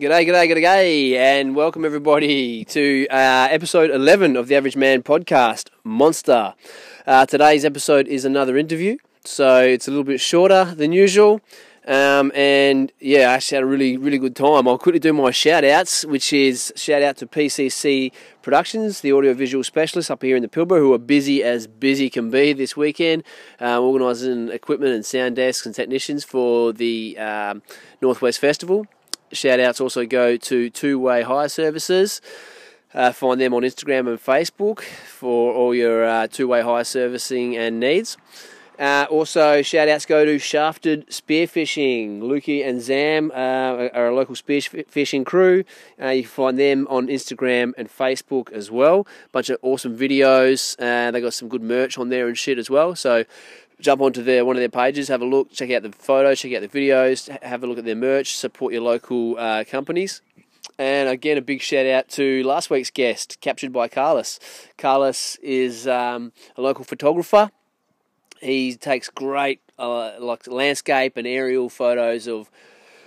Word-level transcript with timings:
G'day, 0.00 0.26
g'day, 0.26 0.48
g'day, 0.48 1.12
and 1.12 1.54
welcome 1.54 1.84
everybody 1.84 2.64
to 2.64 3.06
uh, 3.10 3.48
episode 3.50 3.90
11 3.90 4.34
of 4.34 4.48
the 4.48 4.56
Average 4.56 4.74
Man 4.74 5.02
podcast, 5.02 5.68
Monster. 5.84 6.54
Uh, 7.06 7.26
today's 7.26 7.66
episode 7.66 8.08
is 8.08 8.24
another 8.24 8.56
interview, 8.56 8.96
so 9.26 9.60
it's 9.60 9.86
a 9.86 9.90
little 9.90 10.04
bit 10.04 10.18
shorter 10.18 10.74
than 10.74 10.92
usual. 10.92 11.42
Um, 11.86 12.32
and 12.34 12.90
yeah, 12.98 13.28
I 13.28 13.34
actually 13.34 13.56
had 13.56 13.64
a 13.64 13.66
really, 13.66 13.98
really 13.98 14.16
good 14.16 14.34
time. 14.34 14.66
I'll 14.66 14.78
quickly 14.78 15.00
do 15.00 15.12
my 15.12 15.32
shout 15.32 15.64
outs, 15.64 16.06
which 16.06 16.32
is 16.32 16.72
shout 16.76 17.02
out 17.02 17.18
to 17.18 17.26
PCC 17.26 18.10
Productions, 18.40 19.02
the 19.02 19.12
audiovisual 19.12 19.64
specialists 19.64 20.10
up 20.10 20.22
here 20.22 20.34
in 20.34 20.40
the 20.40 20.48
Pilbara, 20.48 20.78
who 20.78 20.94
are 20.94 20.98
busy 20.98 21.42
as 21.42 21.66
busy 21.66 22.08
can 22.08 22.30
be 22.30 22.54
this 22.54 22.74
weekend, 22.74 23.22
uh, 23.60 23.78
organising 23.78 24.48
equipment 24.48 24.94
and 24.94 25.04
sound 25.04 25.36
desks 25.36 25.66
and 25.66 25.74
technicians 25.74 26.24
for 26.24 26.72
the 26.72 27.18
um, 27.18 27.60
Northwest 28.00 28.38
Festival. 28.38 28.86
Shout 29.32 29.60
outs 29.60 29.80
also 29.80 30.06
go 30.06 30.36
to 30.36 30.70
Two 30.70 30.98
Way 30.98 31.22
Hire 31.22 31.48
Services. 31.48 32.20
Uh, 32.92 33.12
find 33.12 33.40
them 33.40 33.54
on 33.54 33.62
Instagram 33.62 34.08
and 34.08 34.18
Facebook 34.18 34.80
for 34.80 35.54
all 35.54 35.72
your 35.74 36.04
uh, 36.04 36.26
two 36.26 36.48
way 36.48 36.60
hire 36.60 36.82
servicing 36.82 37.56
and 37.56 37.78
needs. 37.78 38.16
Uh, 38.80 39.06
also, 39.10 39.60
shout 39.60 39.88
outs 39.88 40.06
go 40.06 40.24
to 40.24 40.38
Shafted 40.38 41.06
Spearfishing. 41.08 42.20
Lukey 42.20 42.66
and 42.66 42.80
Zam 42.80 43.30
uh, 43.30 43.88
are 43.92 44.08
a 44.08 44.14
local 44.14 44.34
spearfishing 44.34 45.24
crew. 45.26 45.64
Uh, 46.02 46.08
you 46.08 46.22
can 46.22 46.30
find 46.30 46.58
them 46.58 46.86
on 46.88 47.08
Instagram 47.08 47.74
and 47.76 47.88
Facebook 47.88 48.50
as 48.52 48.70
well. 48.70 49.06
Bunch 49.32 49.50
of 49.50 49.58
awesome 49.62 49.96
videos. 49.96 50.74
Uh, 50.80 51.10
they 51.10 51.20
got 51.20 51.34
some 51.34 51.48
good 51.48 51.62
merch 51.62 51.98
on 51.98 52.08
there 52.08 52.26
and 52.26 52.38
shit 52.38 52.58
as 52.58 52.70
well. 52.70 52.96
So 52.96 53.24
jump 53.80 54.00
onto 54.00 54.22
their 54.22 54.44
one 54.44 54.56
of 54.56 54.60
their 54.60 54.68
pages, 54.68 55.08
have 55.08 55.22
a 55.22 55.26
look, 55.26 55.52
check 55.52 55.70
out 55.70 55.82
the 55.82 55.92
photos, 55.92 56.40
check 56.40 56.52
out 56.54 56.62
the 56.62 56.68
videos, 56.68 57.28
have 57.42 57.62
a 57.62 57.66
look 57.66 57.78
at 57.78 57.84
their 57.84 57.96
merch, 57.96 58.34
support 58.34 58.72
your 58.72 58.82
local 58.82 59.38
uh, 59.38 59.64
companies. 59.64 60.22
And 60.78 61.08
again, 61.08 61.36
a 61.36 61.42
big 61.42 61.60
shout 61.60 61.86
out 61.86 62.08
to 62.10 62.42
last 62.44 62.70
week's 62.70 62.90
guest, 62.90 63.38
captured 63.40 63.72
by 63.72 63.88
Carlos. 63.88 64.40
Carlos 64.78 65.36
is 65.42 65.86
um, 65.86 66.32
a 66.56 66.62
local 66.62 66.84
photographer. 66.84 67.50
He 68.40 68.74
takes 68.76 69.10
great 69.10 69.60
uh, 69.78 70.12
like 70.18 70.46
landscape 70.46 71.16
and 71.16 71.26
aerial 71.26 71.68
photos 71.68 72.26
of 72.26 72.50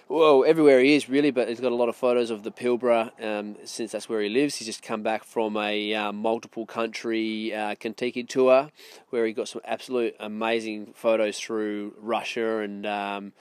well, 0.09 0.43
everywhere 0.45 0.79
he 0.79 0.95
is 0.95 1.09
really, 1.09 1.31
but 1.31 1.47
he's 1.47 1.59
got 1.59 1.71
a 1.71 1.75
lot 1.75 1.89
of 1.89 1.95
photos 1.95 2.29
of 2.29 2.43
the 2.43 2.51
Pilbara 2.51 3.11
um, 3.23 3.55
since 3.63 3.91
that's 3.91 4.09
where 4.09 4.21
he 4.21 4.29
lives. 4.29 4.55
He's 4.55 4.67
just 4.67 4.83
come 4.83 5.01
back 5.01 5.23
from 5.23 5.57
a 5.57 5.93
um, 5.93 6.17
multiple 6.17 6.65
country 6.65 7.53
uh, 7.53 7.75
Contiki 7.75 8.27
tour 8.27 8.69
where 9.09 9.25
he 9.25 9.33
got 9.33 9.47
some 9.47 9.61
absolute 9.65 10.15
amazing 10.19 10.93
photos 10.93 11.39
through 11.39 11.93
Russia 11.99 12.59
and 12.59 12.85
um, 12.85 13.33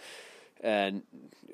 and 0.60 1.02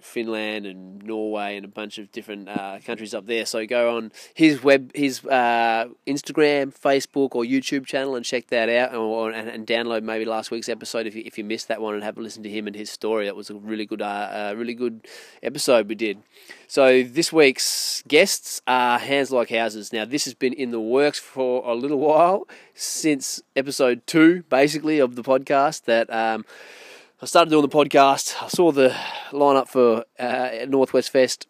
Finland 0.02 0.66
and 0.66 1.02
Norway 1.02 1.56
and 1.56 1.64
a 1.64 1.68
bunch 1.68 1.98
of 1.98 2.10
different 2.12 2.48
uh, 2.48 2.78
countries 2.84 3.14
up 3.14 3.26
there. 3.26 3.46
So 3.46 3.66
go 3.66 3.96
on 3.96 4.12
his 4.34 4.62
web, 4.62 4.90
his 4.94 5.24
uh, 5.24 5.86
Instagram, 6.06 6.76
Facebook, 6.78 7.34
or 7.34 7.44
YouTube 7.44 7.86
channel 7.86 8.16
and 8.16 8.24
check 8.24 8.48
that 8.48 8.68
out, 8.68 8.94
or, 8.94 9.30
and, 9.30 9.48
and, 9.48 9.66
download 9.66 10.02
maybe 10.02 10.24
last 10.24 10.50
week's 10.50 10.68
episode 10.68 11.06
if 11.06 11.14
you, 11.14 11.22
if 11.26 11.36
you 11.36 11.44
missed 11.44 11.68
that 11.68 11.80
one 11.80 11.94
and 11.94 12.02
have 12.02 12.16
a 12.16 12.20
listen 12.20 12.42
to 12.42 12.48
him 12.48 12.66
and 12.66 12.76
his 12.76 12.90
story. 12.90 13.26
That 13.26 13.36
was 13.36 13.50
a 13.50 13.54
really 13.54 13.86
good, 13.86 14.02
uh, 14.02 14.54
really 14.56 14.74
good 14.74 15.06
episode 15.42 15.88
we 15.88 15.94
did. 15.94 16.18
So 16.66 17.02
this 17.02 17.32
week's 17.32 18.02
guests 18.06 18.60
are 18.66 18.98
Hands 18.98 19.30
Like 19.30 19.50
Houses. 19.50 19.92
Now 19.92 20.04
this 20.04 20.24
has 20.24 20.34
been 20.34 20.52
in 20.52 20.70
the 20.70 20.80
works 20.80 21.18
for 21.18 21.62
a 21.68 21.74
little 21.74 21.98
while 21.98 22.46
since 22.74 23.42
episode 23.56 24.06
two, 24.06 24.44
basically 24.48 24.98
of 24.98 25.16
the 25.16 25.22
podcast. 25.22 25.84
That 25.84 26.12
um, 26.12 26.44
I 27.20 27.26
started 27.26 27.50
doing 27.50 27.62
the 27.62 27.68
podcast. 27.68 28.40
I 28.40 28.46
saw 28.46 28.70
the 28.70 28.94
lineup 29.32 29.66
for 29.66 30.04
uh, 30.20 30.50
Northwest 30.68 31.10
Fest 31.10 31.48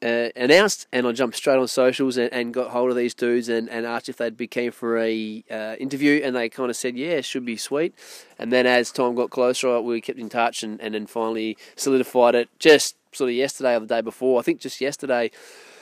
uh, 0.00 0.28
announced, 0.36 0.86
and 0.92 1.04
I 1.04 1.10
jumped 1.10 1.36
straight 1.36 1.58
on 1.58 1.66
socials 1.66 2.16
and, 2.16 2.32
and, 2.32 2.54
got 2.54 2.70
hold 2.70 2.90
of 2.90 2.96
these 2.96 3.12
dudes 3.12 3.48
and, 3.48 3.68
and 3.68 3.84
asked 3.84 4.08
if 4.08 4.18
they'd 4.18 4.36
be 4.36 4.46
keen 4.46 4.70
for 4.70 4.98
a 4.98 5.42
uh, 5.50 5.74
interview, 5.80 6.20
and 6.22 6.36
they 6.36 6.48
kind 6.48 6.70
of 6.70 6.76
said, 6.76 6.96
"Yeah, 6.96 7.22
should 7.22 7.44
be 7.44 7.56
sweet." 7.56 7.92
And 8.38 8.52
then 8.52 8.66
as 8.66 8.92
time 8.92 9.16
got 9.16 9.30
closer, 9.30 9.80
we 9.80 10.00
kept 10.00 10.20
in 10.20 10.28
touch, 10.28 10.62
and, 10.62 10.80
and 10.80 10.94
then 10.94 11.08
finally 11.08 11.58
solidified 11.74 12.36
it 12.36 12.48
just 12.60 12.94
sort 13.10 13.30
of 13.30 13.34
yesterday 13.34 13.74
or 13.74 13.80
the 13.80 13.86
day 13.86 14.02
before. 14.02 14.38
I 14.38 14.42
think 14.42 14.60
just 14.60 14.80
yesterday, 14.80 15.32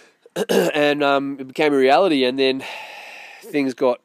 and 0.49 1.03
um, 1.03 1.37
it 1.39 1.49
became 1.49 1.75
a 1.75 1.77
reality. 1.77 2.25
And 2.25 2.39
then 2.39 2.65
things 3.43 3.75
got 3.75 4.01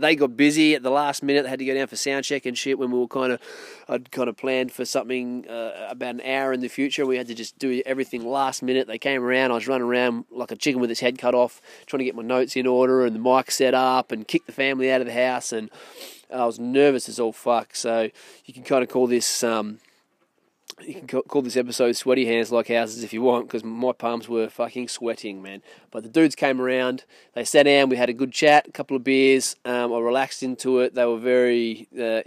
they 0.00 0.16
got 0.16 0.36
busy 0.36 0.74
at 0.74 0.82
the 0.82 0.90
last 0.90 1.22
minute. 1.22 1.44
They 1.44 1.50
had 1.50 1.58
to 1.58 1.64
go 1.64 1.74
down 1.74 1.86
for 1.86 1.96
sound 1.96 2.24
check 2.24 2.46
and 2.46 2.56
shit 2.56 2.78
when 2.78 2.90
we 2.90 2.98
were 2.98 3.08
kind 3.08 3.32
of, 3.32 3.40
I'd 3.88 4.10
kind 4.10 4.28
of 4.28 4.36
planned 4.36 4.72
for 4.72 4.84
something 4.84 5.48
uh, 5.48 5.88
about 5.90 6.14
an 6.14 6.20
hour 6.22 6.52
in 6.52 6.60
the 6.60 6.68
future. 6.68 7.06
We 7.06 7.16
had 7.16 7.28
to 7.28 7.34
just 7.34 7.58
do 7.58 7.82
everything 7.86 8.24
last 8.24 8.62
minute. 8.62 8.86
They 8.86 8.98
came 8.98 9.22
around. 9.22 9.50
I 9.50 9.54
was 9.54 9.68
running 9.68 9.86
around 9.86 10.24
like 10.30 10.50
a 10.50 10.56
chicken 10.56 10.80
with 10.80 10.90
its 10.90 11.00
head 11.00 11.18
cut 11.18 11.34
off, 11.34 11.60
trying 11.86 11.98
to 11.98 12.04
get 12.04 12.14
my 12.14 12.22
notes 12.22 12.56
in 12.56 12.66
order 12.66 13.04
and 13.04 13.14
the 13.14 13.20
mic 13.20 13.50
set 13.50 13.74
up 13.74 14.12
and 14.12 14.26
kick 14.26 14.46
the 14.46 14.52
family 14.52 14.90
out 14.90 15.00
of 15.00 15.06
the 15.06 15.12
house. 15.12 15.52
And 15.52 15.70
I 16.32 16.46
was 16.46 16.58
nervous 16.58 17.08
as 17.08 17.20
all 17.20 17.32
fuck. 17.32 17.74
So 17.74 18.10
you 18.44 18.54
can 18.54 18.62
kind 18.62 18.82
of 18.82 18.88
call 18.88 19.06
this. 19.06 19.42
Um, 19.42 19.78
you 20.86 20.94
can 20.94 21.06
call 21.06 21.42
this 21.42 21.56
episode 21.56 21.96
"Sweaty 21.96 22.26
Hands 22.26 22.50
Like 22.50 22.68
Houses" 22.68 23.02
if 23.02 23.12
you 23.12 23.22
want, 23.22 23.46
because 23.46 23.64
my 23.64 23.92
palms 23.92 24.28
were 24.28 24.48
fucking 24.48 24.88
sweating, 24.88 25.42
man. 25.42 25.62
But 25.90 26.02
the 26.02 26.08
dudes 26.08 26.34
came 26.34 26.60
around, 26.60 27.04
they 27.34 27.44
sat 27.44 27.64
down, 27.64 27.88
we 27.88 27.96
had 27.96 28.10
a 28.10 28.14
good 28.14 28.32
chat, 28.32 28.68
a 28.68 28.72
couple 28.72 28.96
of 28.96 29.04
beers. 29.04 29.56
Um, 29.64 29.92
I 29.92 29.98
relaxed 29.98 30.42
into 30.42 30.80
it. 30.80 30.94
They 30.94 31.04
were 31.04 31.18
very 31.18 31.88
uh, 32.00 32.22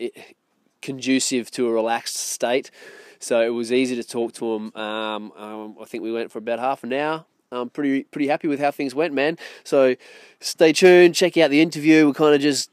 conducive 0.82 1.52
to 1.52 1.68
a 1.68 1.72
relaxed 1.72 2.16
state, 2.16 2.72
so 3.20 3.42
it 3.42 3.50
was 3.50 3.72
easy 3.72 3.96
to 3.96 4.04
talk 4.04 4.34
to 4.34 4.54
them. 4.54 4.76
Um, 4.76 5.32
um, 5.34 5.76
I 5.82 5.86
think 5.86 6.04
we 6.04 6.12
went 6.12 6.32
for 6.32 6.40
about 6.40 6.60
half 6.60 6.84
an 6.84 6.94
hour. 6.94 7.26
I'm 7.52 7.70
pretty 7.70 8.04
pretty 8.06 8.28
happy 8.28 8.48
with 8.48 8.60
how 8.60 8.72
things 8.72 8.96
went, 8.96 9.14
man. 9.14 9.38
So 9.64 9.96
stay 10.40 10.74
tuned, 10.74 11.16
check 11.16 11.38
out 11.38 11.52
the 11.52 11.62
interview. 11.62 12.08
We 12.08 12.14
kind 12.14 12.34
of 12.34 12.42
just 12.42 12.72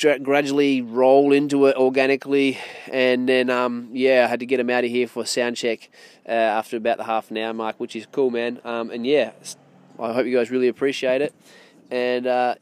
gradually 0.00 0.82
roll 0.82 1.32
into 1.32 1.66
it 1.66 1.76
organically, 1.76 2.58
and 2.90 3.28
then 3.28 3.50
um, 3.50 3.88
yeah, 3.92 4.24
I 4.24 4.28
had 4.28 4.40
to 4.40 4.46
get 4.46 4.60
him 4.60 4.70
out 4.70 4.84
of 4.84 4.90
here 4.90 5.06
for 5.06 5.22
a 5.22 5.26
sound 5.26 5.56
check 5.56 5.90
uh, 6.28 6.32
after 6.32 6.76
about 6.76 6.98
the 6.98 7.04
half 7.04 7.30
an 7.30 7.38
hour 7.38 7.54
mark, 7.54 7.78
which 7.78 7.96
is 7.96 8.06
cool, 8.06 8.30
man. 8.30 8.60
Um, 8.64 8.90
and 8.90 9.06
yeah, 9.06 9.32
I 9.98 10.12
hope 10.12 10.26
you 10.26 10.36
guys 10.36 10.50
really 10.50 10.68
appreciate 10.68 11.22
it. 11.22 11.34
And 11.90 12.26
uh, 12.26 12.56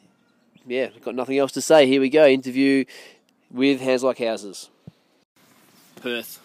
yeah, 0.67 0.89
got 1.03 1.15
nothing 1.15 1.39
else 1.39 1.53
to 1.53 1.61
say. 1.61 1.87
Here 1.87 2.01
we 2.01 2.11
go. 2.11 2.27
Interview 2.27 2.85
with 3.51 3.81
Hands 3.81 4.03
Like 4.03 4.19
Houses. 4.19 4.71
Perth. 5.97 6.41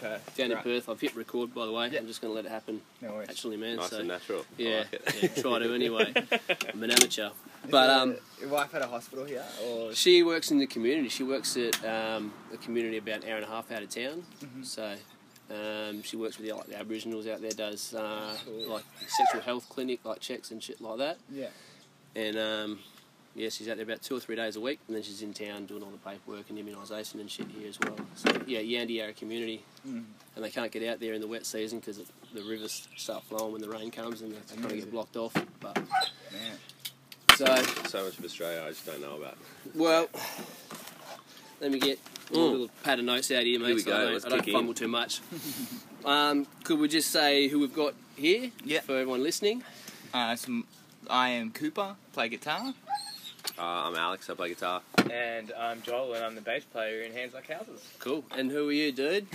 Perth. 0.00 0.36
Down 0.36 0.52
in 0.52 0.58
Perth. 0.58 0.88
I've 0.88 1.00
hit 1.00 1.14
record, 1.16 1.54
by 1.54 1.66
the 1.66 1.72
way. 1.72 1.88
Yep. 1.88 2.00
I'm 2.00 2.06
just 2.06 2.20
going 2.20 2.30
to 2.30 2.34
let 2.34 2.46
it 2.46 2.50
happen. 2.50 2.80
No 3.00 3.12
worries. 3.12 3.28
Actually, 3.28 3.56
man. 3.56 3.76
Nice 3.76 3.90
so, 3.90 3.98
and 3.98 4.08
natural. 4.08 4.44
Yeah, 4.56 4.84
like 4.92 5.22
yeah, 5.22 5.42
try 5.42 5.58
to 5.58 5.74
anyway. 5.74 6.12
I'm 6.72 6.82
an 6.82 6.90
amateur. 6.90 7.30
But 7.70 7.90
um, 7.90 8.16
your 8.40 8.50
wife 8.50 8.74
at 8.74 8.82
a 8.82 8.86
hospital 8.86 9.24
here, 9.24 9.44
or 9.64 9.94
she 9.94 10.22
works 10.22 10.50
in 10.50 10.58
the 10.58 10.66
community. 10.66 11.08
She 11.08 11.22
works 11.22 11.56
at 11.56 11.84
um, 11.84 12.32
a 12.52 12.56
community 12.56 12.98
about 12.98 13.24
an 13.24 13.30
hour 13.30 13.36
and 13.36 13.44
a 13.44 13.48
half 13.48 13.70
out 13.72 13.82
of 13.82 13.88
town. 13.88 14.24
Mm-hmm. 14.42 14.62
So 14.62 14.94
um, 15.50 16.02
she 16.02 16.16
works 16.16 16.38
with 16.38 16.46
the, 16.48 16.54
like 16.54 16.66
the 16.66 16.78
Aboriginals 16.78 17.26
out 17.26 17.40
there. 17.40 17.50
Does 17.50 17.94
uh, 17.94 18.36
cool. 18.44 18.68
like 18.68 18.84
sexual 19.06 19.40
health 19.40 19.68
clinic, 19.68 20.00
like 20.04 20.20
checks 20.20 20.50
and 20.50 20.62
shit 20.62 20.80
like 20.80 20.98
that. 20.98 21.18
Yeah. 21.30 21.48
And 22.16 22.36
um, 22.38 22.78
yeah, 23.34 23.48
she's 23.48 23.68
out 23.68 23.76
there 23.76 23.84
about 23.84 24.02
two 24.02 24.16
or 24.16 24.20
three 24.20 24.36
days 24.36 24.56
a 24.56 24.60
week, 24.60 24.80
and 24.86 24.96
then 24.96 25.02
she's 25.02 25.22
in 25.22 25.32
town 25.32 25.66
doing 25.66 25.82
all 25.82 25.90
the 25.90 25.98
paperwork 25.98 26.50
and 26.50 26.58
immunisation 26.58 27.14
and 27.14 27.30
shit 27.30 27.48
here 27.48 27.68
as 27.68 27.78
well. 27.80 27.96
So 28.14 28.30
yeah, 28.46 28.60
Yandeyarra 28.60 29.16
community, 29.16 29.64
mm. 29.86 30.04
and 30.36 30.44
they 30.44 30.50
can't 30.50 30.70
get 30.70 30.86
out 30.88 31.00
there 31.00 31.14
in 31.14 31.20
the 31.20 31.26
wet 31.26 31.44
season 31.46 31.80
because 31.80 32.00
the 32.32 32.42
rivers 32.42 32.88
start 32.96 33.24
flowing 33.24 33.52
when 33.52 33.60
the 33.60 33.68
rain 33.68 33.90
comes, 33.90 34.22
and 34.22 34.32
they 34.32 34.54
kind 34.54 34.70
of 34.70 34.78
get 34.78 34.90
blocked 34.90 35.16
off. 35.16 35.34
But. 35.60 35.78
So 37.36 37.46
so 37.88 38.04
much 38.04 38.18
of 38.18 38.24
Australia 38.24 38.62
I 38.64 38.68
just 38.70 38.86
don't 38.86 39.00
know 39.00 39.16
about. 39.16 39.36
Well, 39.74 40.08
let 41.60 41.70
me 41.70 41.78
get 41.80 41.98
a 42.30 42.34
Mm. 42.34 42.50
little 42.52 42.70
pad 42.82 42.98
of 43.00 43.04
notes 43.04 43.30
out 43.30 43.42
here, 43.44 43.58
mate. 43.58 43.66
Here 43.66 43.74
we 43.74 43.82
so 43.82 43.90
go, 43.90 43.96
I 43.96 44.00
don't, 44.04 44.12
let's 44.14 44.24
I 44.24 44.28
don't 44.30 44.38
kick 44.40 44.48
in. 44.48 44.54
fumble 44.54 44.74
too 44.74 44.88
much. 44.88 45.20
um, 46.04 46.46
could 46.62 46.78
we 46.78 46.88
just 46.88 47.10
say 47.10 47.48
who 47.48 47.58
we've 47.60 47.74
got 47.74 47.94
here 48.16 48.50
Yeah. 48.64 48.80
for 48.80 48.92
everyone 48.92 49.22
listening? 49.22 49.62
Uh, 50.12 50.36
so 50.36 50.62
I 51.10 51.30
am 51.30 51.50
Cooper, 51.50 51.96
play 52.12 52.28
guitar. 52.28 52.72
Uh, 53.58 53.62
I'm 53.62 53.94
Alex. 53.96 54.30
I 54.30 54.34
play 54.34 54.48
guitar. 54.48 54.80
And 55.10 55.52
I'm 55.58 55.82
Joel, 55.82 56.14
and 56.14 56.24
I'm 56.24 56.34
the 56.34 56.40
bass 56.40 56.64
player 56.64 57.02
in 57.02 57.12
Hands 57.12 57.34
Like 57.34 57.50
Houses. 57.50 57.82
Cool. 57.98 58.24
And 58.30 58.50
who 58.50 58.68
are 58.68 58.72
you, 58.72 58.90
dude? 58.90 59.26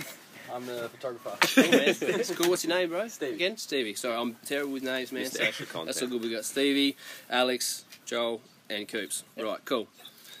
I'm 0.54 0.66
the 0.66 0.88
photographer. 0.88 1.36
Cool, 1.54 1.64
man. 1.70 1.94
That's 2.18 2.34
cool. 2.34 2.50
What's 2.50 2.64
your 2.64 2.76
name, 2.76 2.88
bro? 2.90 3.06
Stevie. 3.08 3.34
Again, 3.34 3.56
Stevie. 3.56 3.94
Sorry, 3.94 4.16
I'm 4.16 4.34
terrible 4.44 4.72
with 4.72 4.82
names, 4.82 5.12
man. 5.12 5.24
Just 5.24 5.36
So 5.36 5.42
extra 5.44 5.66
content. 5.66 5.86
that's 5.88 6.02
all 6.02 6.08
good. 6.08 6.22
We 6.22 6.30
got 6.30 6.44
Stevie, 6.44 6.96
Alex, 7.28 7.84
Joel, 8.04 8.40
and 8.68 8.86
Coops. 8.88 9.24
Right, 9.38 9.64
cool. 9.64 9.88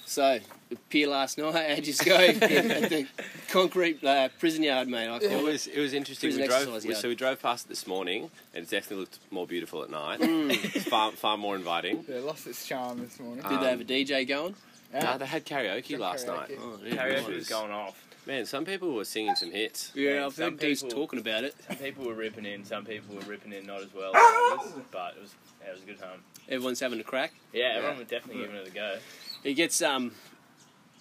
So, 0.06 0.40
pier 0.88 1.06
last 1.06 1.38
night, 1.38 1.54
how'd 1.54 1.86
you 1.86 1.94
go 2.04 2.16
at 2.16 2.40
the 2.40 3.06
concrete 3.48 4.02
uh, 4.02 4.28
prison 4.40 4.64
yard, 4.64 4.88
mate? 4.88 5.06
I 5.08 5.16
It 5.18 5.28
call 5.30 5.38
it. 5.38 5.42
was 5.44 5.66
it 5.68 5.78
was 5.78 5.92
interesting. 5.92 6.30
Prison 6.30 6.42
We 6.42 6.48
drove 6.48 6.84
we, 6.84 6.94
so 6.94 7.08
we 7.08 7.14
drove 7.14 7.40
past 7.40 7.66
it 7.66 7.68
this 7.68 7.86
morning, 7.86 8.28
and 8.52 8.64
it 8.64 8.70
definitely 8.70 8.96
looked 9.02 9.20
more 9.30 9.46
beautiful 9.46 9.84
at 9.84 9.90
night. 9.90 10.18
Mm. 10.20 10.50
It's 10.74 10.88
far 10.88 11.12
far 11.12 11.36
more 11.36 11.54
inviting. 11.54 12.04
Yeah, 12.08 12.18
lost 12.20 12.48
its 12.48 12.66
charm 12.66 12.98
this 12.98 13.20
morning. 13.20 13.44
Did 13.48 13.60
they 13.60 13.70
have 13.70 13.80
a 13.80 13.84
DJ 13.84 14.26
going? 14.26 14.56
Uh, 14.92 15.16
they 15.18 15.26
had 15.26 15.46
karaoke 15.46 15.90
Had 15.92 16.00
last 16.00 16.26
karaoke. 16.26 16.36
night. 16.50 16.58
Oh, 16.60 16.78
yeah, 16.84 16.94
Karaoke 16.96 17.16
nice. 17.28 17.36
was 17.36 17.48
going 17.48 17.70
off. 17.70 18.04
Man, 18.26 18.44
some 18.44 18.64
people 18.64 18.92
were 18.94 19.04
singing 19.04 19.34
some 19.34 19.50
hits. 19.50 19.92
Yeah, 19.94 20.26
I've 20.26 20.34
some 20.34 20.44
heard 20.52 20.58
dudes 20.58 20.82
people- 20.82 20.98
talking 20.98 21.18
about 21.18 21.44
it. 21.44 21.54
Some 21.66 21.76
people 21.76 22.04
were 22.04 22.14
ripping 22.14 22.44
in, 22.44 22.64
some 22.64 22.84
people 22.84 23.14
were 23.16 23.22
ripping 23.22 23.52
in 23.52 23.66
not 23.66 23.80
as 23.82 23.92
well 23.94 24.14
as 24.14 24.60
others, 24.60 24.72
but 24.90 25.14
it 25.16 25.22
was 25.22 25.34
yeah, 25.62 25.68
it 25.70 25.74
was 25.74 25.82
a 25.82 25.86
good 25.86 25.98
time. 25.98 26.22
Everyone's 26.48 26.80
having 26.80 27.00
a 27.00 27.04
crack. 27.04 27.32
Yeah, 27.52 27.74
everyone 27.76 27.98
was 27.98 28.08
definitely 28.08 28.42
giving 28.42 28.56
it 28.56 28.68
a 28.68 28.70
go. 28.70 28.98
It 29.44 29.54
gets 29.54 29.80
um, 29.82 30.12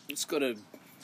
it's 0.08 0.26
got 0.26 0.42
a 0.44 0.56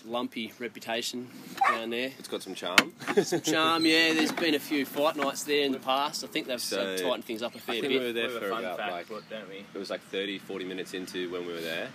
lumpy 0.05 0.53
reputation 0.59 1.27
down 1.67 1.89
there. 1.89 2.11
It's 2.17 2.27
got 2.27 2.41
some 2.43 2.55
charm. 2.55 2.93
Some 3.23 3.41
charm, 3.41 3.85
yeah. 3.85 4.13
There's 4.13 4.31
been 4.31 4.53
a 4.55 4.59
few 4.59 4.85
fight 4.85 5.15
nights 5.17 5.43
there 5.43 5.65
in 5.65 5.71
the 5.71 5.79
past. 5.79 6.23
I 6.23 6.27
think 6.27 6.47
they've 6.47 6.61
So, 6.61 6.95
they've 6.95 7.01
tightened 7.01 7.25
things 7.25 7.41
up 7.41 7.53
a 7.55 7.57
I 7.57 7.59
fair 7.61 7.75
think 7.81 7.87
we 7.93 7.99
bit. 7.99 8.05
were 8.07 8.13
there 8.13 8.27
Bit 8.27 8.37
of 8.37 8.43
a 8.43 8.45
for 8.45 8.51
fun 8.51 8.63
about 8.65 8.77
fact, 8.77 8.91
like 8.91 9.09
what, 9.09 9.29
don't 9.29 9.49
we? 9.49 9.65
it 9.73 9.77
was 9.77 9.89
like 9.89 10.01
30, 10.03 10.37
40 10.39 10.65
minutes 10.65 10.93
into 10.93 11.29
when 11.31 11.45
we 11.47 11.53
were 11.53 11.61
there. 11.61 11.89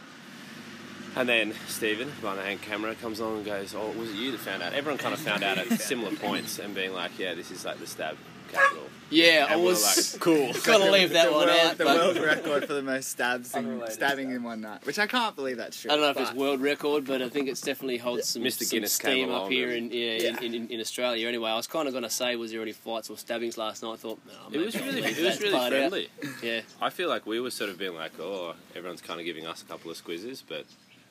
And 1.16 1.28
then 1.28 1.54
Stephen, 1.66 2.10
behind 2.20 2.38
the 2.38 2.42
hand 2.44 2.62
camera, 2.62 2.94
comes 2.94 3.18
along 3.20 3.38
and 3.38 3.44
goes, 3.46 3.74
"Oh, 3.74 3.90
was 3.98 4.10
it 4.10 4.16
you 4.16 4.30
that 4.32 4.38
found 4.40 4.62
out?" 4.62 4.72
Everyone 4.72 4.98
kind 4.98 5.12
of 5.14 5.20
found 5.20 5.42
out 5.42 5.58
at 5.58 5.68
similar 5.80 6.14
points 6.16 6.58
and 6.58 6.74
being 6.74 6.92
like, 6.94 7.18
"Yeah, 7.18 7.34
this 7.34 7.50
is 7.50 7.64
like 7.64 7.78
the 7.80 7.86
stab 7.86 8.16
capital." 8.52 8.84
Yeah, 9.12 9.46
I 9.48 9.54
And 9.54 9.62
we're 9.62 9.70
was 9.70 10.12
like, 10.14 10.20
cool. 10.22 10.52
Gotta 10.64 10.88
leave 10.88 11.10
that 11.14 11.26
the 11.26 11.32
one 11.32 11.48
world, 11.48 11.58
out. 11.58 11.78
The 11.78 11.84
but 11.84 11.96
world 11.96 12.16
record 12.20 12.66
for 12.68 12.74
the 12.74 12.82
most 12.82 13.08
stabs 13.08 13.52
and 13.54 13.66
Unrelated 13.66 13.94
stabbing 13.94 14.30
in 14.30 14.44
one 14.44 14.60
night, 14.60 14.86
which 14.86 15.00
I 15.00 15.08
can't 15.08 15.34
believe 15.34 15.56
that's 15.56 15.80
true. 15.80 15.90
I 15.90 15.94
don't 15.96 16.04
know 16.04 16.10
if 16.10 16.16
it's 16.16 16.30
but- 16.30 16.38
world 16.38 16.60
record, 16.60 17.06
but 17.06 17.20
I 17.20 17.28
think 17.28 17.48
it's 17.48 17.60
definitely 17.60 17.96
holds 17.98 18.28
some, 18.28 18.42
Mr. 18.42 18.62
some 18.62 18.76
Guinness 18.76 18.96
came 18.98 19.10
steam 19.24 19.30
up 19.30 19.36
along 19.40 19.50
here 19.50 19.70
and- 19.70 19.92
in, 19.92 19.98
yeah, 19.98 20.30
Yeah. 20.30 20.40
In, 20.40 20.54
in, 20.54 20.68
in 20.68 20.80
Australia. 20.80 21.26
Anyway, 21.26 21.50
I 21.50 21.56
was 21.56 21.66
kind 21.66 21.88
of 21.88 21.92
going 21.92 22.04
to 22.04 22.10
say, 22.10 22.36
was 22.36 22.52
there 22.52 22.62
any 22.62 22.70
fights 22.70 23.10
or 23.10 23.18
stabbings 23.18 23.58
last 23.58 23.82
night? 23.82 23.94
I 23.94 23.96
thought, 23.96 24.20
no, 24.28 24.56
It 24.60 24.64
was 24.64 24.80
really, 24.80 25.02
it 25.02 25.18
was 25.24 25.40
really 25.40 25.52
part 25.58 25.72
out. 25.72 25.78
friendly. 25.90 26.08
Yeah, 26.40 26.60
I 26.80 26.90
feel 26.90 27.08
like 27.08 27.26
we 27.26 27.40
were 27.40 27.50
sort 27.50 27.68
of 27.70 27.78
being 27.78 27.96
like, 27.96 28.12
"Oh, 28.20 28.54
everyone's 28.76 29.00
kind 29.02 29.18
of 29.18 29.26
giving 29.26 29.44
us 29.44 29.60
a 29.62 29.64
couple 29.64 29.90
of 29.90 29.96
squizzes," 30.02 30.44
but 30.48 30.66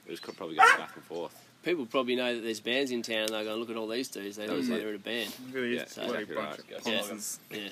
it 0.10 0.12
was 0.12 0.20
probably 0.20 0.56
going 0.56 0.78
back 0.78 0.96
and 0.96 1.04
forth. 1.04 1.36
people 1.64 1.86
probably 1.86 2.16
know 2.16 2.34
that 2.36 2.42
there's 2.42 2.60
bands 2.60 2.90
in 2.92 3.02
town. 3.04 3.18
And 3.26 3.30
they're 3.30 3.44
going, 3.44 3.60
look 3.60 3.70
at 3.70 3.76
all 3.78 3.88
these 3.88 4.08
dudes. 4.08 4.38
They 4.38 4.48
That 4.48 4.54
know 4.54 4.62
they're 4.62 4.88
it. 4.88 4.90
in 4.90 4.96
a 4.96 5.00
band. 5.00 5.34
Really 5.52 5.76
Yeah, 5.76 5.84
is 5.84 5.98
exactly 5.98 6.36
right. 6.36 6.60
Yeah. 6.88 7.20
Yeah. 7.52 7.70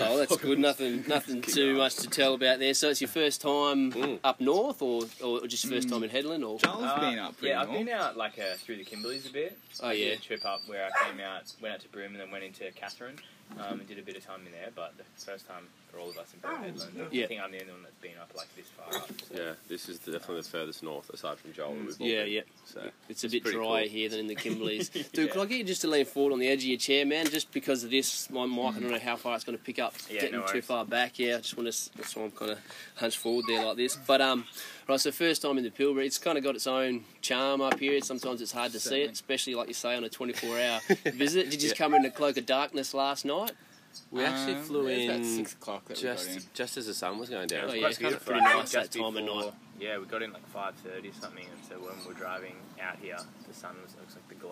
Oh, 0.00 0.18
that's 0.18 0.36
good. 0.38 0.58
Nothing, 0.58 1.04
nothing 1.08 1.40
too 1.40 1.76
much 1.76 1.94
to 1.96 2.08
tell 2.08 2.34
about 2.34 2.58
there. 2.58 2.74
So 2.74 2.90
it's 2.90 3.00
your 3.00 3.08
first 3.08 3.40
time 3.40 3.92
Mm. 3.92 4.18
up 4.24 4.40
north, 4.40 4.82
or, 4.82 5.04
or 5.22 5.46
just 5.46 5.66
first 5.66 5.88
time 5.88 6.02
in 6.02 6.10
Hedland, 6.10 6.40
or 6.46 6.58
Joel's 6.58 6.82
Uh, 6.82 7.00
been 7.10 7.18
up 7.20 7.34
yeah, 7.40 7.60
I've 7.62 7.68
north. 7.68 7.78
been 7.86 7.88
out 7.94 8.16
like 8.16 8.38
uh, 8.40 8.54
through 8.56 8.76
the 8.76 8.84
Kimberleys 8.84 9.28
a 9.28 9.32
bit. 9.32 9.56
Oh, 9.82 9.88
I 9.88 9.96
did 9.96 10.06
yeah. 10.08 10.14
a 10.14 10.16
trip 10.18 10.44
up 10.44 10.62
where 10.66 10.84
I 10.86 11.08
came 11.08 11.20
out, 11.20 11.44
went 11.62 11.74
out 11.76 11.80
to 11.82 11.88
Broome, 11.88 12.12
and 12.12 12.20
then 12.20 12.30
went 12.32 12.42
into 12.44 12.70
Katherine, 12.72 13.18
um, 13.60 13.78
and 13.78 13.86
did 13.88 13.98
a 13.98 14.02
bit 14.02 14.16
of 14.16 14.26
time 14.26 14.40
in 14.46 14.52
there. 14.52 14.70
But 14.74 14.94
the 14.98 15.04
first 15.24 15.46
time 15.46 15.68
for 15.94 16.00
all 16.00 16.10
of 16.10 16.18
us 16.18 16.32
in 16.34 16.40
Broome 16.40 16.62
Hedland. 16.74 17.08
Yeah. 17.12 17.24
I 17.24 17.26
think 17.28 17.40
I'm 17.40 17.52
the 17.52 17.60
only 17.60 17.72
one 17.72 17.82
that's 17.82 17.94
been 18.02 18.18
up 18.20 18.30
like 18.36 18.54
this 18.56 18.66
far 18.68 19.00
up. 19.00 19.08
So. 19.28 19.34
Yeah, 19.42 19.52
this 19.68 19.88
is 19.88 19.98
definitely 19.98 20.42
the 20.42 20.48
furthest 20.48 20.82
north 20.82 21.08
aside 21.10 21.38
from 21.38 21.52
Joel. 21.52 21.74
that 21.74 21.98
we've 21.98 22.00
yeah, 22.10 22.24
been. 22.24 22.32
yeah. 22.32 22.40
So 22.64 22.80
It's 23.08 23.24
a 23.24 23.28
bit 23.28 23.42
pretty 23.42 23.56
drier 23.58 23.82
cool. 23.82 23.88
here 23.88 24.08
than 24.08 24.20
in 24.20 24.26
the 24.26 24.34
Kimberleys. 24.36 24.90
Dude, 25.12 25.26
Yeah. 25.28 25.32
could 25.32 25.42
I 25.42 25.46
get 25.46 25.58
you 25.58 25.64
just 25.64 25.82
to 25.82 25.88
lean 25.88 26.04
forward 26.04 26.32
on 26.32 26.38
the 26.40 26.48
edge 26.48 26.62
of 26.62 26.68
your 26.68 26.78
chair, 26.78 27.06
man? 27.06 27.26
Just 27.26 27.52
because 27.52 27.84
of 27.84 27.90
this, 27.90 28.28
my 28.30 28.46
mic, 28.46 28.76
I 28.76 28.80
don't 28.80 28.90
know 28.90 28.98
how 28.98 29.16
far 29.16 29.34
it's 29.36 29.44
going 29.44 29.56
to 29.58 29.62
pick 29.64 29.78
up. 29.78 29.94
Yeah, 30.10 30.22
Getting 30.22 30.40
no 30.40 30.46
too 30.46 30.62
far 30.62 30.84
back, 30.84 31.18
yeah. 31.18 31.36
I 31.36 31.38
just 31.40 31.56
want 31.56 31.72
to, 31.72 31.96
that's 31.96 32.16
why 32.16 32.24
I'm 32.24 32.30
kind 32.32 32.50
of 32.52 32.58
hunched 32.96 33.18
forward 33.18 33.44
there 33.48 33.64
like 33.64 33.76
this. 33.76 33.96
But, 33.96 34.20
um, 34.20 34.44
right, 34.88 35.00
so 35.00 35.12
first 35.12 35.42
time 35.42 35.58
in 35.58 35.64
the 35.64 35.70
Pilbara, 35.70 36.04
it's 36.04 36.18
kind 36.18 36.36
of 36.36 36.44
got 36.44 36.54
its 36.56 36.66
own 36.66 37.04
charm 37.22 37.60
up 37.60 37.78
here. 37.78 38.00
Sometimes 38.00 38.40
it's 38.42 38.52
hard 38.52 38.72
to 38.72 38.80
see 38.80 39.02
it, 39.02 39.12
especially, 39.12 39.54
like 39.54 39.68
you 39.68 39.74
say, 39.74 39.94
on 39.96 40.04
a 40.04 40.08
24 40.08 40.58
hour 40.60 40.80
visit. 41.12 41.44
Did 41.50 41.54
you 41.54 41.60
just 41.60 41.78
Yeah. 41.78 41.84
come 41.86 41.94
in 41.94 42.04
a 42.04 42.10
cloak 42.10 42.36
of 42.36 42.46
darkness 42.46 42.94
last 42.94 43.24
night? 43.24 43.52
We 44.10 44.24
actually 44.24 44.54
Um, 44.54 44.62
flew 44.64 44.86
it 44.88 44.98
in 44.98 45.10
about 45.10 45.24
six 45.26 45.52
o'clock 45.54 45.84
that 45.86 45.96
we 45.98 46.02
got 46.04 46.10
in. 46.26 46.34
just 46.34 46.54
just 46.54 46.76
as 46.76 46.86
the 46.86 46.94
sun 46.94 47.18
was 47.18 47.28
going 47.30 47.46
down. 47.48 47.64
Oh, 47.64 47.64
It 47.64 47.66
was 47.66 47.74
yeah, 47.74 47.80
quite 47.80 47.90
it's 47.90 47.98
kinda 47.98 48.16
pretty 48.18 48.40
nice 48.40 48.72
that 48.72 48.90
time 48.90 49.16
of 49.16 49.24
night. 49.24 49.52
Yeah, 49.80 49.98
we 49.98 50.04
got 50.06 50.22
in 50.22 50.32
like 50.32 50.46
five 50.48 50.74
thirty 50.76 51.10
something, 51.12 51.44
and 51.44 51.64
so 51.68 51.74
when 51.76 51.94
we're 52.06 52.14
driving 52.18 52.54
out 52.80 52.96
here, 53.02 53.16
the 53.48 53.54
sun 53.54 53.74
was 53.84 53.94
looks 54.00 54.14
like 54.14 54.28
the 54.28 54.34
glow. 54.36 54.50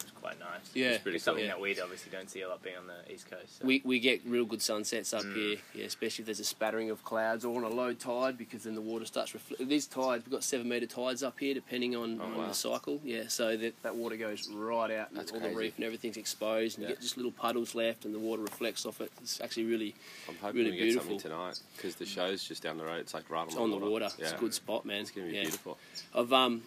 It 0.00 0.02
was 0.02 0.10
quite 0.20 0.38
nice. 0.40 0.70
Yeah. 0.74 0.86
It's 0.90 1.02
pretty 1.02 1.16
It's 1.16 1.24
something 1.24 1.44
cool. 1.44 1.48
that 1.56 1.60
we 1.60 1.78
obviously 1.80 2.10
don't 2.10 2.28
see 2.28 2.42
a 2.42 2.48
lot 2.48 2.60
being 2.62 2.76
on 2.76 2.86
the 2.88 3.12
east 3.12 3.30
coast. 3.30 3.60
So. 3.60 3.66
We, 3.66 3.82
we 3.84 4.00
get 4.00 4.22
real 4.26 4.44
good 4.44 4.60
sunsets 4.60 5.14
up 5.14 5.22
Mm. 5.22 5.34
here, 5.36 5.56
yeah, 5.74 5.84
especially 5.84 6.22
if 6.22 6.26
there's 6.26 6.40
a 6.40 6.44
spattering 6.44 6.90
of 6.90 7.04
clouds 7.04 7.44
or 7.44 7.56
on 7.56 7.62
a 7.64 7.68
low 7.74 7.92
tide 7.94 8.36
because 8.36 8.64
then 8.64 8.74
the 8.74 8.80
water 8.80 9.04
starts 9.04 9.32
reflecting. 9.32 9.68
These 9.68 9.86
tides, 9.86 10.24
we've 10.24 10.32
got 10.32 10.42
seven 10.42 10.68
metre 10.68 10.86
tides 10.86 11.22
up 11.22 11.38
here 11.38 11.54
depending 11.54 11.94
on, 11.94 12.20
Oh, 12.20 12.24
on 12.24 12.36
wow. 12.38 12.48
the 12.48 12.54
cycle, 12.54 13.00
yeah, 13.04 13.28
so 13.28 13.56
that, 13.56 13.80
that 13.82 13.94
water 13.94 14.16
goes 14.16 14.48
right 14.52 14.90
out 14.90 15.10
and 15.10 15.18
That's 15.18 15.30
all 15.30 15.40
the 15.40 15.50
reef 15.54 15.74
and 15.76 15.84
everything's 15.84 16.16
exposed 16.16 16.78
and 16.78 16.82
Yeah. 16.82 16.88
you 16.90 16.94
get 16.96 17.02
just 17.02 17.16
little 17.16 17.32
puddles 17.32 17.74
left 17.74 18.04
and 18.04 18.12
the 18.14 18.18
water 18.18 18.42
reflects 18.42 18.84
off 18.86 19.00
it. 19.00 19.12
It's 19.22 19.40
actually 19.40 19.66
really 19.66 19.94
I'm 20.28 20.36
hoping 20.36 20.56
really 20.58 20.70
we 20.72 20.76
get 20.78 20.82
beautiful. 20.84 21.10
something 21.20 21.30
tonight 21.30 21.60
because 21.76 21.94
the 21.94 22.06
show's 22.06 22.42
just 22.42 22.62
down 22.62 22.76
the 22.78 22.84
road. 22.84 22.98
It's 23.00 23.14
like 23.14 23.30
right 23.30 23.40
on, 23.42 23.46
it's 23.48 23.56
on 23.56 23.70
the 23.70 23.76
water. 23.78 24.08
Yeah. 24.18 24.24
It's 24.24 24.32
a 24.32 24.36
good 24.36 24.54
spot, 24.64 24.86
man. 24.86 25.02
It's 25.02 25.10
gonna 25.10 25.26
be 25.28 25.34
yeah. 25.34 25.42
beautiful. 25.42 25.76
I've 26.14 26.32
um, 26.32 26.62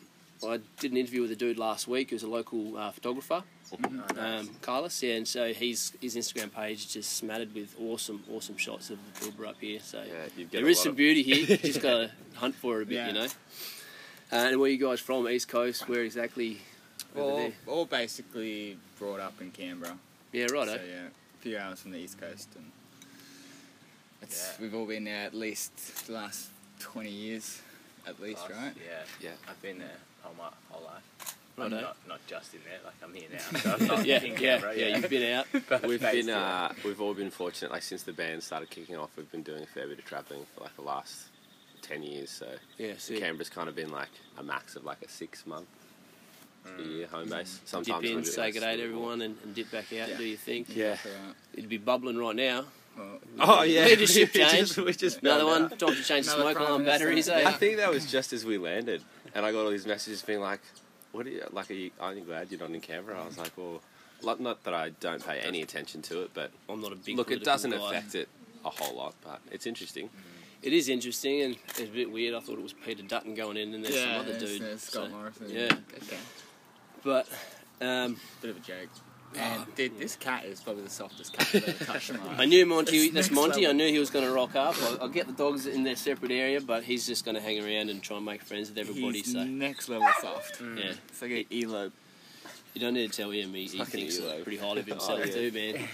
I 0.46 0.60
did 0.80 0.92
an 0.92 0.98
interview 0.98 1.22
with 1.24 1.32
a 1.32 1.36
dude 1.36 1.58
last 1.58 1.88
week 1.88 2.12
who's 2.12 2.22
a 2.24 2.28
local 2.28 2.78
uh, 2.78 2.92
photographer, 2.92 3.42
Oh, 3.74 3.90
nice. 3.90 4.18
um, 4.18 4.50
Carlos, 4.62 5.02
yeah, 5.02 5.16
and 5.16 5.28
so 5.28 5.52
he's 5.52 5.94
his 6.00 6.16
Instagram 6.16 6.54
page 6.54 6.86
is 6.86 6.94
just 6.94 7.14
smattered 7.18 7.54
with 7.56 7.76
awesome, 7.82 8.24
awesome 8.32 8.56
shots 8.56 8.92
of 8.92 9.00
the 9.20 9.20
Pilbara 9.32 9.50
up 9.50 9.56
here. 9.60 9.80
So 9.82 9.98
Yeah, 10.08 10.14
you 10.38 10.44
get 10.46 10.52
there 10.60 10.66
a 10.68 10.70
is 10.70 10.78
lot 10.78 10.84
some 10.84 10.90
of- 10.92 10.98
beauty 10.98 11.24
here. 11.24 11.38
You 11.38 11.58
just 11.72 11.82
gotta 11.82 12.12
hunt 12.36 12.54
for 12.56 12.80
it 12.80 12.84
a 12.84 12.86
bit, 12.86 12.96
Yeah. 12.96 13.08
you 13.08 13.14
know. 13.14 13.26
Uh, 14.32 14.36
and 14.36 14.60
where 14.60 14.70
you 14.70 14.78
guys 14.78 15.00
from? 15.00 15.28
East 15.28 15.48
Coast? 15.48 15.90
Where 15.90 16.04
exactly? 16.04 16.60
Over 17.16 17.22
All, 17.32 17.38
there? 17.38 17.54
all 17.66 17.86
basically 17.86 18.78
brought 19.00 19.20
up 19.20 19.42
in 19.42 19.50
Canberra. 19.52 19.98
Yeah, 20.32 20.44
right. 20.54 20.68
So 20.68 20.74
eh? 20.76 20.80
yeah, 20.88 21.06
a 21.08 21.42
few 21.42 21.58
hours 21.58 21.80
from 21.82 21.92
the 21.92 21.98
east 21.98 22.20
coast, 22.22 22.50
and 22.56 22.66
it's, 24.22 24.38
Yeah. 24.54 24.62
we've 24.62 24.76
all 24.76 24.86
been 24.86 25.06
there 25.06 25.24
at 25.26 25.34
least 25.34 26.06
the 26.08 26.14
last 26.14 26.50
twenty 26.80 27.10
years, 27.12 27.62
at 28.08 28.20
least, 28.22 28.44
Us, 28.46 28.52
right? 28.52 28.74
Yeah, 28.76 29.30
Yeah. 29.30 29.30
I've 29.50 29.62
been 29.62 29.80
there 29.80 29.98
all 30.26 30.34
my 30.38 30.50
whole 30.70 30.86
life. 30.86 31.36
Righto. 31.58 31.76
I'm 31.76 31.82
not, 31.82 31.98
not 32.08 32.20
just 32.28 32.54
in 32.54 32.60
there, 32.66 32.78
like 32.86 32.94
I'm 33.04 33.14
here 33.14 33.30
now. 33.32 33.60
So 33.60 33.72
I'm 33.80 33.88
not 33.88 34.06
yeah, 34.06 34.24
in 34.24 34.34
yeah, 34.34 34.38
Canberra, 34.60 34.78
yeah, 34.78 34.98
You've 34.98 35.10
been 35.10 35.34
out. 35.34 35.48
We've 35.88 36.00
been, 36.00 36.30
uh, 36.30 36.72
we've 36.86 37.02
all 37.02 37.16
been 37.16 37.32
fortunate. 37.32 37.72
Like 37.72 37.82
since 37.82 38.04
the 38.04 38.14
band 38.14 38.44
started 38.44 38.70
kicking 38.70 38.96
off, 38.96 39.10
we've 39.18 39.32
been 39.32 39.42
doing 39.42 39.64
a 39.64 39.66
fair 39.66 39.88
bit 39.88 39.98
of 40.00 40.06
travelling 40.06 40.46
for 40.56 40.62
like 40.66 40.76
the 40.76 40.84
last 40.84 41.30
ten 41.82 42.04
years. 42.04 42.30
So 42.30 42.48
Yeah, 42.78 42.94
see. 43.00 43.20
Canberra's 43.20 43.50
kind 43.50 43.68
of 43.70 43.76
been 43.76 43.90
like 43.92 44.10
a 44.38 44.44
max 44.44 44.76
of 44.76 44.84
like 44.84 45.02
a 45.02 45.10
six 45.10 45.46
month 45.48 45.68
a 46.66 46.70
Mm. 46.70 46.92
year 46.98 47.08
home 47.08 47.30
base. 47.30 47.60
Sometimes 47.66 47.88
a 47.90 47.98
in, 48.00 48.04
little 48.04 48.22
bit 48.24 48.34
say 48.34 48.42
less, 48.42 48.54
good 48.54 48.60
day 48.60 48.78
to 48.78 48.84
everyone, 48.84 49.22
and, 49.22 49.36
and 49.44 49.56
dip 49.56 49.72
back 49.72 49.86
out. 49.94 50.10
Yeah. 50.10 50.18
Do 50.18 50.24
your 50.26 50.38
thing. 50.38 50.66
Yeah. 50.70 50.98
So, 50.98 51.10
It'd 51.54 51.70
be 51.70 51.78
bubbling 51.78 52.18
right 52.18 52.36
now. 52.36 52.66
Well, 52.98 53.20
Oh 53.40 53.62
yeah, 53.64 53.86
Leadership 53.86 54.34
We 54.34 54.40
just- 54.42 54.56
change. 54.76 54.78
we 54.78 54.94
just 54.94 55.20
Another 55.22 55.46
one. 55.46 55.64
out. 55.66 55.80
Time 55.80 55.96
to 55.96 56.04
change 56.04 56.26
the 56.26 56.34
Another 56.36 56.52
smoke 56.52 56.56
Prime 56.58 56.68
alarm 56.68 56.84
Minister. 56.84 57.06
batteries. 57.06 57.30
I 57.30 57.52
think 57.52 57.78
that 57.78 57.90
was 57.92 58.10
just 58.12 58.34
as 58.34 58.46
we 58.46 58.58
landed, 58.58 59.02
and 59.36 59.46
I 59.46 59.52
got 59.52 59.64
all 59.66 59.70
these 59.72 59.86
messages 59.88 60.22
being 60.22 60.40
like, 60.42 60.62
"What 61.12 61.26
are 61.28 61.30
you 61.30 61.44
like? 61.52 61.70
Are 61.70 61.74
you, 61.74 61.92
aren't 62.00 62.18
you 62.18 62.24
glad 62.26 62.50
you're 62.52 62.60
not 62.60 62.72
in 62.72 62.82
Canberra?" 62.82 63.22
I 63.22 63.26
was 63.26 63.38
like, 63.38 63.52
"Well, 63.58 63.82
like, 64.22 64.40
not 64.40 64.64
that 64.64 64.74
I 64.74 64.90
don't 65.00 65.26
pay 65.26 65.40
any 65.40 65.62
attention 65.62 66.02
to 66.04 66.24
it, 66.24 66.32
but 66.34 66.52
I'm 66.68 66.82
not 66.82 66.92
a 66.92 66.96
big. 66.96 67.16
look, 67.18 67.28
it 67.32 67.44
political 67.44 67.54
doesn't 67.54 67.72
guy. 67.72 67.78
affect 67.98 68.16
it 68.16 68.30
a 68.66 68.70
whole 68.70 68.96
lot, 68.96 69.14
but 69.24 69.40
it's 69.52 69.66
interesting." 69.68 70.10
It 70.64 70.74
is 70.74 70.90
interesting 70.90 71.42
and 71.44 71.56
it's 71.70 71.82
a 71.82 71.86
bit 71.86 72.12
weird. 72.12 72.34
I 72.34 72.40
thought 72.40 72.58
it 72.58 72.64
was 72.64 72.74
Peter 72.74 73.04
Dutton 73.04 73.36
going 73.36 73.58
in, 73.58 73.76
and 73.76 73.86
there's 73.86 73.96
yeah, 73.96 74.02
some 74.14 74.22
other 74.22 74.32
there's, 74.34 74.52
dude. 74.54 74.62
there's 74.64 74.82
Scott 74.82 75.06
so- 75.06 75.16
Morrison. 75.16 75.50
yeah. 75.52 75.66
Okay. 76.02 76.18
But 77.04 77.28
um, 77.80 78.20
Bit 78.42 78.50
of 78.52 78.58
a 78.58 78.60
joke. 78.62 78.90
And 79.40 79.76
dude, 79.76 80.00
this 80.00 80.16
cat 80.16 80.46
is 80.46 80.62
probably 80.62 80.84
the 80.84 80.90
softest 80.90 81.34
cat 81.34 81.48
I've 81.54 81.68
ever 81.70 81.86
touched 81.86 82.10
in 82.10 82.18
my 82.18 82.26
life. 82.28 82.40
I 82.40 82.46
knew 82.46 82.66
Monty. 82.66 82.98
It's 82.98 83.14
That's 83.14 83.28
next 83.30 83.36
Monty. 83.36 83.66
I 83.66 83.70
level. 83.70 83.76
knew 83.86 83.92
he 83.92 84.00
was 84.00 84.10
going 84.10 84.26
to 84.26 84.32
rock 84.32 84.56
up. 84.56 84.76
I'll, 84.84 85.02
I'll 85.04 85.08
get 85.10 85.28
the 85.28 85.34
dogs 85.34 85.66
in 85.68 85.84
their 85.84 85.96
separate 85.96 86.32
area, 86.32 86.60
but 86.62 86.84
he's 86.84 87.06
just 87.06 87.24
going 87.26 87.36
to 87.36 87.42
hang 87.42 87.60
around 87.64 87.90
and 87.90 88.02
try 88.02 88.18
and 88.18 88.26
make 88.26 88.42
friends 88.42 88.70
with 88.70 88.78
everybody. 88.78 89.20
He's 89.20 89.32
so 89.34 89.44
next 89.44 89.90
level 89.90 90.08
soft. 90.22 90.62
yeah, 90.62 90.94
It's 91.10 91.22
like 91.22 91.32
an 91.32 91.46
elope. 91.52 91.94
you 92.74 92.82
don't 92.82 92.94
need 92.96 93.12
to 93.12 93.16
tell 93.18 93.30
him. 93.32 93.54
He, 93.54 93.66
he 93.66 93.78
Fucking 93.78 93.92
thinks 93.92 94.20
Elo. 94.20 94.42
pretty 94.44 94.58
highly 94.58 94.80
of 94.82 94.86
himself 94.88 95.20
Oh, 95.22 95.26
yeah. 95.26 95.34
too, 95.34 95.52
man. 95.52 95.88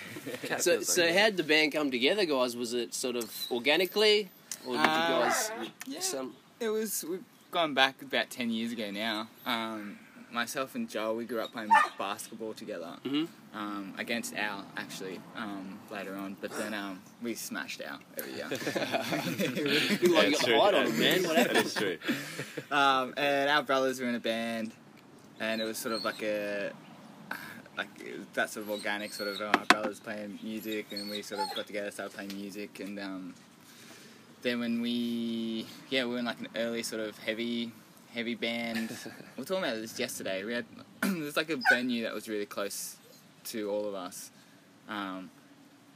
So, 0.59 0.81
so 0.81 1.11
how 1.11 1.25
did 1.25 1.37
the 1.37 1.43
band 1.43 1.71
come 1.73 1.91
together, 1.91 2.25
guys? 2.25 2.55
Was 2.55 2.73
it 2.73 2.93
sort 2.93 3.15
of 3.17 3.29
organically, 3.51 4.29
or 4.65 4.73
did 4.77 4.83
you 4.85 4.89
Uh, 4.89 5.21
guys 5.23 5.51
Yeah, 5.87 5.99
some? 5.99 6.35
it 6.59 6.69
was. 6.69 7.03
We've 7.09 7.23
gone 7.51 7.73
back 7.73 8.01
about 8.01 8.29
ten 8.29 8.49
years 8.49 8.71
ago 8.71 8.89
now. 8.91 9.27
Um, 9.45 9.99
myself 10.33 10.75
and 10.75 10.89
Joel, 10.89 11.15
we 11.15 11.25
grew 11.25 11.39
up 11.39 11.53
playing 11.53 11.69
basketball 11.97 12.53
together. 12.53 12.97
Mhm. 13.05 13.27
Um, 13.53 13.93
against 13.99 14.35
Al, 14.35 14.65
actually, 14.75 15.21
um, 15.35 15.79
later 15.91 16.15
on. 16.15 16.35
But 16.41 16.51
then 16.57 16.73
um, 16.73 16.99
we 17.21 17.35
smashed 17.35 17.81
Al 17.81 17.99
every 18.17 18.33
year. 18.33 18.47
You 20.01 20.13
like 20.15 20.29
it's 20.29 20.41
got 20.41 20.47
true. 20.47 20.59
on 20.59 20.73
him, 20.87 20.99
man. 20.99 21.23
What? 21.23 21.53
That's 21.53 21.73
true. 21.75 21.97
um, 22.71 23.13
and 23.15 23.49
our 23.49 23.61
brothers 23.63 23.99
were 23.99 24.07
in 24.07 24.15
a 24.15 24.19
band, 24.19 24.71
and 25.39 25.61
it 25.61 25.65
was 25.65 25.77
sort 25.77 25.93
of 25.93 26.03
like 26.03 26.23
a 26.23 26.71
like 27.77 27.87
that 28.33 28.49
sort 28.49 28.65
of 28.65 28.71
organic 28.71 29.13
sort 29.13 29.29
of 29.29 29.41
uh, 29.41 29.45
our 29.45 29.65
brothers 29.65 29.99
playing 29.99 30.39
music, 30.43 30.87
and 30.91 31.09
we 31.09 31.21
sort 31.21 31.41
of 31.41 31.55
got 31.55 31.67
together, 31.67 31.91
started 31.91 32.13
playing 32.15 32.33
music, 32.35 32.79
and 32.79 32.99
um, 32.99 33.33
then 34.41 34.59
when 34.59 34.81
we 34.81 35.65
yeah 35.89 36.05
we 36.05 36.11
were 36.13 36.19
in 36.19 36.25
like 36.25 36.39
an 36.39 36.49
early 36.55 36.81
sort 36.83 37.01
of 37.01 37.17
heavy 37.19 37.71
heavy 38.13 38.35
band. 38.35 38.89
we 38.89 39.11
were 39.41 39.45
talking 39.45 39.63
about 39.63 39.75
this 39.81 39.99
yesterday. 39.99 40.43
We 40.43 40.53
had 40.53 40.65
there's 41.01 41.37
like 41.37 41.49
a 41.49 41.57
venue 41.69 42.03
that 42.03 42.13
was 42.13 42.27
really 42.29 42.45
close 42.45 42.95
to 43.45 43.69
all 43.69 43.87
of 43.87 43.95
us, 43.95 44.31
um, 44.89 45.29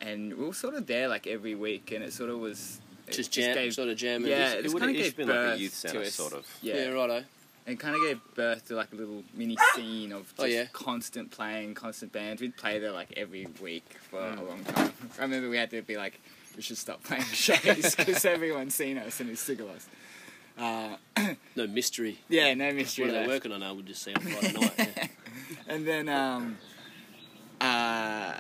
and 0.02 0.34
we 0.38 0.46
were 0.46 0.54
sort 0.54 0.76
of 0.76 0.88
there 0.88 1.08
like 1.08 1.28
every 1.28 1.56
week, 1.56 1.92
and 1.92 2.04
it 2.04 2.14
sort 2.14 2.30
of 2.30 2.40
was 2.40 2.80
it 3.08 3.14
Just 3.14 3.32
jam, 3.32 3.54
gave- 3.56 3.74
sort 3.74 3.90
of 3.90 3.98
jamming. 3.98 4.30
Yeah, 4.30 4.54
It 4.54 4.66
it's 4.66 4.74
would 4.74 4.84
have 4.84 5.16
been 5.16 5.28
like 5.28 5.56
a 5.56 5.58
youth 5.58 5.74
centre, 5.74 6.06
sort 6.10 6.34
of. 6.34 6.46
yeah, 6.62 6.76
yeah, 6.76 6.88
righto. 6.90 7.24
it 7.66 7.80
kind 7.80 7.96
of 7.96 8.02
gave 8.02 8.20
birth 8.36 8.66
to 8.68 8.76
like 8.76 8.92
a 8.92 8.96
little 8.96 9.24
mini 9.34 9.58
scene 9.76 10.12
of 10.12 10.24
just 10.28 10.40
Oh, 10.40 10.46
yeah. 10.46 10.66
constant 10.74 11.32
playing, 11.32 11.74
constant 11.74 12.12
bands. 12.12 12.42
We'd 12.42 12.58
play 12.58 12.80
there 12.80 12.92
like 12.92 13.14
every 13.18 13.48
week 13.62 13.86
for 14.10 14.20
Mm. 14.20 14.40
a 14.40 14.44
long 14.44 14.64
time. 14.66 14.92
I 15.20 15.22
remember 15.22 15.50
we 15.50 15.58
had 15.58 15.70
to 15.72 15.82
be 15.82 15.96
like, 15.98 16.20
we 16.56 16.62
should 16.62 16.78
stop 16.78 17.02
playing 17.04 17.24
shows 17.24 17.96
because 17.96 18.26
everyone's 18.26 18.76
seen 18.76 18.98
us 18.98 19.20
and 19.22 19.30
is 19.30 19.40
sick 19.40 19.60
of 19.62 19.70
us. 19.70 19.88
Uh, 20.58 20.96
No 21.58 21.68
mystery. 21.68 22.20
yeah, 22.30 22.54
no 22.54 22.72
mystery. 22.72 23.06
What 23.06 23.10
are 23.10 23.14
they 23.14 23.20
left. 23.28 23.30
working 23.46 23.52
on? 23.52 23.64
I 23.64 23.72
would 23.72 23.86
just 23.86 24.04
see 24.04 24.14
on 24.14 24.22
Friday 24.22 24.54
night. 24.60 24.74
yeah. 24.78 25.08
And 25.68 25.86
then 25.88 26.08
um, 26.08 26.58
uh, 27.60 28.34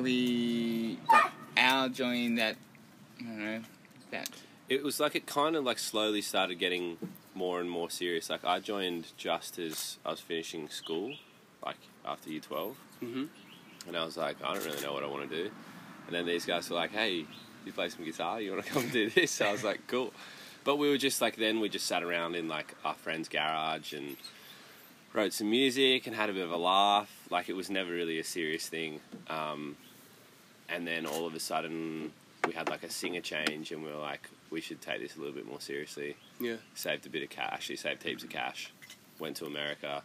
we 0.00 0.98
got 1.08 1.32
Al 1.56 1.88
joined 1.88 2.38
that. 2.38 2.56
I 3.20 3.22
don't 3.22 3.38
know 3.38 3.60
that. 4.10 4.28
It 4.68 4.82
was 4.82 4.98
like 4.98 5.14
it 5.14 5.26
kind 5.26 5.54
of 5.56 5.64
like 5.64 5.78
slowly 5.78 6.20
started 6.22 6.56
getting 6.58 6.98
more 7.34 7.60
and 7.60 7.70
more 7.70 7.90
serious. 7.90 8.28
Like 8.30 8.44
I 8.44 8.58
joined 8.60 9.12
just 9.16 9.58
as 9.58 9.98
I 10.04 10.10
was 10.10 10.20
finishing 10.20 10.68
school, 10.68 11.14
like 11.64 11.76
after 12.04 12.30
year 12.30 12.40
12 12.40 12.76
Mhm. 13.02 13.28
and 13.86 13.96
I 13.96 14.04
was 14.04 14.16
like, 14.16 14.36
I 14.42 14.54
don't 14.54 14.64
really 14.64 14.80
know 14.82 14.92
what 14.92 15.02
I 15.02 15.06
want 15.06 15.28
to 15.30 15.44
do. 15.44 15.50
And 16.06 16.14
then 16.14 16.26
these 16.26 16.44
guys 16.46 16.68
were 16.70 16.76
like, 16.76 16.90
Hey, 16.92 17.26
you 17.64 17.72
play 17.72 17.88
some 17.90 18.04
guitar? 18.04 18.40
You 18.40 18.52
want 18.52 18.64
to 18.64 18.70
come 18.72 18.88
do 18.88 19.10
this? 19.10 19.30
So 19.32 19.46
I 19.46 19.52
was 19.52 19.62
like, 19.64 19.86
Cool. 19.86 20.12
But 20.66 20.78
we 20.78 20.90
were 20.90 20.98
just 20.98 21.20
like 21.22 21.36
then 21.36 21.60
we 21.60 21.68
just 21.68 21.86
sat 21.86 22.02
around 22.02 22.34
in 22.34 22.48
like 22.48 22.74
our 22.84 22.94
friend's 22.94 23.28
garage 23.28 23.92
and 23.92 24.16
wrote 25.14 25.32
some 25.32 25.48
music 25.48 26.08
and 26.08 26.16
had 26.16 26.28
a 26.28 26.32
bit 26.32 26.44
of 26.44 26.50
a 26.50 26.56
laugh. 26.56 27.08
Like 27.30 27.48
it 27.48 27.54
was 27.54 27.70
never 27.70 27.92
really 27.92 28.18
a 28.18 28.24
serious 28.24 28.68
thing. 28.68 29.00
Um, 29.30 29.76
and 30.68 30.84
then 30.84 31.06
all 31.06 31.24
of 31.24 31.36
a 31.36 31.40
sudden 31.40 32.12
we 32.44 32.52
had 32.52 32.68
like 32.68 32.82
a 32.82 32.90
singer 32.90 33.20
change 33.20 33.70
and 33.70 33.84
we 33.84 33.92
were 33.92 33.98
like, 33.98 34.28
we 34.50 34.60
should 34.60 34.80
take 34.80 35.00
this 35.00 35.14
a 35.14 35.20
little 35.20 35.34
bit 35.34 35.46
more 35.46 35.60
seriously. 35.60 36.16
Yeah. 36.40 36.56
Saved 36.74 37.06
a 37.06 37.10
bit 37.10 37.22
of 37.22 37.30
cash, 37.30 37.52
actually 37.52 37.76
saved 37.76 38.02
heaps 38.02 38.24
of 38.24 38.30
cash. 38.30 38.72
Went 39.20 39.36
to 39.36 39.46
America, 39.46 40.02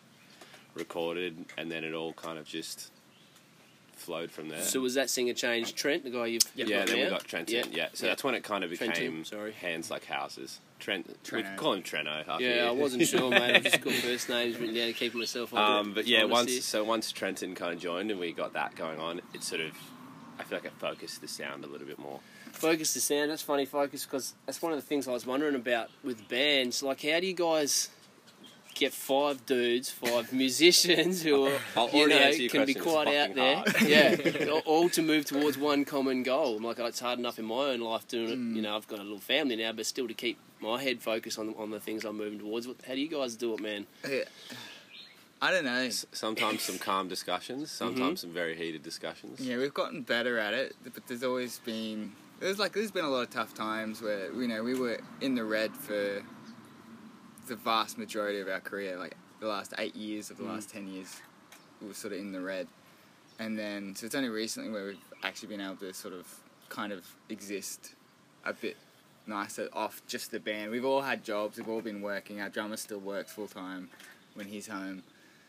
recorded, 0.75 1.43
and 1.57 1.71
then 1.71 1.83
it 1.83 1.95
all 1.95 2.13
kind 2.13 2.37
of 2.37 2.45
just 2.45 2.91
flowed 4.01 4.31
from 4.31 4.49
there. 4.49 4.61
So 4.61 4.79
was 4.81 4.95
that 4.95 5.09
singer 5.09 5.33
change 5.33 5.75
Trent, 5.75 6.03
the 6.03 6.09
guy 6.09 6.25
you've 6.27 6.41
yeah, 6.55 6.65
got 6.79 6.87
then 6.87 6.97
we 6.97 7.03
now? 7.03 7.09
got 7.11 7.23
Trenton. 7.25 7.55
Yeah. 7.55 7.63
Yeah, 7.71 7.87
so 7.93 8.05
Yeah. 8.05 8.11
that's 8.11 8.23
when 8.23 8.35
it 8.35 8.43
kind 8.43 8.63
of 8.63 8.71
Trenton, 8.77 8.93
became 9.03 9.25
sorry. 9.25 9.51
hands 9.53 9.89
like 9.91 10.05
houses. 10.05 10.59
Trent, 10.79 11.07
we 11.31 11.43
call 11.57 11.73
him 11.73 11.83
Treno. 11.83 12.27
after 12.27 12.43
Yeah, 12.43 12.63
you. 12.63 12.69
I 12.69 12.71
wasn't 12.71 13.07
sure, 13.07 13.29
mate. 13.29 13.55
I've 13.55 13.63
just 13.63 13.81
got 13.81 13.93
first 14.07 14.29
names 14.29 14.57
written 14.57 14.75
down 14.75 14.87
to 14.87 14.93
keep 14.93 15.13
myself 15.13 15.53
on. 15.53 15.59
Um, 15.79 15.93
but 15.93 16.07
yeah, 16.07 16.23
once 16.23 16.49
honesty. 16.49 16.61
so 16.61 16.83
once 16.83 17.11
Trenton 17.11 17.53
kind 17.55 17.73
of 17.73 17.79
joined 17.79 18.09
and 18.11 18.19
we 18.19 18.33
got 18.33 18.53
that 18.53 18.75
going 18.75 18.99
on, 18.99 19.21
it 19.33 19.43
sort 19.43 19.61
of 19.61 19.71
I 20.39 20.43
feel 20.43 20.57
like 20.57 20.65
it 20.65 20.73
focused 20.79 21.21
the 21.21 21.27
sound 21.27 21.63
a 21.63 21.67
little 21.67 21.85
bit 21.85 21.99
more. 21.99 22.19
Focus 22.51 22.93
the 22.95 22.99
sound. 22.99 23.29
That's 23.29 23.43
funny, 23.43 23.65
focus, 23.65 24.05
because 24.05 24.33
that's 24.47 24.61
one 24.61 24.71
of 24.73 24.77
the 24.79 24.85
things 24.85 25.07
I 25.07 25.11
was 25.11 25.25
wondering 25.25 25.55
about 25.55 25.89
with 26.03 26.27
bands. 26.27 26.81
Like, 26.83 27.03
how 27.03 27.19
do 27.19 27.27
you 27.27 27.33
guys 27.33 27.89
get 28.81 28.93
five 28.93 29.45
dudes, 29.45 29.89
five 29.89 30.33
musicians 30.43 31.21
who 31.23 31.45
are, 31.47 31.59
I'll 31.77 31.89
you 31.89 31.99
already 32.01 32.15
know, 32.15 32.25
answer 32.27 32.41
your 32.41 32.49
can 32.51 32.65
be 32.65 32.73
quite 32.73 33.07
out 33.07 33.33
there? 33.35 33.63
fucking 33.63 33.87
Yeah, 33.89 34.45
all- 34.51 34.59
all 34.65 34.89
to 34.89 35.01
move 35.01 35.25
towards 35.25 35.57
one 35.57 35.85
common 35.85 36.23
goal. 36.23 36.57
I'm 36.57 36.63
like, 36.63 36.79
it's 36.79 36.99
hard 36.99 37.19
enough 37.19 37.39
in 37.39 37.45
my 37.45 37.69
own 37.71 37.79
life 37.79 38.07
doing 38.07 38.29
it. 38.29 38.37
Mm. 38.39 38.55
You 38.55 38.61
know, 38.63 38.75
I've 38.75 38.87
got 38.87 38.99
a 38.99 39.03
little 39.03 39.19
family 39.19 39.55
now, 39.55 39.71
but 39.71 39.85
still 39.85 40.07
to 40.07 40.13
keep 40.13 40.37
my 40.59 40.81
head 40.81 41.01
focused 41.01 41.39
on 41.39 41.55
on 41.57 41.69
the 41.71 41.79
things 41.79 42.03
I'm 42.05 42.17
moving 42.17 42.39
towards. 42.39 42.67
What- 42.67 42.77
How 42.87 42.93
do 42.95 42.99
you 43.01 43.07
guys 43.09 43.35
do 43.35 43.53
it, 43.53 43.61
man? 43.61 43.85
Yeah. 44.09 44.23
I 45.43 45.49
don't 45.51 45.65
know. 45.65 45.73
S- 45.81 46.05
Sometimes 46.11 46.61
some 46.61 46.77
calm 46.77 47.07
discussions, 47.07 47.69
mm-hmm. 47.69 47.85
sometimes 47.85 48.21
some 48.21 48.31
very 48.31 48.55
heated 48.55 48.83
discussions. 48.83 49.39
Yeah, 49.39 49.57
we've 49.57 49.73
gotten 49.73 50.01
better 50.03 50.37
at 50.37 50.53
it, 50.53 50.75
but 50.83 51.07
there's 51.07 51.23
always 51.23 51.59
been 51.59 52.11
there's 52.39 52.59
like 52.59 52.73
there's 52.73 52.91
been 52.91 53.05
a 53.05 53.09
lot 53.09 53.21
of 53.21 53.29
tough 53.31 53.53
times 53.53 54.01
where 54.01 54.31
you 54.33 54.47
know 54.47 54.63
we 54.63 54.73
were 54.75 54.99
in 55.19 55.33
the 55.35 55.43
red 55.43 55.71
for 55.75 56.23
the 57.47 57.55
vast 57.55 57.97
majority 57.97 58.39
of 58.39 58.47
our 58.47 58.59
career, 58.59 58.97
like 58.97 59.15
the 59.39 59.47
last 59.47 59.73
eight 59.77 59.95
years 59.95 60.29
of 60.29 60.37
the 60.37 60.43
mm. 60.43 60.49
last 60.49 60.69
ten 60.69 60.87
years, 60.87 61.21
we 61.81 61.87
were 61.87 61.93
sort 61.93 62.13
of 62.13 62.19
in 62.19 62.31
the 62.31 62.41
red, 62.41 62.67
and 63.39 63.57
then 63.57 63.95
so 63.95 64.05
it's 64.05 64.15
only 64.15 64.29
recently 64.29 64.69
where 64.69 64.85
we've 64.85 64.97
actually 65.23 65.49
been 65.49 65.61
able 65.61 65.75
to 65.77 65.93
sort 65.93 66.13
of 66.13 66.27
kind 66.69 66.93
of 66.93 67.05
exist 67.29 67.95
a 68.45 68.53
bit 68.53 68.77
nicer 69.27 69.69
off 69.73 70.01
just 70.07 70.31
the 70.31 70.39
band. 70.39 70.71
We've 70.71 70.85
all 70.85 71.01
had 71.01 71.23
jobs, 71.23 71.57
we've 71.57 71.69
all 71.69 71.81
been 71.81 72.01
working. 72.01 72.41
Our 72.41 72.49
drummer 72.49 72.77
still 72.77 72.99
works 72.99 73.33
full 73.33 73.47
time 73.47 73.89
when 74.33 74.47
he's 74.47 74.67
home. 74.67 75.03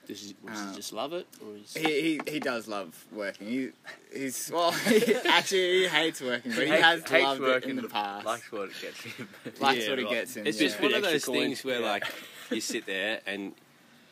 Does 0.07 0.21
he, 0.21 0.35
does 0.47 0.59
Uh, 0.59 0.71
he 0.71 0.77
just 0.77 0.93
love 0.93 1.13
it, 1.13 1.27
or 1.41 1.57
is 1.57 1.75
He, 1.75 2.01
he 2.25 2.33
he 2.33 2.41
does 2.41 2.67
love 2.67 3.05
working. 3.13 3.47
He 3.47 3.69
he's 4.13 4.51
well 4.55 4.75
actually 5.29 5.81
he 5.83 5.87
hates 5.89 6.21
working, 6.21 6.53
but 6.53 6.65
he 6.65 6.71
Hates- 6.71 6.83
has 6.85 7.01
hates 7.09 7.25
loved 7.25 7.41
it 7.41 7.45
working, 7.45 7.71
in 7.71 7.77
the 7.77 7.89
past. 7.89 8.27
Likes 8.27 8.51
what 8.53 8.69
it 8.71 8.75
gets 8.81 9.01
him. 9.03 9.29
Likes 9.61 9.85
Yeah, 9.85 9.91
what 9.91 9.99
it 9.99 10.05
right. 10.05 10.11
gets 10.15 10.37
him. 10.37 10.47
It's 10.47 10.61
yeah. 10.61 10.67
just 10.69 10.81
bit 10.81 10.91
one 10.91 10.95
of 10.95 11.03
those 11.03 11.25
coin. 11.25 11.35
things 11.37 11.65
where 11.65 11.81
Yeah. 11.81 11.91
like 11.91 12.05
you 12.51 12.61
sit 12.61 12.85
there 12.87 13.21
and 13.27 13.53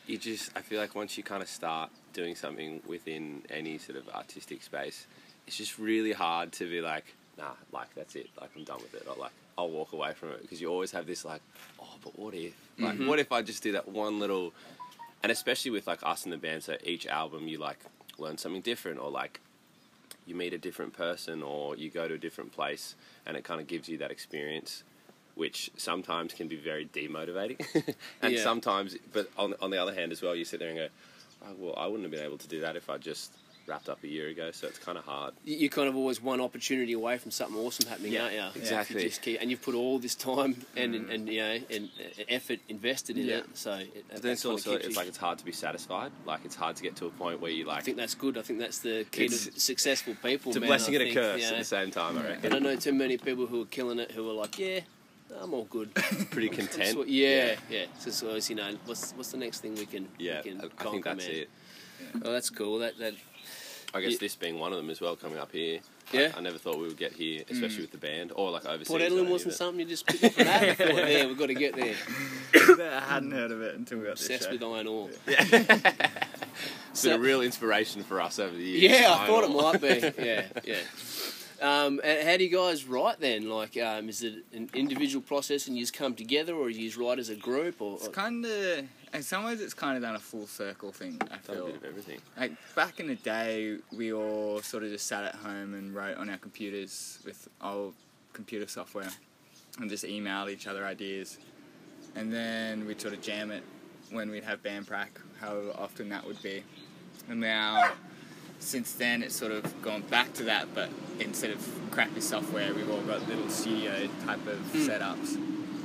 you 0.07 0.17
just 0.17 0.51
I 0.57 0.61
feel 0.61 0.79
like 0.79 0.95
once 0.95 1.17
you 1.17 1.23
kind 1.23 1.43
of 1.43 1.49
start 1.49 1.89
doing 2.13 2.35
something 2.35 2.81
within 2.87 3.43
any 3.49 3.77
sort 3.77 3.97
of 3.97 4.07
artistic 4.09 4.63
space, 4.63 5.07
it's 5.47 5.57
just 5.57 5.77
really 5.77 6.13
hard 6.13 6.51
to 6.53 6.69
be 6.69 6.81
like, 6.81 7.05
nah, 7.37 7.51
like 7.71 7.93
that's 7.95 8.15
it, 8.15 8.29
like 8.39 8.49
I'm 8.55 8.63
done 8.63 8.79
with 8.81 8.93
it, 8.95 9.05
or 9.09 9.15
like 9.19 9.31
I'll 9.57 9.69
walk 9.69 9.91
away 9.93 10.13
from 10.13 10.29
it 10.29 10.41
because 10.41 10.59
you 10.61 10.69
always 10.69 10.91
have 10.91 11.05
this 11.05 11.23
like, 11.25 11.41
oh, 11.81 11.95
but 12.03 12.17
what 12.17 12.33
if, 12.33 12.53
like, 12.79 12.97
Mhm. 12.97 13.07
what 13.07 13.19
if 13.19 13.31
I 13.33 13.41
just 13.41 13.61
do 13.61 13.73
that 13.73 13.87
one 13.87 14.17
little, 14.19 14.53
and 15.23 15.31
especially 15.31 15.71
with 15.71 15.87
like 15.87 15.99
us 16.03 16.25
in 16.25 16.31
the 16.31 16.37
band, 16.37 16.63
so 16.63 16.77
each 16.83 17.05
album 17.07 17.47
you 17.47 17.57
like 17.57 17.79
learn 18.17 18.37
something 18.37 18.61
different, 18.61 18.99
or 18.99 19.09
like 19.09 19.39
you 20.25 20.35
meet 20.35 20.53
a 20.53 20.57
different 20.57 20.93
person, 20.93 21.41
or 21.43 21.75
you 21.75 21.89
go 21.89 22.07
to 22.07 22.13
a 22.15 22.17
different 22.17 22.51
place, 22.51 22.95
and 23.25 23.35
it 23.37 23.43
kind 23.43 23.59
of 23.61 23.67
gives 23.67 23.89
you 23.89 23.97
that 23.97 24.11
experience 24.11 24.83
which 25.33 25.71
sometimes 25.77 26.33
can 26.33 26.47
be 26.49 26.57
very 26.57 26.85
demotivating, 26.87 27.57
and 28.21 28.33
Yeah. 28.33 28.43
sometimes, 28.43 28.97
but 29.13 29.29
on 29.37 29.55
on 29.61 29.71
the 29.71 29.77
other 29.81 29.93
hand 29.93 30.11
as 30.11 30.21
well, 30.21 30.35
you 30.35 30.43
sit 30.45 30.59
there 30.59 30.69
and 30.69 30.77
go, 30.77 30.87
oh, 31.45 31.55
well, 31.57 31.73
I 31.77 31.85
wouldn't 31.87 32.03
have 32.03 32.11
been 32.11 32.25
able 32.25 32.37
to 32.37 32.47
do 32.47 32.59
that 32.61 32.75
if 32.75 32.89
I 32.89 32.97
just 32.97 33.31
wrapped 33.67 33.89
up 33.89 34.03
a 34.03 34.07
year 34.07 34.27
ago. 34.29 34.51
So 34.51 34.67
it's 34.67 34.79
kind 34.79 34.97
of 34.97 35.03
hard. 35.05 35.33
You- 35.45 35.57
You're 35.57 35.69
kind 35.69 35.87
of 35.87 35.95
always 35.95 36.21
one 36.21 36.41
opportunity 36.41 36.93
away 36.93 37.17
from 37.17 37.31
something 37.31 37.57
awesome 37.57 37.87
happening, 37.87 38.13
Yeah, 38.13 38.23
aren't 38.23 38.55
you? 38.55 38.61
exactly. 38.61 39.03
You 39.03 39.09
keep, 39.09 39.41
and 39.41 39.49
you've 39.49 39.61
put 39.61 39.75
all 39.75 39.99
this 39.99 40.15
time 40.15 40.65
and 40.75 40.95
and, 40.95 41.09
and 41.09 41.29
you 41.29 41.39
know 41.41 41.59
and, 41.69 41.89
uh, 41.99 42.23
effort 42.29 42.59
invested 42.69 43.17
in 43.17 43.25
Yeah. 43.27 43.37
it. 43.37 43.45
So 43.57 43.73
it, 43.73 44.05
But 44.11 44.21
then 44.21 44.31
it's 44.33 44.45
also 44.45 44.73
it's 44.75 44.87
you- 44.89 44.93
like 44.95 45.07
it's 45.07 45.17
hard 45.17 45.37
to 45.39 45.45
be 45.45 45.51
satisfied. 45.51 46.11
Like 46.25 46.41
it's 46.45 46.55
hard 46.55 46.75
to 46.77 46.83
get 46.83 46.95
to 46.97 47.05
a 47.07 47.11
point 47.11 47.39
where 47.39 47.51
you 47.51 47.65
like. 47.65 47.77
I 47.77 47.81
think 47.81 47.97
that's 47.97 48.15
good. 48.15 48.37
I 48.37 48.41
think 48.41 48.59
that's 48.59 48.79
the 48.79 49.05
key 49.11 49.27
to 49.27 49.35
successful 49.59 50.15
people. 50.23 50.49
it's 50.51 50.57
a 50.57 50.61
blessing 50.61 50.95
I 50.95 50.99
and 50.99 51.09
a 51.09 51.13
curse 51.13 51.41
you 51.41 51.47
at 51.47 51.57
the 51.57 51.63
same 51.63 51.91
time. 51.91 52.17
I 52.17 52.21
I 52.21 52.23
reckon. 52.29 52.51
don't 52.51 52.63
know 52.63 52.75
too 52.75 52.93
many 52.93 53.17
people 53.17 53.45
who 53.47 53.61
are 53.63 53.65
killing 53.77 53.99
it 53.99 54.11
who 54.11 54.29
are 54.29 54.33
like, 54.33 54.57
yeah, 54.59 54.81
I'm 55.39 55.53
all 55.53 55.65
good. 55.65 55.93
Pretty 56.31 56.49
content. 56.49 57.07
yeah, 57.07 57.55
yeah. 57.69 57.85
So 57.99 58.07
it's 58.09 58.23
always, 58.23 58.49
you 58.49 58.55
know, 58.57 58.75
what's 58.85 59.13
what's 59.13 59.31
the 59.31 59.37
next 59.37 59.59
thing 59.61 59.75
we 59.75 59.85
can 59.85 60.07
Yeah, 60.17 60.41
we 60.43 60.51
can 60.51 60.61
I, 60.61 60.65
I 60.87 60.91
think 60.91 61.05
that's 61.05 61.25
man? 61.27 61.35
it. 61.35 61.49
Oh, 62.25 62.31
that's 62.33 62.49
cool. 62.49 62.79
That 62.79 62.97
that 62.97 63.13
I 63.93 64.01
guess 64.01 64.13
Yeah. 64.13 64.17
this 64.19 64.35
being 64.35 64.57
one 64.59 64.71
of 64.71 64.77
them 64.77 64.89
as 64.89 65.01
well, 65.01 65.15
coming 65.15 65.37
up 65.37 65.51
here. 65.51 65.79
Yeah. 66.11 66.31
I, 66.35 66.39
I 66.39 66.41
never 66.41 66.57
thought 66.57 66.77
we 66.77 66.87
would 66.87 66.97
get 66.97 67.13
here, 67.13 67.43
especially 67.49 67.77
mm. 67.77 67.81
with 67.81 67.91
the 67.91 67.97
band 67.97 68.31
or 68.35 68.51
like 68.51 68.65
overseas. 68.65 68.87
Port 68.87 69.01
I 69.01 69.05
Edlin 69.05 69.29
wasn't 69.29 69.47
even- 69.47 69.57
something 69.57 69.79
you 69.79 69.85
just 69.85 70.05
picked 70.07 70.23
up 70.23 70.31
from 70.33 70.43
that. 70.45 70.77
Thought, 70.77 71.09
yeah, 71.09 71.25
we've 71.25 71.37
got 71.37 71.47
to 71.47 71.53
get 71.53 71.75
there. 71.75 71.95
I 72.53 72.99
hadn't 73.13 73.31
heard 73.31 73.51
of 73.51 73.61
it 73.61 73.75
until 73.75 73.99
we 73.99 74.05
got 74.05 74.17
this 74.17 74.25
Obsessed 74.29 74.45
show. 74.45 74.51
with 74.51 74.63
iron 74.63 74.87
ore. 74.87 75.09
It's 76.91 77.03
been 77.03 77.13
a 77.13 77.19
real 77.19 77.41
inspiration 77.41 78.03
for 78.03 78.19
us 78.19 78.37
over 78.37 78.55
the 78.55 78.61
years. 78.61 78.91
Yeah, 78.91 79.13
I 79.13 79.23
I 79.23 79.27
thought 79.27 79.43
it 79.45 79.49
might 79.49 79.81
be. 79.81 80.21
Yeah, 80.21 80.45
yeah. 80.65 80.75
Um, 81.61 82.01
how 82.03 82.37
do 82.37 82.43
you 82.43 82.49
guys 82.49 82.85
write 82.85 83.19
then? 83.19 83.47
Like, 83.47 83.77
um, 83.77 84.09
is 84.09 84.23
it 84.23 84.43
an 84.51 84.69
individual 84.73 85.21
process 85.21 85.67
and 85.67 85.77
you 85.77 85.83
just 85.83 85.93
come 85.93 86.15
together, 86.15 86.55
or 86.55 86.69
you 86.71 86.87
just 86.87 86.97
write 86.97 87.19
as 87.19 87.29
a 87.29 87.35
group? 87.35 87.81
Or 87.81 87.97
It's 87.97 88.07
kind 88.07 88.43
of, 88.43 88.85
in 89.13 89.21
some 89.21 89.43
ways, 89.45 89.61
it's 89.61 89.75
kind 89.75 89.95
of 89.95 90.01
done 90.01 90.15
a 90.15 90.19
full 90.19 90.47
circle 90.47 90.91
thing. 90.91 91.21
I 91.31 91.37
Done 91.45 91.61
a 91.61 91.65
bit 91.67 91.75
of 91.75 91.83
everything. 91.85 92.19
like 92.35 92.53
back 92.75 92.99
in 92.99 93.07
the 93.07 93.15
day, 93.15 93.77
we 93.95 94.11
all 94.11 94.59
sort 94.61 94.83
of 94.83 94.89
just 94.89 95.05
sat 95.05 95.23
at 95.23 95.35
home 95.35 95.75
and 95.75 95.93
wrote 95.93 96.17
on 96.17 96.29
our 96.31 96.37
computers 96.37 97.19
with 97.23 97.47
old 97.61 97.93
computer 98.33 98.67
software, 98.67 99.09
and 99.79 99.87
just 99.89 100.03
emailed 100.03 100.49
each 100.49 100.65
other 100.65 100.83
ideas, 100.85 101.37
and 102.15 102.33
then 102.33 102.87
we'd 102.87 102.99
sort 102.99 103.13
of 103.13 103.21
jam 103.21 103.51
it 103.51 103.63
when 104.09 104.31
we'd 104.31 104.43
have 104.43 104.63
band 104.63 104.87
prac, 104.87 105.21
however 105.39 105.71
often 105.77 106.09
that 106.09 106.25
would 106.25 106.41
be. 106.41 106.63
And 107.29 107.39
now, 107.39 107.91
since 108.61 108.93
then, 108.93 109.23
it's 109.23 109.35
sort 109.35 109.51
of 109.51 109.81
gone 109.81 110.01
back 110.03 110.33
to 110.33 110.43
that, 110.43 110.73
but 110.73 110.89
instead 111.19 111.49
of 111.51 111.67
crappy 111.91 112.21
software, 112.21 112.73
we've 112.73 112.89
all 112.89 113.01
got 113.01 113.27
little 113.27 113.49
studio 113.49 114.07
type 114.25 114.45
of 114.47 114.59
Mm. 114.73 114.87
setups. 114.87 115.35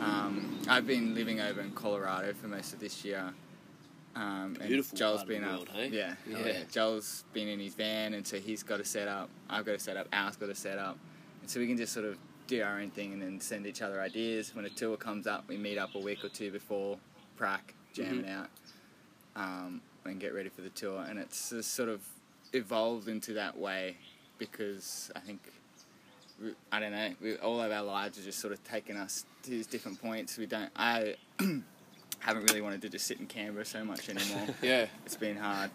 Um, 0.01 0.61
I've 0.69 0.87
been 0.87 1.15
living 1.15 1.41
over 1.41 1.61
in 1.61 1.73
Colorado 1.73 2.33
for 2.35 2.49
most 2.49 2.73
of 2.73 2.81
this 2.81 3.05
year. 3.05 3.33
Um, 4.15 4.57
and 4.61 4.69
Beautiful 4.69 4.97
Joel's 4.97 5.19
part 5.19 5.23
of 5.23 5.29
the 5.29 5.35
been 5.35 5.45
up. 5.45 5.51
world, 5.57 5.69
hey? 5.75 5.89
Yeah, 5.89 6.15
oh 6.29 6.31
Yeah. 6.31 6.47
yeah. 6.47 6.65
Joel's 6.71 7.25
been 7.33 7.49
in 7.49 7.61
his 7.61 7.75
van, 7.75 8.15
and 8.15 8.27
so 8.27 8.39
he's 8.39 8.63
got 8.63 8.81
a 8.81 8.85
setup. 8.85 9.29
I've 9.51 9.65
got 9.67 9.75
a 9.75 9.79
setup. 9.79 10.09
Al's 10.13 10.37
got 10.37 10.49
a 10.49 10.55
setup, 10.55 10.97
and 11.43 11.51
so 11.51 11.61
we 11.61 11.67
can 11.67 11.77
just 11.77 11.93
sort 11.93 12.07
of 12.07 12.17
do 12.47 12.63
our 12.63 12.79
own 12.79 12.91
thing 12.91 13.13
and 13.13 13.21
then 13.21 13.41
send 13.41 13.67
each 13.67 13.83
other 13.83 14.01
ideas. 14.01 14.55
When 14.55 14.65
a 14.65 14.71
tour 14.71 14.97
comes 14.97 15.27
up, 15.27 15.45
we 15.49 15.57
meet 15.59 15.77
up 15.79 15.95
a 15.95 15.99
week 15.99 16.25
or 16.25 16.29
two 16.29 16.51
before 16.51 16.99
prac, 17.37 17.75
jam 17.93 18.21
it 18.25 18.29
out, 18.31 18.49
um, 19.35 19.83
and 20.05 20.19
get 20.21 20.33
ready 20.33 20.49
for 20.49 20.63
the 20.63 20.71
tour. 20.71 21.03
And 21.09 21.19
it's 21.19 21.53
sort 21.67 21.89
of 21.89 22.01
evolved 22.53 23.09
into 23.09 23.35
that 23.35 23.57
way 23.59 23.97
because 24.39 25.11
I 25.17 25.21
think 25.21 25.41
we, 26.43 26.53
I 26.71 26.81
don't 26.81 26.93
know. 26.93 27.15
We, 27.21 27.37
all 27.37 27.61
of 27.61 27.73
our 27.73 27.83
lives 27.83 28.19
are 28.19 28.23
just 28.23 28.39
sort 28.39 28.53
of 28.53 28.63
taking 28.65 28.97
us 28.97 29.25
to 29.43 29.51
these 29.51 29.67
different 29.67 30.01
points. 30.01 30.37
We 30.39 30.47
don't. 30.47 30.71
I 30.77 31.15
haven't 32.19 32.45
really 32.51 32.61
wanted 32.61 32.83
to 32.83 32.89
just 32.89 33.07
sit 33.07 33.21
in 33.21 33.27
Canberra 33.27 33.65
so 33.65 33.85
much 33.85 34.09
anymore. 34.09 34.49
Yeah. 34.63 34.87
it's 35.05 35.17
been 35.17 35.37
hard. 35.37 35.71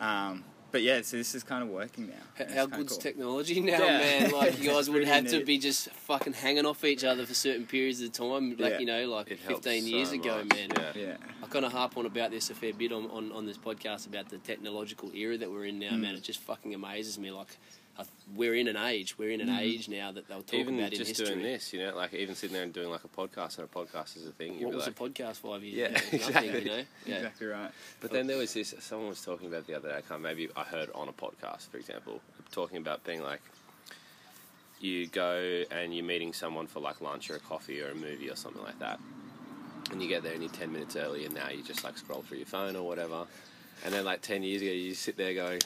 Um, 0.00 0.44
but 0.72 0.82
yeah, 0.82 1.02
so 1.02 1.16
this 1.18 1.34
is 1.34 1.44
kind 1.44 1.62
of 1.62 1.68
working 1.68 2.08
now. 2.08 2.14
H- 2.40 2.48
How 2.48 2.62
kinda 2.62 2.76
good's 2.78 2.92
cool. 2.94 3.02
technology 3.02 3.60
now, 3.60 3.78
Yeah. 3.78 3.98
man? 3.98 4.30
Like 4.32 4.58
you 4.58 4.70
guys 4.70 4.88
would 4.90 5.04
Pretty 5.04 5.10
have 5.10 5.26
to 5.28 5.44
be 5.44 5.58
just 5.58 5.90
fucking 5.90 6.32
hanging 6.32 6.66
off 6.66 6.82
each 6.84 7.04
other 7.04 7.24
for 7.26 7.34
certain 7.34 7.66
periods 7.66 8.00
of 8.00 8.10
time, 8.12 8.50
like 8.58 8.72
Yeah. 8.72 8.78
you 8.80 8.86
know, 8.86 9.08
like 9.08 9.30
It 9.30 9.38
15 9.38 9.86
years 9.86 10.08
so 10.08 10.14
ago, 10.14 10.38
much, 10.44 10.56
man. 10.56 10.68
Yeah. 10.76 10.92
Yeah. 10.96 11.16
I 11.42 11.46
kind 11.46 11.64
of 11.64 11.72
harp 11.72 11.96
on 11.96 12.06
about 12.06 12.30
this 12.30 12.50
a 12.50 12.54
fair 12.54 12.72
bit 12.72 12.90
on, 12.92 13.04
on, 13.10 13.30
on 13.32 13.46
this 13.46 13.58
podcast 13.58 14.06
about 14.06 14.28
the 14.30 14.38
technological 14.38 15.10
era 15.14 15.36
that 15.38 15.50
we're 15.50 15.66
in 15.66 15.78
now, 15.78 15.90
Mm. 15.92 16.00
man. 16.00 16.14
It 16.14 16.22
just 16.22 16.40
fucking 16.40 16.74
amazes 16.74 17.18
me. 17.18 17.30
Like, 17.30 17.48
I, 17.50 17.81
we're 18.34 18.54
in 18.54 18.66
an 18.68 18.76
age, 18.76 19.18
we're 19.18 19.30
in 19.30 19.40
an 19.42 19.48
Mm. 19.48 19.58
age 19.60 19.88
now 19.88 20.10
that 20.12 20.26
they'll 20.26 20.42
talk 20.42 20.54
Even 20.54 20.78
about 20.78 20.92
in 20.92 20.98
just 20.98 21.08
history. 21.10 21.26
doing 21.26 21.42
this, 21.42 21.72
you 21.72 21.80
know, 21.80 21.94
like 21.94 22.14
even 22.14 22.34
sitting 22.34 22.54
there 22.54 22.62
and 22.62 22.72
doing 22.72 22.88
like 22.88 23.04
a 23.04 23.08
podcast 23.08 23.58
and 23.58 23.68
a 23.68 23.78
podcast 23.78 24.16
is 24.16 24.26
a 24.26 24.32
thing. 24.32 24.54
You'd 24.58 24.66
What 24.66 24.74
was 24.76 24.86
like, 24.86 24.98
a 24.98 25.02
podcast 25.10 25.36
five 25.36 25.62
years 25.62 25.76
Yeah, 25.76 25.84
ago? 25.86 25.94
Nothing, 25.94 26.18
exactly. 26.20 26.58
you 26.62 26.64
know? 26.64 26.84
Yeah. 27.04 27.14
Exactly 27.16 27.46
right. 27.48 27.70
But 28.00 28.10
then 28.12 28.26
there 28.26 28.38
was 28.38 28.54
this. 28.54 28.74
Someone 28.80 29.08
was 29.08 29.22
talking 29.22 29.48
about 29.48 29.66
the 29.66 29.74
other 29.74 29.90
day. 29.90 29.96
I 29.96 30.00
can't. 30.00 30.22
Maybe 30.22 30.48
I 30.56 30.62
heard 30.62 30.90
on 30.94 31.08
a 31.08 31.12
podcast, 31.12 31.68
for 31.68 31.76
example, 31.76 32.20
talking 32.50 32.78
about 32.78 33.04
being 33.04 33.22
like, 33.22 33.42
you 34.80 35.06
go 35.06 35.64
and 35.70 35.94
you're 35.94 36.04
meeting 36.04 36.32
someone 36.32 36.66
for 36.66 36.80
like 36.80 37.00
lunch 37.00 37.30
or 37.30 37.36
a 37.36 37.40
coffee 37.40 37.80
or 37.82 37.90
a 37.90 37.94
movie 37.94 38.28
or 38.30 38.36
something 38.36 38.62
like 38.62 38.78
that, 38.80 38.98
and 39.90 40.02
you 40.02 40.08
get 40.08 40.22
there 40.22 40.32
and 40.32 40.42
you're 40.42 40.50
ten 40.52 40.72
minutes 40.72 40.96
early, 40.96 41.24
and 41.26 41.34
now 41.34 41.48
you 41.50 41.62
just 41.62 41.84
like 41.84 41.96
scroll 41.98 42.22
through 42.22 42.38
your 42.38 42.46
phone 42.46 42.74
or 42.74 42.82
whatever. 42.86 43.26
And 43.84 43.92
then 43.92 44.04
like 44.04 44.22
ten 44.22 44.42
years 44.42 44.62
ago, 44.62 44.70
you 44.72 44.94
sit 44.94 45.16
there 45.16 45.34
going, 45.34 45.60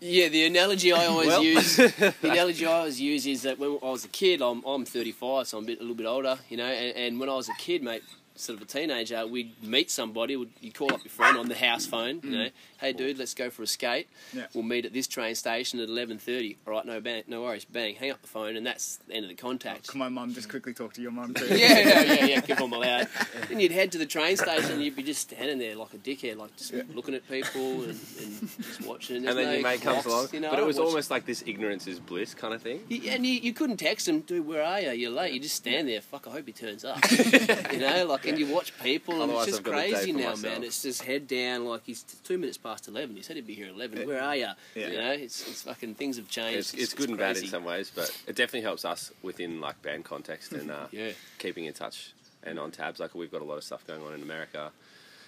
Yeah, 0.00 0.28
the 0.28 0.44
analogy 0.46 0.92
I 0.92 1.06
always 1.06 1.26
Well- 1.28 1.42
use, 1.42 1.76
the 1.76 2.14
analogy 2.22 2.64
I 2.66 2.72
always 2.72 3.00
use 3.00 3.26
is 3.26 3.42
that 3.42 3.58
when 3.58 3.78
I 3.82 3.90
was 3.90 4.04
a 4.04 4.08
kid, 4.08 4.40
I'm 4.42 4.62
I'm 4.64 4.84
35, 4.84 5.48
so 5.48 5.58
I'm 5.58 5.64
a 5.64 5.66
bit 5.66 5.78
a 5.78 5.80
little 5.82 5.96
bit 5.96 6.06
older, 6.06 6.38
you 6.48 6.56
know. 6.56 6.66
And, 6.66 6.96
and 6.96 7.20
when 7.20 7.28
I 7.28 7.34
was 7.34 7.48
a 7.48 7.54
kid, 7.54 7.82
mate, 7.82 8.02
sort 8.38 8.56
of 8.58 8.62
a 8.62 8.66
teenager, 8.66 9.26
we'd 9.26 9.62
meet 9.62 9.90
somebody, 9.90 10.36
would 10.36 10.50
you 10.60 10.72
call 10.72 10.92
up 10.92 11.02
your 11.04 11.10
friend 11.10 11.36
on 11.36 11.48
the 11.48 11.54
house 11.54 11.86
phone, 11.86 12.20
you 12.22 12.30
know, 12.30 12.44
mm. 12.46 12.52
hey 12.80 12.92
dude, 12.92 13.18
let's 13.18 13.34
go 13.34 13.50
for 13.50 13.62
a 13.62 13.66
skate. 13.66 14.08
Yeah. 14.32 14.46
We'll 14.54 14.62
meet 14.64 14.84
at 14.86 14.92
this 14.92 15.06
train 15.06 15.34
station 15.34 15.80
at 15.80 15.88
11:30. 15.88 16.56
All 16.66 16.72
right, 16.74 16.86
no 16.86 17.00
bang, 17.00 17.24
no 17.26 17.42
worries, 17.42 17.64
bang, 17.64 17.94
hang 17.96 18.10
up 18.10 18.22
the 18.22 18.28
phone, 18.28 18.56
and 18.56 18.64
that's 18.66 18.96
the 19.08 19.14
end 19.14 19.24
of 19.24 19.28
the 19.28 19.34
contact. 19.34 19.86
Oh, 19.88 19.90
can 19.92 19.98
my 19.98 20.08
mum 20.08 20.32
just 20.34 20.48
quickly 20.48 20.72
talk 20.72 20.92
to 20.94 21.02
your 21.02 21.10
mum 21.10 21.34
too? 21.34 21.46
yeah, 21.46 21.56
yeah, 21.78 22.02
yeah, 22.02 22.24
yeah, 22.24 22.40
if 22.48 22.60
I'm 22.60 22.72
allowed. 22.72 23.08
Then 23.48 23.60
you'd 23.60 23.72
head 23.72 23.92
to 23.92 23.98
the 23.98 24.06
train 24.06 24.36
station 24.36 24.72
and 24.72 24.82
you'd 24.82 24.96
be 24.96 25.02
just 25.02 25.22
standing 25.22 25.58
there 25.58 25.74
like 25.76 25.92
a 25.94 25.98
dickhead, 25.98 26.36
like 26.36 26.56
just 26.56 26.72
Yeah. 26.72 26.82
looking 26.94 27.14
at 27.14 27.28
people 27.28 27.82
and, 27.82 27.98
and 28.20 28.50
just 28.62 28.86
watching. 28.86 29.22
There's 29.22 29.36
and 29.36 29.38
then 29.38 29.46
no 29.46 29.52
your 29.54 29.62
mate 29.62 29.80
comes 29.82 30.06
along. 30.06 30.28
You 30.32 30.40
know, 30.40 30.50
but 30.50 30.58
it 30.58 30.66
was 30.66 30.78
almost 30.78 31.10
like 31.10 31.26
this 31.26 31.42
ignorance 31.46 31.86
is 31.86 31.98
bliss 31.98 32.34
kind 32.34 32.54
of 32.54 32.62
thing. 32.62 32.80
You- 32.88 33.10
and 33.10 33.26
you, 33.26 33.34
you 33.34 33.52
couldn't 33.52 33.78
text 33.78 34.06
him, 34.06 34.20
dude, 34.20 34.46
where 34.46 34.62
are 34.62 34.80
you? 34.80 34.90
You're 34.92 35.10
late. 35.10 35.32
You 35.32 35.40
just 35.40 35.56
stand 35.56 35.88
there. 35.88 36.00
Fuck, 36.00 36.26
I 36.28 36.30
hope 36.30 36.46
he 36.46 36.52
turns 36.52 36.84
up. 36.84 36.98
you 37.72 37.78
know, 37.78 38.06
like, 38.06 38.26
and 38.28 38.38
you 38.38 38.46
watch 38.46 38.72
people, 38.82 39.14
and 39.14 39.22
Otherwise 39.24 39.48
it's 39.48 39.56
just 39.56 39.66
I've 39.66 39.72
got 39.72 39.78
a 39.78 39.82
day 39.86 39.92
crazy 39.92 40.12
now, 40.12 40.18
myself. 40.30 40.42
man. 40.42 40.64
It's 40.64 40.82
just 40.82 41.02
head 41.02 41.26
down, 41.28 41.64
like 41.66 41.82
he's 41.84 42.02
two 42.02 42.38
minutes 42.38 42.58
past 42.58 42.88
11. 42.88 43.16
He 43.16 43.22
said 43.22 43.36
he'd 43.36 43.46
be 43.46 43.54
here 43.54 43.66
at 43.66 43.74
11. 43.74 44.06
Where 44.06 44.22
are 44.22 44.36
you? 44.36 44.48
Yeah. 44.74 44.88
You 44.88 44.96
know, 44.98 45.10
it's, 45.12 45.48
it's 45.48 45.62
fucking, 45.62 45.94
things 45.94 46.16
have 46.16 46.28
changed. 46.28 46.58
It's, 46.58 46.74
it's 46.74 46.94
good 46.94 47.08
and 47.08 47.18
bad 47.18 47.36
in 47.36 47.46
some 47.46 47.64
ways, 47.64 47.90
but 47.94 48.10
it 48.26 48.36
definitely 48.36 48.62
helps 48.62 48.84
us 48.84 49.12
within 49.22 49.60
like 49.60 49.80
band 49.82 50.04
context 50.04 50.52
and 50.52 50.70
uh, 50.70 50.86
Yeah. 50.90 51.10
keeping 51.38 51.64
in 51.64 51.72
touch 51.72 52.12
and 52.42 52.58
on 52.58 52.70
tabs. 52.70 53.00
Like 53.00 53.14
we've 53.14 53.32
got 53.32 53.42
a 53.42 53.44
lot 53.46 53.56
of 53.58 53.64
stuff 53.64 53.86
going 53.86 54.02
on 54.02 54.12
in 54.14 54.22
America, 54.22 54.70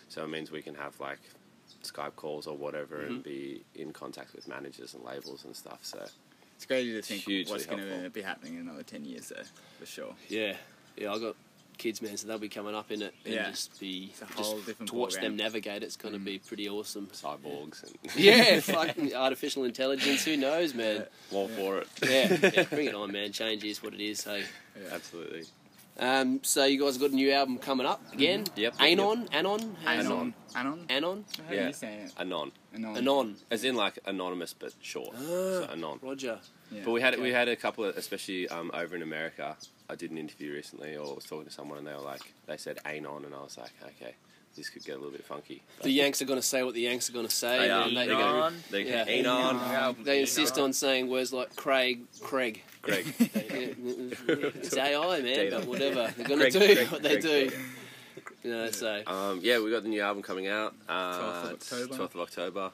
so 0.08 0.24
it 0.24 0.28
means 0.28 0.50
we 0.50 0.62
can 0.62 0.74
have 0.76 0.98
like 1.00 1.18
Skype 1.84 2.16
calls 2.16 2.46
or 2.46 2.56
whatever 2.56 2.96
Mm-hmm. 2.98 3.14
and 3.14 3.22
be 3.22 3.62
in 3.74 3.92
contact 3.92 4.34
with 4.34 4.46
managers 4.48 4.94
and 4.94 5.02
labels 5.04 5.44
and 5.44 5.54
stuff. 5.56 5.78
So 5.82 6.04
It's 6.56 6.66
crazy 6.66 6.92
to 6.92 7.00
think 7.02 7.48
what's 7.48 7.64
going 7.66 7.80
to 8.02 8.10
be 8.10 8.20
happening 8.22 8.54
in 8.56 8.60
another 8.62 8.82
10 8.82 9.04
years, 9.04 9.28
though, 9.34 9.42
for 9.78 9.86
sure. 9.86 10.14
Yeah. 10.28 10.56
Yeah, 10.96 11.12
I 11.14 11.18
got 11.18 11.36
kids, 11.80 12.00
man, 12.02 12.16
so 12.16 12.28
they'll 12.28 12.38
be 12.38 12.48
coming 12.48 12.74
up 12.74 12.90
in 12.92 13.02
it 13.02 13.14
and 13.24 13.34
Yeah. 13.34 13.50
just 13.50 13.80
be. 13.80 14.10
It's 14.12 14.22
a 14.22 14.26
just 14.26 14.38
whole 14.38 14.60
different 14.60 14.90
to 14.90 14.94
watch 14.94 15.14
them 15.14 15.36
navigate 15.36 15.82
it's 15.82 15.96
going 15.96 16.14
to 16.14 16.20
be 16.20 16.38
pretty 16.38 16.68
awesome. 16.68 17.08
cyborgs 17.08 17.82
and 17.82 17.96
Yeah, 18.16 18.60
fucking 18.76 19.14
artificial 19.14 19.64
intelligence, 19.64 20.24
who 20.24 20.36
knows, 20.36 20.74
man? 20.74 21.06
all 21.32 21.48
for 21.48 21.78
it. 21.78 21.88
Yeah, 22.02 22.50
yeah, 22.54 22.62
bring 22.70 22.86
it 22.86 22.94
on, 22.94 23.10
man. 23.12 23.32
Change 23.32 23.64
is 23.64 23.82
what 23.82 23.94
it 23.94 24.00
is. 24.00 24.20
So, 24.20 24.40
Absolutely. 24.92 25.44
um, 25.98 26.40
so 26.42 26.64
you 26.64 26.80
guys 26.82 26.96
got 26.98 27.10
a 27.10 27.14
new 27.14 27.30
album 27.32 27.58
coming 27.58 27.86
up 27.86 28.00
again? 28.12 28.44
Yep. 28.56 28.74
Anon, 28.80 29.28
Anon, 29.32 29.76
How's? 29.84 30.06
Anon. 30.06 30.34
Anon? 30.54 30.86
Anon, 30.88 31.24
How 31.46 31.52
Yeah. 31.54 31.64
are 31.64 31.66
you 31.68 31.72
saying 31.72 32.00
it? 32.06 32.12
Anon, 32.18 32.52
Anon. 32.74 32.96
Anon. 32.96 33.36
as 33.50 33.64
in 33.64 33.74
like 33.74 33.98
anonymous 34.06 34.52
but 34.54 34.72
short. 34.80 35.16
so 35.18 35.66
Anon. 35.72 35.98
Roger. 36.02 36.38
Yeah. 36.70 36.82
But 36.84 36.92
we 36.92 37.00
had 37.00 37.14
Okay. 37.14 37.22
we 37.22 37.32
had 37.32 37.48
a 37.48 37.56
couple, 37.56 37.84
of, 37.84 37.96
especially 37.96 38.48
um, 38.48 38.70
over 38.74 38.94
in 38.96 39.02
America. 39.02 39.56
I 39.90 39.96
did 39.96 40.10
an 40.10 40.18
interview 40.18 40.52
recently, 40.52 40.96
or 40.96 41.14
was 41.14 41.24
talking 41.24 41.46
to 41.46 41.50
someone, 41.52 41.78
and 41.78 41.86
they 41.86 41.92
were 41.92 41.98
like, 41.98 42.22
they 42.46 42.56
said 42.56 42.78
"anon," 42.84 43.24
and 43.24 43.34
I 43.34 43.40
was 43.42 43.58
like, 43.58 43.72
okay, 43.84 44.14
this 44.56 44.68
could 44.68 44.84
get 44.84 44.92
a 44.92 44.98
little 44.98 45.10
bit 45.12 45.24
funky. 45.24 45.62
But 45.78 45.84
The 45.84 45.90
Yanks 45.92 46.22
are 46.22 46.24
going 46.26 46.38
to 46.40 46.46
say 46.46 46.62
what 46.62 46.74
the 46.74 46.80
Yanks 46.82 47.08
are 47.10 47.12
going 47.12 47.26
to 47.26 47.32
say. 47.34 47.58
They 47.58 47.70
are. 47.70 47.88
and 47.88 47.96
They 47.96 48.06
they, 48.06 48.12
go, 48.12 48.50
they 48.70 48.82
Yeah. 48.84 49.04
anon, 49.06 49.56
Anon. 49.56 49.96
they 50.04 50.20
insist 50.20 50.58
on 50.58 50.72
saying 50.72 51.08
words 51.08 51.32
like 51.32 51.54
Craig, 51.56 52.02
Craig. 52.20 52.62
Craig. 52.82 53.06
It's 54.28 54.76
AI, 54.76 55.20
man, 55.20 55.22
Data. 55.24 55.56
but 55.58 55.66
whatever. 55.68 56.12
They're 56.16 56.26
going 56.28 56.40
to 56.40 56.50
do 56.50 56.74
Craig, 56.74 56.88
what 56.88 57.02
they 57.02 57.20
Craig, 57.20 57.50
do. 57.50 57.58
You 58.42 58.50
know, 58.54 58.70
so 58.70 59.02
Um, 59.06 59.40
yeah, 59.42 59.58
we've 59.60 59.72
got 59.72 59.82
the 59.82 59.88
new 59.88 60.00
album 60.02 60.22
coming 60.22 60.46
out. 60.46 60.74
Uh, 60.88 61.18
12th 61.18 61.44
of 61.44 61.52
October. 61.52 61.94
12th 61.94 62.14
of 62.14 62.20
October. 62.20 62.70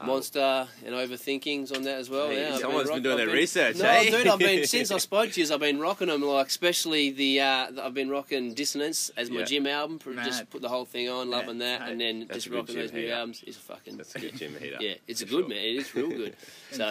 Um, 0.00 0.06
Monster 0.06 0.68
and 0.86 0.94
Overthinking's 0.94 1.72
on 1.72 1.82
that 1.82 1.98
as 1.98 2.08
well. 2.08 2.28
Hey, 2.28 2.42
yeah, 2.50 2.58
someone's 2.58 2.84
been 2.88 2.94
rock- 2.96 3.02
doing 3.02 3.20
I've 3.20 3.26
their 3.26 3.34
research, 3.34 3.76
No, 3.76 3.88
eh? 3.88 4.10
dude, 4.10 4.26
I've 4.28 4.38
been 4.38 4.64
since 4.66 4.90
I 4.92 4.98
spoke 4.98 5.32
to 5.32 5.40
you. 5.42 5.52
I've 5.52 5.60
been 5.60 5.80
rocking 5.80 6.06
them, 6.08 6.22
like 6.22 6.46
especially 6.46 7.10
the. 7.10 7.40
Uh, 7.40 7.66
the- 7.72 7.84
I've 7.84 7.94
been 7.94 8.08
rocking 8.08 8.54
Dissonance 8.54 9.10
as 9.16 9.30
my 9.30 9.40
Yeah. 9.40 9.44
gym 9.46 9.66
album. 9.66 9.98
For, 9.98 10.14
just 10.14 10.48
put 10.50 10.62
the 10.62 10.68
whole 10.68 10.84
thing 10.84 11.08
on, 11.08 11.30
loving 11.30 11.58
Yeah, 11.60 11.78
that, 11.78 11.88
and 11.90 12.00
then 12.00 12.20
That's 12.20 12.34
just 12.34 12.46
a 12.46 12.50
good 12.50 12.56
rocking 12.58 12.74
those 12.76 12.92
new 12.92 13.10
albums. 13.10 13.42
It's 13.46 13.56
a 13.56 13.60
fucking. 13.60 13.96
That's 13.96 14.14
a 14.14 14.18
good 14.20 14.36
gym 14.36 14.54
heater. 14.58 14.76
Yeah, 14.80 14.94
it's 15.08 15.22
a 15.22 15.24
good 15.26 15.46
sure. 15.46 15.48
man. 15.48 15.58
It 15.58 15.76
is 15.76 15.94
real 15.94 16.08
good. 16.08 16.36
so, 16.70 16.84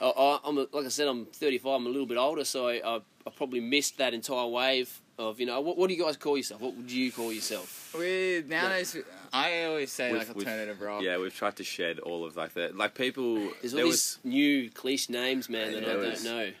I, 0.00 0.04
I, 0.06 0.38
I'm 0.44 0.58
a, 0.58 0.66
like 0.72 0.84
I 0.86 0.88
said, 0.88 1.08
I'm 1.08 1.26
35. 1.26 1.72
I'm 1.72 1.86
a 1.86 1.88
little 1.88 2.06
bit 2.06 2.18
older, 2.18 2.44
so 2.44 2.68
I, 2.68 2.74
I, 2.84 2.96
I 3.26 3.30
probably 3.34 3.60
missed 3.60 3.98
that 3.98 4.14
entire 4.14 4.46
wave 4.46 5.00
of 5.18 5.40
you 5.40 5.46
know 5.46 5.58
what, 5.62 5.78
what 5.78 5.88
do 5.88 5.94
you 5.94 6.04
guys 6.04 6.16
call 6.16 6.36
yourself? 6.36 6.60
What 6.60 6.76
would 6.76 6.90
you 6.92 7.10
call 7.10 7.32
yourself? 7.32 7.85
We 7.98 8.44
nowadays, 8.46 8.96
I 9.32 9.64
always 9.64 9.90
say 9.92 10.12
We've- 10.12 10.18
like 10.26 10.34
we've- 10.36 10.48
alternative 10.50 10.80
rock. 10.80 11.02
Yeah, 11.02 11.18
we've 11.18 11.34
tried 11.34 11.56
to 11.56 11.64
shed 11.64 11.98
all 11.98 12.24
of 12.24 12.36
like 12.36 12.54
the 12.54 12.70
like 12.74 12.94
people. 12.94 13.50
There's 13.60 13.72
all 13.74 13.78
there 13.78 13.84
these 13.86 14.18
new 14.24 14.70
cliche 14.70 15.12
names, 15.12 15.48
man, 15.48 15.72
that 15.72 15.82
I 15.82 15.86
There 15.86 15.94
don't 15.96 16.10
was- 16.10 16.24
know. 16.24 16.52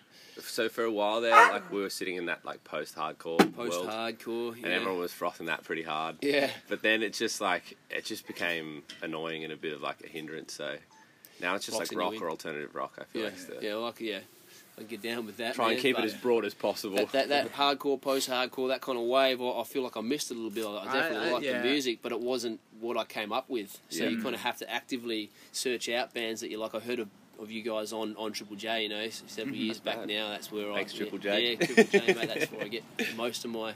so 0.42 0.68
for 0.68 0.84
a 0.84 0.90
while 0.90 1.20
there, 1.20 1.32
like 1.34 1.70
we 1.72 1.80
were 1.80 1.90
sitting 1.90 2.16
in 2.16 2.26
that 2.26 2.44
like 2.44 2.62
post-hardcore 2.64 3.38
Post 3.56 3.70
world, 3.72 3.88
hardcore, 3.88 4.52
and 4.52 4.62
yeah. 4.66 4.68
everyone 4.68 4.98
was 5.00 5.12
frothing 5.12 5.46
that 5.46 5.64
pretty 5.64 5.82
hard. 5.82 6.16
yeah. 6.22 6.50
But 6.68 6.82
then 6.82 7.02
it 7.02 7.12
just 7.14 7.40
like 7.40 7.76
it 7.90 8.04
just 8.04 8.26
became 8.26 8.82
annoying 9.02 9.44
and 9.44 9.52
a 9.52 9.56
bit 9.56 9.72
of 9.72 9.80
like 9.82 10.02
a 10.04 10.08
hindrance. 10.08 10.52
So 10.54 10.76
now 11.40 11.54
it's 11.54 11.66
just 11.66 11.78
Rock's 11.78 11.90
like 11.92 11.98
rock 11.98 12.12
annoying. 12.12 12.22
or 12.24 12.30
alternative 12.30 12.74
rock. 12.74 12.94
I 12.98 13.04
feel 13.04 13.22
Yeah, 13.22 13.28
like 13.28 13.36
is 13.36 13.46
the, 13.46 13.58
yeah, 13.62 13.74
like 13.76 14.00
yeah, 14.00 14.18
I 14.78 14.82
get 14.82 15.00
down 15.02 15.24
with 15.24 15.38
that. 15.38 15.54
try 15.54 15.66
and 15.68 15.74
man, 15.76 15.82
keep 15.82 15.98
it 15.98 16.04
as 16.04 16.12
broad 16.14 16.44
as 16.44 16.52
possible. 16.52 16.96
that, 16.96 17.12
that 17.12 17.28
that 17.30 17.52
hardcore, 17.54 17.98
post-hardcore, 18.00 18.68
that 18.68 18.82
kind 18.82 18.98
of 18.98 19.04
wave. 19.04 19.40
I 19.40 19.44
I 19.60 19.64
feel 19.64 19.82
like 19.82 19.96
I 19.96 20.02
missed 20.02 20.30
it 20.30 20.34
a 20.34 20.36
little 20.36 20.50
bit. 20.50 20.66
I 20.66 20.92
definitely 20.92 21.28
I- 21.28 21.32
liked 21.32 21.44
yeah. 21.46 21.62
the 21.62 21.68
music, 21.68 22.00
but 22.02 22.12
it 22.12 22.20
wasn't 22.20 22.60
what 22.80 22.96
I 22.98 23.04
came 23.04 23.32
up 23.32 23.48
with. 23.48 23.78
So 23.88 24.04
Yeah. 24.04 24.10
you 24.10 24.22
kind 24.22 24.34
of 24.34 24.42
have 24.42 24.58
to 24.58 24.70
actively 24.70 25.30
search 25.52 25.88
out 25.88 26.12
bands 26.12 26.40
that 26.42 26.50
you 26.50 26.58
like. 26.58 26.74
I 26.74 26.80
heard 26.80 26.98
of. 27.00 27.08
Of 27.38 27.50
you 27.50 27.60
guys 27.62 27.92
on, 27.92 28.16
on 28.16 28.32
Triple 28.32 28.56
J, 28.56 28.84
you 28.84 28.88
know, 28.88 29.06
several 29.10 29.54
years 29.64 29.78
back 29.78 30.06
now. 30.06 30.30
That's 30.30 30.50
where 30.50 30.72
Thanks, 30.72 30.94
I 30.94 30.96
Triple 30.96 31.18
yeah, 31.18 31.36
Yeah, 31.36 31.56
Triple 31.56 31.84
J, 31.84 32.14
mate. 32.14 32.28
That's 32.32 32.50
where 32.50 32.64
I 32.64 32.68
get 32.68 32.82
most 33.14 33.44
of 33.44 33.50
my 33.50 33.74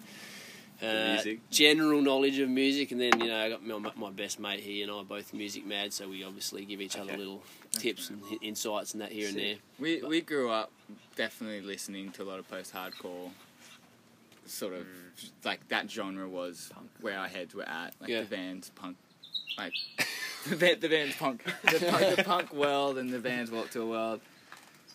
uh, 0.82 1.12
music. 1.14 1.40
general 1.50 2.00
knowledge 2.00 2.38
of 2.38 2.48
music, 2.48 2.90
and 2.92 3.00
then 3.00 3.20
you 3.20 3.26
know 3.26 3.38
I 3.38 3.48
got 3.48 3.64
my, 3.66 3.90
my 3.96 4.10
best 4.10 4.38
mate 4.40 4.60
here 4.60 4.82
and 4.84 4.92
I 4.92 4.96
are 4.96 5.04
both 5.04 5.32
music 5.34 5.66
mad, 5.66 5.92
so 5.92 6.08
we 6.08 6.24
obviously 6.24 6.64
give 6.64 6.80
each 6.80 6.96
other 6.96 7.10
Okay. 7.12 7.16
little 7.18 7.42
tips 7.72 8.10
and 8.10 8.20
hi- 8.28 8.38
insights 8.42 8.92
and 8.94 9.00
that 9.02 9.12
here 9.12 9.28
and 9.28 9.36
there. 9.36 9.56
We 9.78 10.02
we 10.02 10.20
grew 10.20 10.50
up 10.50 10.70
definitely 11.16 11.60
listening 11.60 12.10
to 12.12 12.22
a 12.22 12.24
lot 12.24 12.38
of 12.38 12.48
post-hardcore. 12.48 13.30
Sort 14.46 14.74
of 14.74 14.86
like 15.44 15.68
that 15.68 15.88
genre 15.90 16.28
was 16.28 16.72
where 17.00 17.16
our 17.18 17.28
heads 17.28 17.54
were 17.54 17.68
at. 17.68 17.94
Like 18.00 18.10
Yeah. 18.10 18.20
the 18.22 18.26
band's 18.26 18.70
punk, 18.70 18.96
like 19.56 19.72
the, 20.48 20.56
band, 20.56 20.80
the 20.80 20.88
band's 20.88 21.14
punk, 21.16 21.44
the 21.44 21.78
punk, 21.88 22.16
the 22.16 22.24
punk 22.26 22.52
world, 22.52 22.98
and 22.98 23.10
the 23.10 23.20
band's 23.20 23.50
walk 23.50 23.70
to 23.70 23.82
a 23.82 23.86
world. 23.86 24.20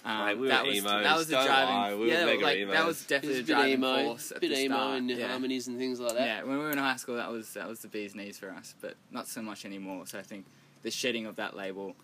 Um, 0.06 0.26
Mate, 0.28 0.36
we 0.38 0.42
were 0.44 0.48
that 0.50 0.66
was 0.68 0.78
emos, 0.78 1.04
that 1.04 1.18
was 1.18 1.28
the 1.28 1.34
don't 1.34 1.46
driving. 1.48 1.76
lie, 1.76 1.96
we 1.96 2.12
yeah, 2.12 2.26
mega 2.26 2.44
like 2.44 2.68
that 2.70 2.86
was 2.86 3.02
definitely 3.06 3.38
was 3.40 3.48
the 3.48 3.54
a 3.54 3.56
driving 3.56 3.74
emo, 3.74 4.04
force 4.04 4.32
at 4.32 4.40
bit 4.42 4.50
the 4.52 4.60
emo 4.62 4.76
start. 4.76 4.98
in 5.00 5.08
the 5.08 5.14
yeah. 5.16 5.28
harmonies 5.30 5.68
and 5.68 5.78
things 5.80 6.00
like 6.00 6.14
that. 6.14 6.22
Yeah, 6.28 6.44
when 6.44 6.60
we 6.60 6.64
were 6.64 6.70
in 6.72 6.78
high 6.78 6.96
school, 6.98 7.16
that 7.16 7.32
was 7.32 7.52
that 7.56 7.68
was 7.68 7.80
the 7.80 7.88
bee's 7.88 8.14
knees 8.14 8.38
for 8.38 8.52
us, 8.52 8.76
but 8.82 8.94
not 9.10 9.28
so 9.28 9.42
much 9.42 9.66
anymore. 9.66 10.06
So 10.06 10.20
I 10.20 10.22
think 10.22 10.46
the 10.84 10.92
shedding 10.92 11.26
of 11.26 11.36
that 11.38 11.56
label 11.56 11.96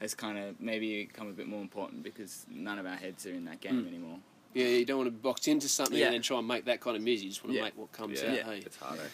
has 0.00 0.14
kind 0.14 0.36
of 0.38 0.60
maybe 0.60 1.06
become 1.06 1.28
a 1.28 1.32
bit 1.32 1.46
more 1.46 1.62
important 1.62 2.02
because 2.02 2.44
none 2.50 2.78
of 2.78 2.84
our 2.84 2.96
heads 2.96 3.24
are 3.26 3.32
in 3.32 3.46
that 3.46 3.60
game 3.62 3.84
Mm. 3.84 3.88
anymore. 3.88 4.18
Yeah, 4.52 4.66
you 4.66 4.84
don't 4.84 4.98
want 4.98 5.08
to 5.08 5.12
box 5.18 5.48
into 5.48 5.68
something 5.68 5.96
Yeah. 5.96 6.06
and 6.06 6.14
then 6.16 6.22
try 6.22 6.38
and 6.38 6.46
make 6.48 6.66
that 6.66 6.80
kind 6.80 6.96
of 6.96 7.02
music. 7.02 7.24
You 7.24 7.30
just 7.30 7.42
want 7.42 7.52
to 7.52 7.58
Yeah. 7.58 7.64
make 7.64 7.78
what 7.78 7.90
comes 7.92 8.20
yeah, 8.20 8.28
out. 8.30 8.36
Yeah. 8.36 8.44
Hey. 8.44 8.58
it's 8.66 8.76
harder. 8.76 9.10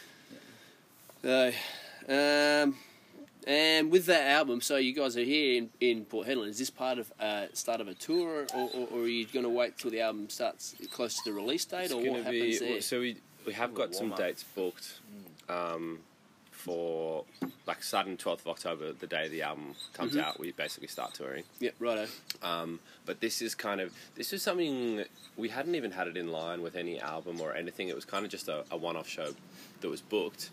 So, 1.23 1.53
um, 2.09 2.77
and 3.47 3.91
with 3.93 4.07
that 4.07 4.27
album, 4.29 4.61
so 4.61 4.77
you 4.77 4.93
guys 4.93 5.17
are 5.17 5.23
here 5.23 5.59
in, 5.59 5.71
in 5.81 6.05
Port 6.05 6.27
Hedland. 6.27 6.49
Is 6.49 6.59
this 6.59 6.71
part 6.71 6.99
of 6.99 7.13
uh, 7.21 7.47
start 7.53 7.81
of 7.81 7.89
a 7.89 7.95
tour, 7.95 8.47
or, 8.55 8.69
or, 8.75 8.89
or 8.93 9.01
are 9.03 9.07
you 9.09 9.27
going 9.27 9.45
to 9.45 9.49
wait 9.51 9.79
till 9.79 9.91
the 9.91 10.01
album 10.01 10.29
starts 10.29 10.75
close 10.91 11.15
to 11.23 11.31
the 11.31 11.33
release 11.33 11.65
date, 11.65 11.85
It's 11.85 11.93
or 11.95 12.01
gonna 12.01 12.13
what 12.13 12.23
happens 12.25 12.59
be 12.59 12.69
there? 12.73 12.81
so 12.81 13.01
we 13.01 13.17
we 13.47 13.53
have 13.53 13.73
got 13.75 13.95
some 13.95 14.09
warm-up. 14.09 14.19
dates 14.27 14.43
booked. 14.43 15.01
Um, 15.49 16.01
for 16.51 17.25
like 17.67 17.81
starting 17.85 18.17
12th 18.17 18.41
of 18.41 18.49
October, 18.49 18.93
the 18.93 19.07
day 19.07 19.29
the 19.29 19.43
album 19.43 19.77
comes 19.93 20.15
Mhm. 20.15 20.23
out, 20.25 20.41
we 20.41 20.51
basically 20.51 20.89
start 20.89 21.15
touring. 21.15 21.45
Yep, 21.61 21.75
righto. 21.79 22.07
Um, 22.43 22.81
but 23.05 23.21
this 23.21 23.41
is 23.41 23.55
kind 23.55 23.81
of 23.81 23.93
this 24.17 24.33
is 24.33 24.43
something 24.43 25.05
we 25.37 25.49
hadn't 25.51 25.77
even 25.77 25.93
had 25.93 26.09
it 26.09 26.17
in 26.17 26.33
line 26.33 26.63
with 26.63 26.75
any 26.75 26.99
album 26.99 27.41
or 27.41 27.55
anything. 27.55 27.87
It 27.89 27.95
was 27.95 28.05
kind 28.05 28.25
of 28.25 28.33
just 28.33 28.49
a, 28.49 28.65
a 28.73 28.77
one-off 28.77 29.09
show 29.09 29.33
that 29.81 29.89
was 29.89 30.01
booked. 30.01 30.51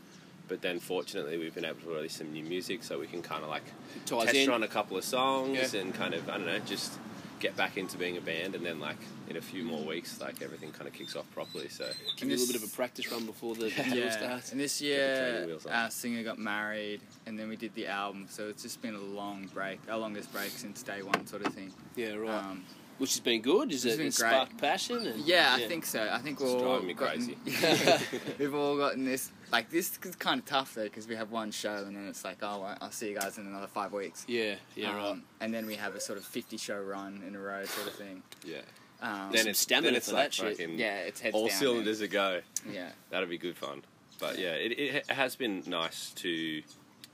But 0.48 0.62
then, 0.62 0.80
fortunately, 0.80 1.38
we've 1.38 1.56
been 1.56 1.66
able 1.66 1.80
to 1.82 1.90
release 1.90 2.18
some 2.18 2.32
new 2.34 2.44
music, 2.44 2.84
so 2.84 3.00
we 3.00 3.08
can 3.08 3.22
kind 3.22 3.44
of 3.44 3.50
like 3.50 3.64
Ties 4.06 4.26
test 4.26 4.36
in. 4.36 4.50
run 4.50 4.64
a 4.64 4.68
couple 4.68 4.98
of 4.98 5.04
songs 5.04 5.74
Yeah. 5.74 5.80
and 5.82 5.94
kind 5.94 6.14
of 6.14 6.30
I 6.30 6.38
don't 6.38 6.46
know, 6.46 6.60
just 6.60 6.92
get 7.40 7.56
back 7.58 7.78
into 7.78 7.98
being 7.98 8.18
a 8.18 8.22
band. 8.22 8.54
And 8.56 8.66
then, 8.66 8.80
like 8.80 8.98
in 9.30 9.38
a 9.38 9.42
few 9.42 9.64
more 9.64 9.84
weeks, 9.86 10.20
like 10.20 10.42
everything 10.42 10.72
kind 10.72 10.88
of 10.88 10.94
kicks 10.94 11.16
off 11.16 11.30
properly. 11.32 11.70
So 11.70 11.90
Give 12.18 12.30
you 12.30 12.36
a 12.36 12.38
little 12.38 12.54
bit 12.54 12.62
of 12.62 12.70
a 12.70 12.76
practice 12.76 13.10
run 13.12 13.26
before 13.26 13.56
the 13.56 13.70
tour 13.72 13.86
Yeah, 13.96 14.10
starts. 14.12 14.52
and 14.52 14.60
this 14.60 14.82
year 14.82 15.58
our 15.72 15.90
singer 15.90 16.24
got 16.24 16.38
married, 16.38 17.00
and 17.26 17.40
then 17.40 17.48
we 17.48 17.56
did 17.56 17.74
the 17.74 17.88
album. 17.88 18.28
So 18.30 18.50
it's 18.50 18.64
just 18.64 18.82
been 18.82 18.96
a 18.96 19.00
long 19.00 19.50
break, 19.54 19.80
our 19.90 19.98
longest 19.98 20.32
break 20.34 20.50
since 20.52 20.84
day 20.84 21.02
one, 21.04 21.26
sort 21.26 21.46
of 21.46 21.54
thing. 21.54 21.72
Yeah, 21.96 22.16
right. 22.16 22.30
Um, 22.44 22.64
Which 23.04 23.16
has 23.16 23.20
been 23.20 23.42
good. 23.42 23.74
Is 23.74 23.84
it's 23.84 23.96
it 23.96 23.98
been 23.98 24.06
great. 24.06 24.14
sparked 24.14 24.58
passion? 24.60 25.06
And, 25.06 25.26
yeah, 25.26 25.54
I 25.54 25.68
think 25.68 25.86
so. 25.86 26.08
I 26.10 26.20
think 26.20 26.40
we're 26.40 26.48
all 26.48 26.60
driving 26.62 26.88
me 26.88 26.94
gotten, 26.94 27.36
crazy. 27.44 28.06
we've 28.40 28.56
all 28.56 28.78
gotten 28.78 29.04
this. 29.04 29.30
Like 29.52 29.70
this 29.70 30.00
is 30.02 30.16
kind 30.16 30.40
of 30.40 30.46
tough 30.46 30.74
though, 30.74 30.86
because 30.86 31.06
we 31.06 31.16
have 31.18 31.30
one 31.30 31.52
show, 31.52 31.84
and 31.86 31.94
then 31.94 32.08
it's 32.08 32.24
like, 32.24 32.38
oh, 32.42 32.62
well, 32.62 32.78
I'll 32.80 32.92
see 32.92 33.10
you 33.10 33.20
guys 33.20 33.38
in 33.38 33.46
another 33.46 33.68
five 33.68 33.92
weeks. 33.92 34.24
Yeah, 34.30 34.56
yeah, 34.78 34.92
Um, 34.92 34.96
right. 34.96 35.18
And 35.42 35.54
then 35.54 35.66
we 35.66 35.76
have 35.76 35.96
a 35.96 36.00
sort 36.00 36.18
of 36.18 36.24
fifty 36.24 36.56
show 36.56 36.80
run 36.82 37.22
in 37.28 37.36
a 37.36 37.40
row, 37.40 37.66
sort 37.66 37.88
of 37.88 37.94
thing. 37.96 38.24
yeah, 38.46 38.62
Um, 39.02 39.34
then 39.34 39.48
it's 39.50 39.60
stamina 39.60 39.88
then 39.88 39.96
it's 39.98 40.08
for 40.08 40.16
like 40.16 40.24
that 40.28 40.34
shit. 40.34 40.58
fucking 40.58 40.80
yeah, 40.80 41.00
it's 41.00 41.20
heads 41.20 41.36
all 41.36 41.48
down, 41.50 41.58
cylinders 41.58 42.00
a 42.00 42.08
go. 42.08 42.40
Yeah. 42.72 42.92
That'd 43.10 43.30
be 43.30 43.38
good 43.38 43.58
fun. 43.58 43.84
But 44.18 44.40
yeah, 44.40 44.52
it, 44.54 44.80
it 44.80 45.10
has 45.12 45.36
been 45.36 45.62
nice 45.68 46.12
to 46.12 46.64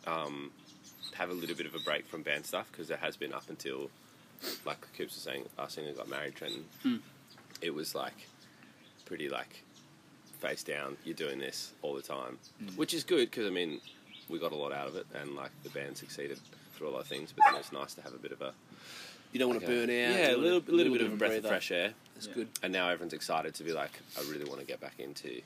um, 0.06 0.52
have 1.16 1.32
a 1.32 1.34
little 1.34 1.56
bit 1.56 1.66
of 1.66 1.74
a 1.74 1.80
break 1.80 2.06
from 2.08 2.22
band 2.22 2.46
stuff 2.46 2.68
because 2.72 2.92
it 2.92 3.00
has 3.00 3.18
been 3.18 3.34
up 3.34 3.50
until, 3.50 3.90
like 4.66 4.80
Coops 4.98 5.16
was 5.16 5.24
saying, 5.24 5.46
our 5.58 5.70
singer 5.70 5.92
got 5.94 6.08
married, 6.08 6.36
Trenton. 6.36 6.66
Hmm. 6.84 6.98
It 7.62 7.74
was 7.74 7.94
like 7.96 8.28
pretty 9.06 9.30
like 9.30 9.64
face 10.40 10.64
down. 10.64 10.96
You're 11.04 11.16
doing 11.16 11.40
this 11.40 11.74
all 11.82 11.94
the 11.94 12.02
time, 12.02 12.38
Mm. 12.64 12.78
which 12.78 12.94
is 12.94 13.04
good 13.04 13.30
because 13.30 13.46
I 13.48 13.50
mean 13.50 13.82
we 14.30 14.40
got 14.40 14.52
a 14.52 14.56
lot 14.56 14.72
out 14.72 14.88
of 14.88 14.96
it 14.96 15.06
and 15.14 15.36
like 15.36 15.52
the 15.64 15.70
band 15.70 15.98
succeeded 15.98 16.40
through 16.76 16.90
a 16.90 16.92
lot 16.92 17.02
of 17.02 17.08
things. 17.08 17.34
But 17.36 17.46
then 17.52 17.60
it's 17.60 17.72
nice 17.72 17.94
to 17.96 18.02
have 18.02 18.14
a 18.14 18.18
bit 18.18 18.32
of 18.32 18.42
a 18.42 18.54
You 19.34 19.40
don't 19.40 19.50
want 19.50 19.62
like 19.62 19.68
to 19.70 19.74
a- 19.74 19.86
burn 19.86 19.90
out. 19.90 20.18
Yeah, 20.20 20.28
a 20.28 20.30
want 20.32 20.42
little, 20.42 20.64
a 20.68 20.76
little 20.76 20.94
bit 20.94 21.02
of 21.02 21.14
a 21.14 21.16
breath 21.16 21.38
of 21.40 21.46
fresh 21.48 21.72
air. 21.72 21.94
That's 22.16 22.28
Yeah. 22.28 22.34
good. 22.34 22.50
And 22.64 22.72
now 22.74 22.90
everyone's 22.90 23.14
excited 23.14 23.54
to 23.56 23.64
be 23.64 23.74
like, 23.74 23.92
I 24.18 24.22
really 24.32 24.46
want 24.46 24.60
to 24.62 24.66
get 24.66 24.80
back 24.80 25.00
into 25.00 25.42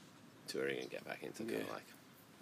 touring 0.48 0.80
and 0.80 0.90
get 0.90 1.04
back 1.06 1.24
into 1.24 1.44
kind 1.44 1.62
of 1.62 1.70
like. 1.70 1.84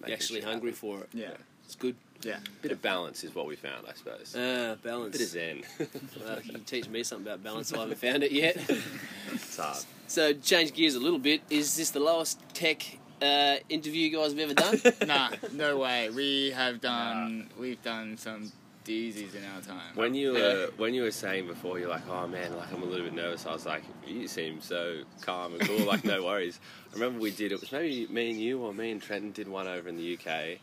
You're 0.07 0.15
actually 0.15 0.41
hungry 0.41 0.71
happen. 0.71 0.89
for 0.89 1.01
it. 1.03 1.09
Yeah. 1.13 1.37
It's 1.65 1.75
good. 1.75 1.95
Yeah. 2.23 2.37
Bit 2.61 2.71
of 2.71 2.81
balance 2.81 3.23
is 3.23 3.33
what 3.33 3.47
we 3.47 3.55
found, 3.55 3.85
I 3.89 3.93
suppose. 3.93 4.35
Ah, 4.37 4.75
balance. 4.83 5.17
Bit 5.17 5.21
of 5.21 5.27
zen. 5.27 5.63
Well, 6.23 6.39
you 6.43 6.51
can 6.53 6.63
teach 6.63 6.87
me 6.87 7.03
something 7.03 7.27
about 7.27 7.43
balance. 7.43 7.73
I 7.73 7.79
haven't 7.79 7.97
found 7.97 8.23
it 8.23 8.31
yet. 8.31 8.57
it's 9.33 9.57
hard. 9.57 9.77
so, 10.07 10.33
change 10.33 10.73
gears 10.73 10.95
a 10.95 10.99
little 10.99 11.19
bit. 11.19 11.41
Is 11.49 11.75
this 11.75 11.89
the 11.89 11.99
lowest 11.99 12.39
tech 12.53 12.99
uh, 13.21 13.55
interview 13.69 14.09
you 14.09 14.17
guys 14.17 14.31
have 14.33 14.39
ever 14.39 14.53
done? 14.53 14.93
nah, 15.07 15.29
no 15.53 15.77
way. 15.77 16.09
We 16.09 16.51
have 16.51 16.81
done. 16.81 17.49
We've 17.57 17.81
done 17.81 18.17
some 18.17 18.51
doozies 18.85 19.35
in 19.35 19.43
our 19.55 19.61
time. 19.61 19.95
When 19.95 20.13
you 20.13 20.33
were 20.33 20.69
when 20.77 20.93
you 20.93 21.03
were 21.03 21.11
saying 21.11 21.47
before, 21.47 21.79
you're 21.79 21.89
like, 21.89 22.07
oh 22.09 22.27
man, 22.27 22.55
like 22.57 22.71
I'm 22.73 22.81
a 22.81 22.85
little 22.85 23.05
bit 23.05 23.13
nervous. 23.13 23.45
I 23.45 23.53
was 23.53 23.65
like, 23.65 23.83
you 24.05 24.27
seem 24.27 24.61
so 24.61 25.03
calm 25.21 25.53
and 25.53 25.61
cool, 25.61 25.85
like 25.85 26.03
no 26.03 26.23
worries. 26.23 26.59
I 26.91 26.93
remember 26.95 27.19
we 27.19 27.31
did 27.31 27.51
it 27.51 27.61
was 27.61 27.71
maybe 27.71 28.07
me 28.07 28.31
and 28.31 28.39
you 28.39 28.59
or 28.59 28.73
me 28.73 28.91
and 28.91 29.01
Trenton 29.01 29.31
did 29.31 29.47
one 29.47 29.67
over 29.67 29.87
in 29.87 29.97
the 29.97 30.17
UK. 30.17 30.59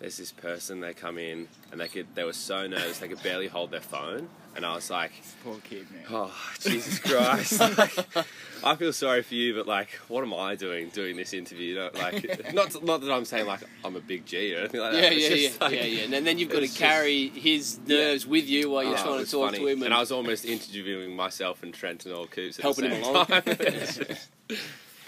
There's 0.00 0.16
this 0.16 0.30
person 0.30 0.78
they 0.80 0.94
come 0.94 1.18
in 1.18 1.48
and 1.72 1.80
they 1.80 1.88
could 1.88 2.06
they 2.14 2.22
were 2.24 2.32
so 2.32 2.66
nervous 2.68 2.98
they 2.98 3.08
could 3.08 3.22
barely 3.22 3.48
hold 3.48 3.72
their 3.72 3.80
phone, 3.80 4.28
and 4.54 4.64
I 4.64 4.74
was 4.76 4.90
like, 4.90 5.10
Poor 5.42 5.56
kid, 5.64 5.90
man. 5.90 6.04
oh 6.10 6.32
Jesus 6.60 6.98
Christ. 7.00 7.60
Like, 7.78 8.26
I 8.64 8.74
feel 8.76 8.92
sorry 8.92 9.22
for 9.22 9.34
you, 9.34 9.54
but 9.54 9.66
like, 9.68 9.90
what 10.08 10.22
am 10.22 10.34
I 10.34 10.54
doing 10.56 10.88
doing 10.90 11.16
this 11.16 11.32
interview? 11.32 11.68
You 11.70 11.74
know, 11.76 11.90
like, 11.94 12.52
not 12.54 12.82
not 12.84 13.00
that 13.02 13.10
I'm 13.12 13.24
saying 13.24 13.46
like 13.46 13.60
I'm 13.84 13.94
a 13.96 14.00
big 14.00 14.24
G 14.26 14.54
or 14.54 14.60
anything 14.60 14.80
like 14.80 14.92
that. 14.92 15.02
yeah, 15.02 15.10
yeah, 15.10 15.34
yeah, 15.34 15.48
like, 15.60 15.72
yeah, 15.74 15.84
yeah. 15.84 16.16
And 16.16 16.26
then 16.26 16.38
you've 16.38 16.48
got 16.48 16.58
to 16.58 16.64
it's 16.64 16.72
just- 16.74 16.82
carry 16.82 17.28
his 17.28 17.78
nerves 17.86 18.26
with 18.26 18.48
you 18.48 18.70
while 18.70 18.82
you're 18.84 18.98
Oh, 18.98 19.02
trying 19.02 19.24
to 19.24 19.30
talk 19.30 19.46
funny. 19.50 19.58
to 19.58 19.66
him. 19.68 19.82
and 19.84 19.92
I 19.94 20.00
was 20.00 20.10
almost 20.12 20.44
interviewing 20.44 21.14
myself 21.16 21.62
and 21.62 21.72
Trent 21.74 22.06
and 22.06 22.14
all 22.14 22.26
Coops 22.26 22.56
Helping 22.56 22.90
him 22.90 23.02
along. 23.02 23.26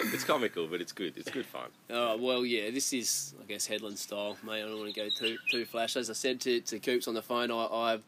time. 0.00 0.06
it's, 0.06 0.14
it's 0.14 0.24
comical, 0.24 0.66
but 0.66 0.80
it's 0.80 0.92
good. 0.92 1.16
It's 1.16 1.30
good 1.30 1.46
fun. 1.46 1.68
Oh 1.90 2.16
well, 2.16 2.44
yeah. 2.44 2.70
This 2.70 2.92
is, 2.92 3.34
I 3.40 3.44
guess, 3.44 3.68
Hedland 3.68 3.98
style, 3.98 4.36
mate. 4.44 4.62
I 4.62 4.66
don't 4.66 4.78
want 4.78 4.94
to 4.94 5.00
go 5.00 5.08
too 5.08 5.36
too 5.50 5.64
flash. 5.64 5.96
As 5.96 6.10
I 6.10 6.14
said 6.14 6.40
to 6.42 6.60
to 6.60 6.78
Coops 6.78 7.08
on 7.08 7.14
the 7.14 7.22
phone, 7.22 7.50
I, 7.50 7.66
I've 7.66 8.02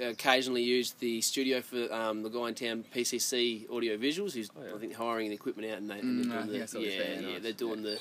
occasionally 0.00 0.62
used 0.62 0.98
the 1.00 1.20
studio 1.20 1.60
for 1.60 1.92
um, 1.92 2.22
the 2.22 2.28
guy 2.28 2.48
in 2.48 2.54
town, 2.54 2.84
PCC 2.94 3.70
Audio 3.70 3.96
Visuals, 3.96 4.34
who's 4.34 4.50
Oh, 4.56 4.62
yeah. 4.66 4.74
I 4.74 4.78
think 4.78 4.94
hiring 4.94 5.28
the 5.28 5.34
equipment 5.34 5.70
out, 5.70 5.78
and, 5.78 5.90
they, 5.90 6.00
mm, 6.00 6.28
they're 6.28 6.42
doing 6.42 6.48
think 6.48 6.62
the, 6.62 6.68
saw 6.68 6.78
yeah, 6.80 6.98
video, 6.98 7.30
yeah, 7.30 7.38
they're 7.38 7.52
doing 7.52 7.82
the 7.82 7.98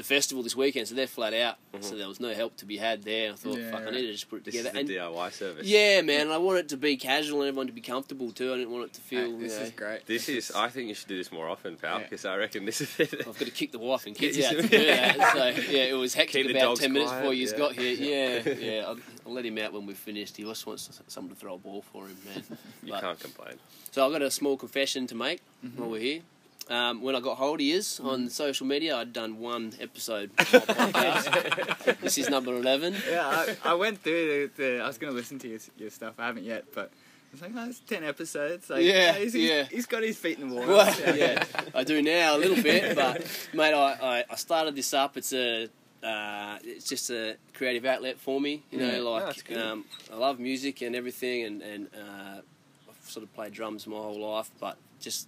the 0.00 0.04
festival 0.14 0.42
this 0.42 0.56
weekend, 0.56 0.88
so 0.88 0.94
they're 0.94 1.06
flat 1.06 1.34
out. 1.34 1.56
Mhm. 1.74 1.84
So 1.84 1.94
there 1.96 2.08
was 2.08 2.20
no 2.20 2.32
help 2.32 2.56
to 2.56 2.64
be 2.64 2.78
had 2.78 3.02
there. 3.04 3.32
I 3.32 3.34
thought, 3.36 3.58
Yeah, 3.58 3.70
fuck, 3.70 3.82
I 3.86 3.90
need 3.90 4.02
to 4.06 4.12
just 4.12 4.28
put 4.30 4.36
it 4.40 4.44
This 4.44 4.54
together. 4.56 4.68
is 4.80 4.86
the 4.86 4.98
And 4.98 5.14
DIY 5.14 5.30
service. 5.30 5.66
yeah, 5.66 6.00
man, 6.02 6.30
I 6.30 6.38
want 6.38 6.58
it 6.58 6.68
to 6.70 6.76
be 6.76 6.96
casual 6.96 7.40
and 7.42 7.48
everyone 7.48 7.66
to 7.66 7.72
be 7.72 7.80
comfortable 7.80 8.32
too. 8.32 8.52
I 8.52 8.56
didn't 8.56 8.70
want 8.72 8.86
it 8.86 8.92
to 8.94 9.00
feel. 9.00 9.20
Hey, 9.32 9.36
this 9.42 9.52
you 9.52 9.58
know, 9.58 9.64
is 9.66 9.70
great. 9.72 10.06
This 10.06 10.28
is. 10.28 10.50
I 10.52 10.68
think 10.68 10.88
you 10.88 10.94
should 10.94 11.08
do 11.08 11.16
this 11.16 11.30
more 11.30 11.48
often, 11.48 11.76
pal, 11.76 11.98
Yeah. 11.98 12.04
because 12.04 12.24
I 12.24 12.36
reckon 12.36 12.64
this 12.64 12.80
is 12.80 12.98
it. 12.98 13.14
I've 13.20 13.26
got 13.26 13.38
to 13.38 13.50
kick 13.50 13.72
the 13.72 13.78
wife 13.78 14.06
and 14.06 14.16
kids 14.16 14.36
Get 14.36 14.46
out 14.56 14.62
to 14.62 14.68
do 14.68 14.86
that. 14.86 15.32
So 15.32 15.46
yeah, 15.70 15.82
it 15.84 15.94
was 15.96 16.14
hectic 16.14 16.42
Keep 16.46 16.50
about 16.56 16.60
dogs 16.62 16.80
ten 16.80 16.92
minutes 16.92 17.10
quiet, 17.10 17.20
before 17.22 17.34
you 17.34 17.46
yeah. 17.50 17.58
got 17.58 17.72
here. 17.76 17.94
Yeah, 17.94 18.54
yeah. 18.58 18.86
I'll, 18.86 18.98
I'll 19.26 19.32
let 19.32 19.44
him 19.44 19.58
out 19.58 19.72
when 19.72 19.86
we've 19.86 19.96
finished. 19.96 20.36
He 20.36 20.44
just 20.44 20.66
wants 20.66 20.88
someone 21.08 21.34
to 21.34 21.38
throw 21.40 21.54
a 21.54 21.58
ball 21.58 21.82
for 21.92 22.06
him, 22.06 22.16
man. 22.26 22.42
You 22.82 22.92
But- 22.92 23.00
can't 23.02 23.20
complain. 23.20 23.54
So 23.92 24.04
I've 24.06 24.12
got 24.12 24.22
a 24.22 24.30
small 24.30 24.56
confession 24.56 25.06
to 25.08 25.14
make 25.14 25.40
Mm-hmm. 25.64 25.80
while 25.80 25.90
we're 25.90 26.00
here. 26.00 26.20
Um, 26.68 27.02
when 27.02 27.16
I 27.16 27.20
got 27.20 27.36
hold 27.36 27.58
of 27.60 27.66
yous 27.66 27.98
on 27.98 28.28
social 28.28 28.64
media, 28.66 28.96
I'd 28.96 29.12
done 29.12 29.38
one 29.40 29.72
episode. 29.80 30.30
Of 30.38 30.52
my 30.52 30.60
podcast. 30.60 32.00
this 32.00 32.16
is 32.18 32.28
number 32.30 32.54
eleven. 32.54 32.94
Yeah, 33.10 33.26
I, 33.26 33.56
I 33.70 33.74
went 33.74 34.00
through 34.02 34.50
the, 34.56 34.62
the. 34.62 34.80
I 34.80 34.86
was 34.86 34.96
going 34.98 35.12
to 35.12 35.16
listen 35.16 35.38
to 35.40 35.48
your, 35.48 35.58
your 35.78 35.90
stuff. 35.90 36.14
I 36.18 36.26
haven't 36.26 36.44
yet, 36.44 36.66
but 36.72 36.92
it's 37.32 37.42
like, 37.42 37.50
oh, 37.56 37.68
it's 37.68 37.80
ten 37.80 38.04
episodes. 38.04 38.70
Like, 38.70 38.84
Yeah, 38.84 39.14
he's, 39.14 39.32
he's- 39.32 39.50
yeah. 39.50 39.64
He's 39.64 39.86
got 39.86 40.04
his 40.04 40.16
feet 40.16 40.38
in 40.38 40.48
the 40.50 40.54
water. 40.54 40.68
Well, 40.68 41.16
yeah, 41.16 41.42
I 41.74 41.82
do 41.82 42.00
now 42.02 42.36
a 42.36 42.38
little 42.38 42.62
bit, 42.62 42.94
but 42.94 43.20
mate, 43.52 43.74
I, 43.74 43.92
I, 44.20 44.24
I 44.30 44.36
started 44.36 44.76
this 44.76 44.94
up. 44.94 45.16
It's 45.16 45.32
a 45.32 45.68
uh, 46.04 46.58
it's 46.62 46.88
just 46.88 47.10
a 47.10 47.36
creative 47.52 47.84
outlet 47.84 48.18
for 48.20 48.40
me. 48.40 48.62
You 48.70 48.78
know, 48.78 48.86
Yeah. 48.92 48.98
Oh, 48.98 49.10
like 49.10 49.44
good. 49.44 49.58
um, 49.58 49.84
I 50.12 50.16
love 50.16 50.38
music 50.38 50.82
and 50.82 50.94
everything, 50.94 51.42
and 51.42 51.62
and 51.62 51.88
uh, 51.96 52.40
I've 52.88 53.10
sort 53.10 53.24
of 53.24 53.34
played 53.34 53.54
drums 53.54 53.88
my 53.88 53.96
whole 53.96 54.20
life, 54.20 54.52
but 54.60 54.76
just 55.00 55.26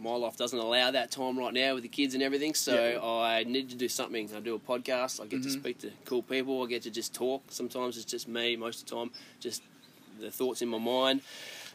my 0.00 0.14
life 0.14 0.36
doesn't 0.36 0.58
allow 0.58 0.90
that 0.90 1.10
time 1.10 1.38
right 1.38 1.52
now 1.52 1.74
with 1.74 1.82
the 1.82 1.88
kids 1.88 2.14
and 2.14 2.22
everything. 2.22 2.54
So 2.54 2.74
Yeah. 2.74 3.04
I 3.04 3.44
need 3.44 3.70
to 3.70 3.76
do 3.76 3.88
something. 3.88 4.30
I 4.34 4.40
do 4.40 4.54
a 4.54 4.58
podcast. 4.58 5.20
I 5.22 5.26
get 5.26 5.42
to 5.42 5.48
Mhm. 5.48 5.60
speak 5.60 5.78
to 5.80 5.90
cool 6.04 6.22
people. 6.22 6.62
I 6.62 6.66
get 6.66 6.82
to 6.82 6.90
just 6.90 7.14
talk. 7.14 7.42
Sometimes 7.50 7.96
it's 7.96 8.10
just 8.10 8.28
me. 8.28 8.56
Most 8.56 8.82
of 8.82 8.88
the 8.88 8.96
time, 8.96 9.10
just 9.40 9.62
the 10.18 10.30
thoughts 10.30 10.62
in 10.62 10.68
my 10.68 10.78
mind. 10.78 11.20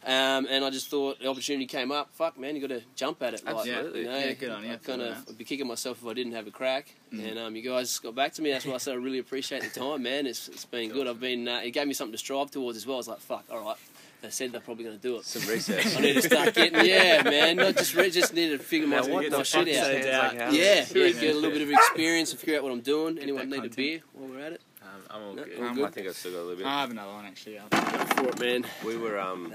Um, 0.08 0.46
and 0.52 0.64
I 0.64 0.70
just 0.70 0.88
thought 0.90 1.18
the 1.20 1.28
opportunity 1.28 1.66
came 1.66 1.92
up. 1.92 2.10
Fuck, 2.14 2.38
man, 2.38 2.56
you 2.56 2.62
got 2.62 2.76
to 2.76 2.84
jump 2.96 3.24
at 3.24 3.34
it. 3.34 3.44
Like, 3.44 3.56
Absolutely. 3.68 4.02
you 4.02 4.06
know, 4.06 4.18
Yeah, 4.20 4.34
good 4.34 4.50
on 4.52 4.64
you 4.64 4.74
I 4.74 4.76
kind 4.76 5.02
of 5.02 5.18
I'd 5.28 5.36
be 5.36 5.44
kicking 5.44 5.66
myself 5.66 6.00
if 6.04 6.08
I 6.08 6.14
didn't 6.14 6.34
have 6.34 6.46
a 6.46 6.52
crack. 6.52 6.94
Mm. 7.12 7.28
And 7.30 7.40
um, 7.40 7.56
you 7.56 7.64
guys 7.64 7.98
got 7.98 8.14
back 8.14 8.34
to 8.34 8.44
me. 8.44 8.52
That's 8.52 8.66
why 8.66 8.76
I 8.76 8.78
said 8.78 8.94
I 8.94 8.98
really 8.98 9.18
appreciate 9.18 9.64
the 9.64 9.70
time, 9.80 10.04
man. 10.04 10.28
It's 10.28 10.48
it's 10.48 10.66
been 10.66 10.92
good. 10.92 11.08
I've 11.08 11.20
been. 11.20 11.48
Uh, 11.48 11.58
it 11.64 11.72
gave 11.72 11.88
me 11.88 11.96
something 11.96 12.12
to 12.12 12.20
strive 12.20 12.52
towards 12.52 12.78
as 12.78 12.86
well. 12.86 12.98
I 12.98 13.00
was 13.00 13.08
like, 13.08 13.20
fuck, 13.20 13.46
all 13.50 13.62
right. 13.62 13.78
They 14.26 14.32
said 14.32 14.52
they're 14.52 14.60
probably 14.62 14.86
going 14.86 14.96
to 14.98 15.02
do 15.02 15.18
it. 15.18 15.26
Some 15.26 15.48
research. 15.48 15.96
I 15.96 16.00
need 16.02 16.14
to 16.14 16.22
start 16.24 16.56
getting. 16.56 16.84
Yeah, 16.84 17.22
man. 17.24 17.58
Not 17.58 17.76
just 17.78 17.94
re- 17.94 18.10
just 18.10 18.34
need 18.34 18.50
to 18.50 18.58
figure 18.58 18.88
my, 18.88 19.02
what 19.02 19.30
my 19.32 19.44
shit 19.44 19.68
fuck 19.68 19.78
out. 19.78 19.94
like 19.94 20.04
Yeah, 20.04 20.50
yeah, 20.52 20.86
Yeah. 20.94 21.12
get 21.12 21.36
a 21.36 21.38
little 21.38 21.52
bit 21.52 21.62
of 21.62 21.70
experience 21.70 22.32
and 22.32 22.40
figure 22.40 22.58
out 22.58 22.64
what 22.64 22.72
I'm 22.72 22.82
doing. 22.82 23.20
Anyone 23.20 23.50
that 23.50 23.62
need 23.62 23.72
a 23.72 23.76
beer 23.76 24.02
while 24.14 24.30
we're 24.30 24.40
at 24.40 24.54
it? 24.54 24.62
I'm 25.10 25.22
all 25.24 25.34
No, 25.34 25.44
good. 25.44 25.60
all 25.60 25.86
I 25.86 25.90
think 25.92 26.08
I've 26.08 26.16
still 26.16 26.32
got 26.34 26.40
a 26.40 26.42
little 26.44 26.58
bit. 26.58 26.66
I 26.66 26.82
have 26.82 26.92
another 26.92 27.12
one 27.12 27.26
actually. 27.26 27.60
I'll- 27.60 27.68
Go 27.70 27.78
for 28.06 28.30
it, 28.30 28.40
man. 28.40 28.66
we 28.86 28.98
were 28.98 29.20
um, 29.20 29.54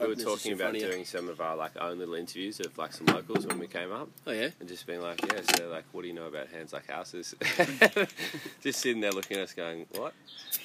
we 0.00 0.06
were 0.08 0.14
talking 0.14 0.52
about 0.52 0.70
front 0.72 0.76
of 0.76 0.82
you. 0.82 0.88
doing 0.88 1.04
some 1.04 1.28
of 1.28 1.40
our 1.40 1.56
like 1.56 1.72
own 1.80 1.98
little 1.98 2.14
interviews 2.14 2.60
of 2.60 2.76
like 2.78 2.92
some 2.92 3.06
locals 3.06 3.46
when 3.46 3.58
we 3.58 3.66
came 3.66 3.92
up. 3.92 4.08
Oh 4.26 4.32
yeah. 4.32 4.50
And 4.60 4.68
just 4.68 4.86
being 4.86 5.00
like, 5.00 5.20
yeah, 5.32 5.40
so 5.56 5.68
like, 5.68 5.84
what 5.92 6.02
do 6.02 6.08
you 6.08 6.14
know 6.14 6.26
about 6.26 6.48
hands 6.48 6.72
like 6.72 6.88
houses? 6.88 7.34
just 8.62 8.80
sitting 8.80 9.00
there 9.00 9.12
looking 9.12 9.36
at 9.36 9.44
us 9.44 9.52
going, 9.54 9.86
what? 9.92 10.12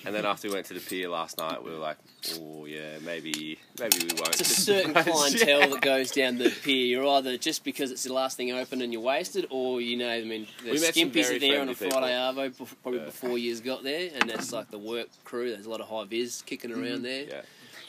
And 0.06 0.16
then 0.16 0.26
after 0.26 0.48
we 0.48 0.54
went 0.54 0.66
to 0.68 0.74
the 0.74 0.80
pier 0.80 1.10
last 1.10 1.38
night, 1.38 1.64
we 1.64 1.72
were 1.72 1.78
like, 1.78 1.98
oh 2.40 2.66
yeah, 2.66 2.98
maybe, 3.04 3.60
maybe 3.80 3.98
we 4.00 4.14
won't. 4.16 4.40
It's 4.40 4.42
a 4.58 4.62
certain 4.62 4.94
much." 4.94 5.06
clientele 5.06 5.70
that 5.72 5.82
goes 5.82 6.12
down 6.12 6.38
the 6.38 6.50
pier. 6.50 6.86
You're 6.86 7.08
either 7.08 7.38
just 7.38 7.64
because 7.64 7.92
it's 7.92 8.04
the 8.04 8.14
last 8.14 8.38
thing 8.38 8.52
open 8.52 8.82
and 8.82 8.92
you're 8.94 9.02
wasted, 9.02 9.48
or 9.50 9.82
you 9.82 9.98
know, 9.98 10.10
I 10.10 10.24
mean, 10.24 10.48
the 10.64 10.72
We 10.72 10.80
met 10.80 10.94
skimpies 10.96 11.14
very 11.26 11.36
are 11.36 11.40
there 11.40 11.62
on 11.62 11.70
a 11.70 11.76
friendly 11.76 11.98
Friday 11.98 12.14
arvo, 12.14 12.68
probably 12.82 13.00
Yeah. 13.00 13.06
before 13.06 13.38
years 13.38 13.62
got 13.62 13.84
there, 13.84 14.10
and 14.20 14.30
that's 14.30 14.52
like 14.54 14.70
the 14.72 14.80
work 14.80 15.08
crew. 15.24 15.50
There's 15.52 15.66
a 15.66 15.70
lot 15.70 15.82
of 15.82 15.88
high 15.90 16.06
vis 16.06 16.42
kicking 16.42 16.72
around 16.72 17.04
there, 17.04 17.24
Yeah, 17.26 17.42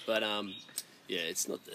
but 0.07 0.23
um, 0.23 0.55
yeah, 1.09 1.21
it's 1.21 1.49
not 1.49 1.65
the 1.65 1.73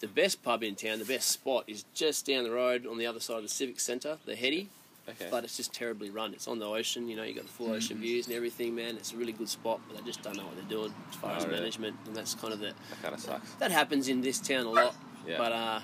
the 0.00 0.08
best 0.08 0.42
pub 0.42 0.62
in 0.62 0.74
town. 0.76 0.98
The 0.98 1.04
best 1.04 1.28
spot 1.28 1.64
is 1.66 1.84
just 1.94 2.26
down 2.26 2.44
the 2.44 2.50
road 2.50 2.86
on 2.86 2.96
the 2.98 3.06
other 3.06 3.20
side 3.20 3.36
of 3.36 3.42
the 3.42 3.48
Civic 3.48 3.78
Centre, 3.80 4.18
the 4.26 4.34
Heady. 4.36 4.68
Okay. 5.08 5.26
but 5.28 5.42
it's 5.42 5.56
just 5.56 5.72
terribly 5.72 6.08
run. 6.08 6.34
It's 6.34 6.46
on 6.46 6.60
the 6.60 6.66
ocean, 6.66 7.08
you 7.08 7.16
know. 7.16 7.24
You 7.24 7.34
got 7.34 7.42
the 7.44 7.50
full 7.50 7.72
ocean 7.72 7.98
views 7.98 8.26
and 8.28 8.36
everything, 8.36 8.76
man. 8.76 8.94
It's 8.96 9.12
a 9.12 9.16
really 9.16 9.32
good 9.32 9.48
spot, 9.48 9.80
but 9.88 9.96
they 9.96 10.04
just 10.04 10.22
don't 10.22 10.36
know 10.36 10.44
what 10.44 10.54
they're 10.54 10.64
doing 10.68 10.94
as 11.08 11.16
far 11.16 11.32
Oh, 11.32 11.34
as 11.36 11.44
really? 11.46 11.58
management, 11.58 11.96
and 12.06 12.14
that's 12.14 12.34
kind 12.34 12.52
of 12.52 12.60
the 12.60 12.66
that 12.90 13.02
kind 13.02 13.14
of 13.14 13.20
sucks. 13.20 13.50
that 13.54 13.72
happens 13.72 14.06
in 14.08 14.20
this 14.20 14.38
town 14.38 14.66
a 14.66 14.70
lot. 14.70 14.94
Yeah. 15.26 15.38
But 15.38 15.52
uh, 15.52 15.80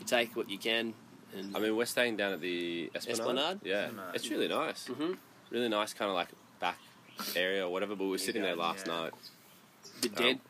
you 0.00 0.04
take 0.04 0.36
what 0.36 0.50
you 0.50 0.58
can, 0.58 0.92
and 1.34 1.56
I 1.56 1.60
mean, 1.60 1.76
we're 1.76 1.86
staying 1.86 2.18
down 2.18 2.32
at 2.34 2.42
the 2.42 2.90
Esplanade. 2.94 3.20
Esplanade? 3.20 3.58
Yeah, 3.64 3.84
Esplanade. 3.86 4.14
it's 4.14 4.28
really 4.30 4.48
nice. 4.48 4.88
Mhm. 4.88 5.16
Really 5.50 5.68
nice, 5.70 5.94
kind 5.94 6.10
of 6.10 6.14
like 6.14 6.28
back 6.28 6.36
area 7.36 7.66
or 7.66 7.70
whatever. 7.72 7.94
But 7.96 8.04
we 8.04 8.10
were 8.10 8.18
sitting 8.18 8.42
there 8.42 8.56
last 8.56 8.86
yeah. 8.86 8.92
night, 8.94 9.12
bit 10.00 10.16
um, 10.18 10.22
dead. 10.24 10.40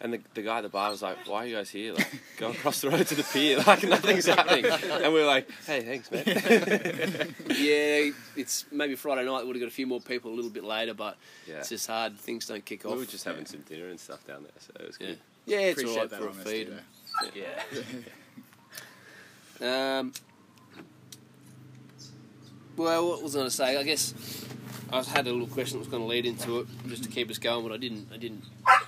and 0.00 0.12
the, 0.14 0.20
the 0.34 0.42
guy 0.42 0.58
at 0.58 0.62
the 0.62 0.68
bar 0.68 0.90
was 0.90 1.02
like, 1.02 1.16
"Why 1.26 1.44
are 1.44 1.46
you 1.46 1.56
guys 1.56 1.70
here? 1.70 1.94
Like, 1.94 2.08
go 2.38 2.50
across 2.50 2.80
the 2.80 2.90
road 2.90 3.06
to 3.06 3.14
the 3.14 3.22
pier. 3.22 3.58
Like, 3.66 3.82
nothing's 3.84 4.26
happening." 4.26 4.66
And 4.66 5.12
we 5.12 5.20
were 5.20 5.26
like, 5.26 5.48
"Hey, 5.66 5.82
thanks, 5.82 6.10
man." 6.10 6.24
yeah, 7.48 8.10
it's 8.36 8.64
maybe 8.70 8.94
Friday 8.94 9.24
night. 9.24 9.40
We 9.42 9.46
would 9.48 9.56
have 9.56 9.62
got 9.62 9.68
a 9.68 9.74
few 9.74 9.86
more 9.86 10.00
people 10.00 10.32
a 10.32 10.34
little 10.34 10.50
bit 10.50 10.64
later, 10.64 10.94
but 10.94 11.16
yeah, 11.46 11.56
it's 11.58 11.68
just 11.70 11.86
hard. 11.86 12.18
Things 12.18 12.46
don't 12.46 12.64
kick 12.64 12.84
off. 12.84 12.92
we 12.92 12.98
were 12.98 13.04
just 13.06 13.24
having 13.24 13.46
some 13.46 13.60
dinner 13.60 13.88
and 13.88 13.98
stuff 14.00 14.26
down 14.26 14.42
there, 14.42 14.52
so 14.58 14.72
it 14.80 14.86
was 14.86 14.96
Yeah, 15.00 15.06
good. 15.08 15.18
yeah, 15.46 15.58
it's 15.58 15.80
Appreciate 15.80 16.12
alright 16.12 16.18
for 16.20 16.26
a 16.28 16.30
honesty, 16.30 16.64
feed. 16.64 16.68
though. 16.68 17.30
Yeah. 17.34 17.62
Um, 19.58 20.12
well, 22.76 23.08
what 23.08 23.22
was 23.22 23.34
I 23.34 23.38
going 23.38 23.48
to 23.48 23.56
say? 23.56 23.76
I 23.78 23.82
guess 23.84 24.12
I 24.92 25.02
had 25.02 25.26
a 25.26 25.32
little 25.32 25.48
question 25.48 25.78
that 25.78 25.80
was 25.80 25.88
going 25.88 26.02
to 26.02 26.08
lead 26.08 26.26
into 26.26 26.60
it, 26.60 26.66
just 26.86 27.02
to 27.04 27.08
keep 27.08 27.28
us 27.30 27.38
going, 27.38 27.66
but 27.66 27.74
I 27.74 27.76
didn't. 27.76 28.08
I 28.12 28.16
didn't 28.16 28.42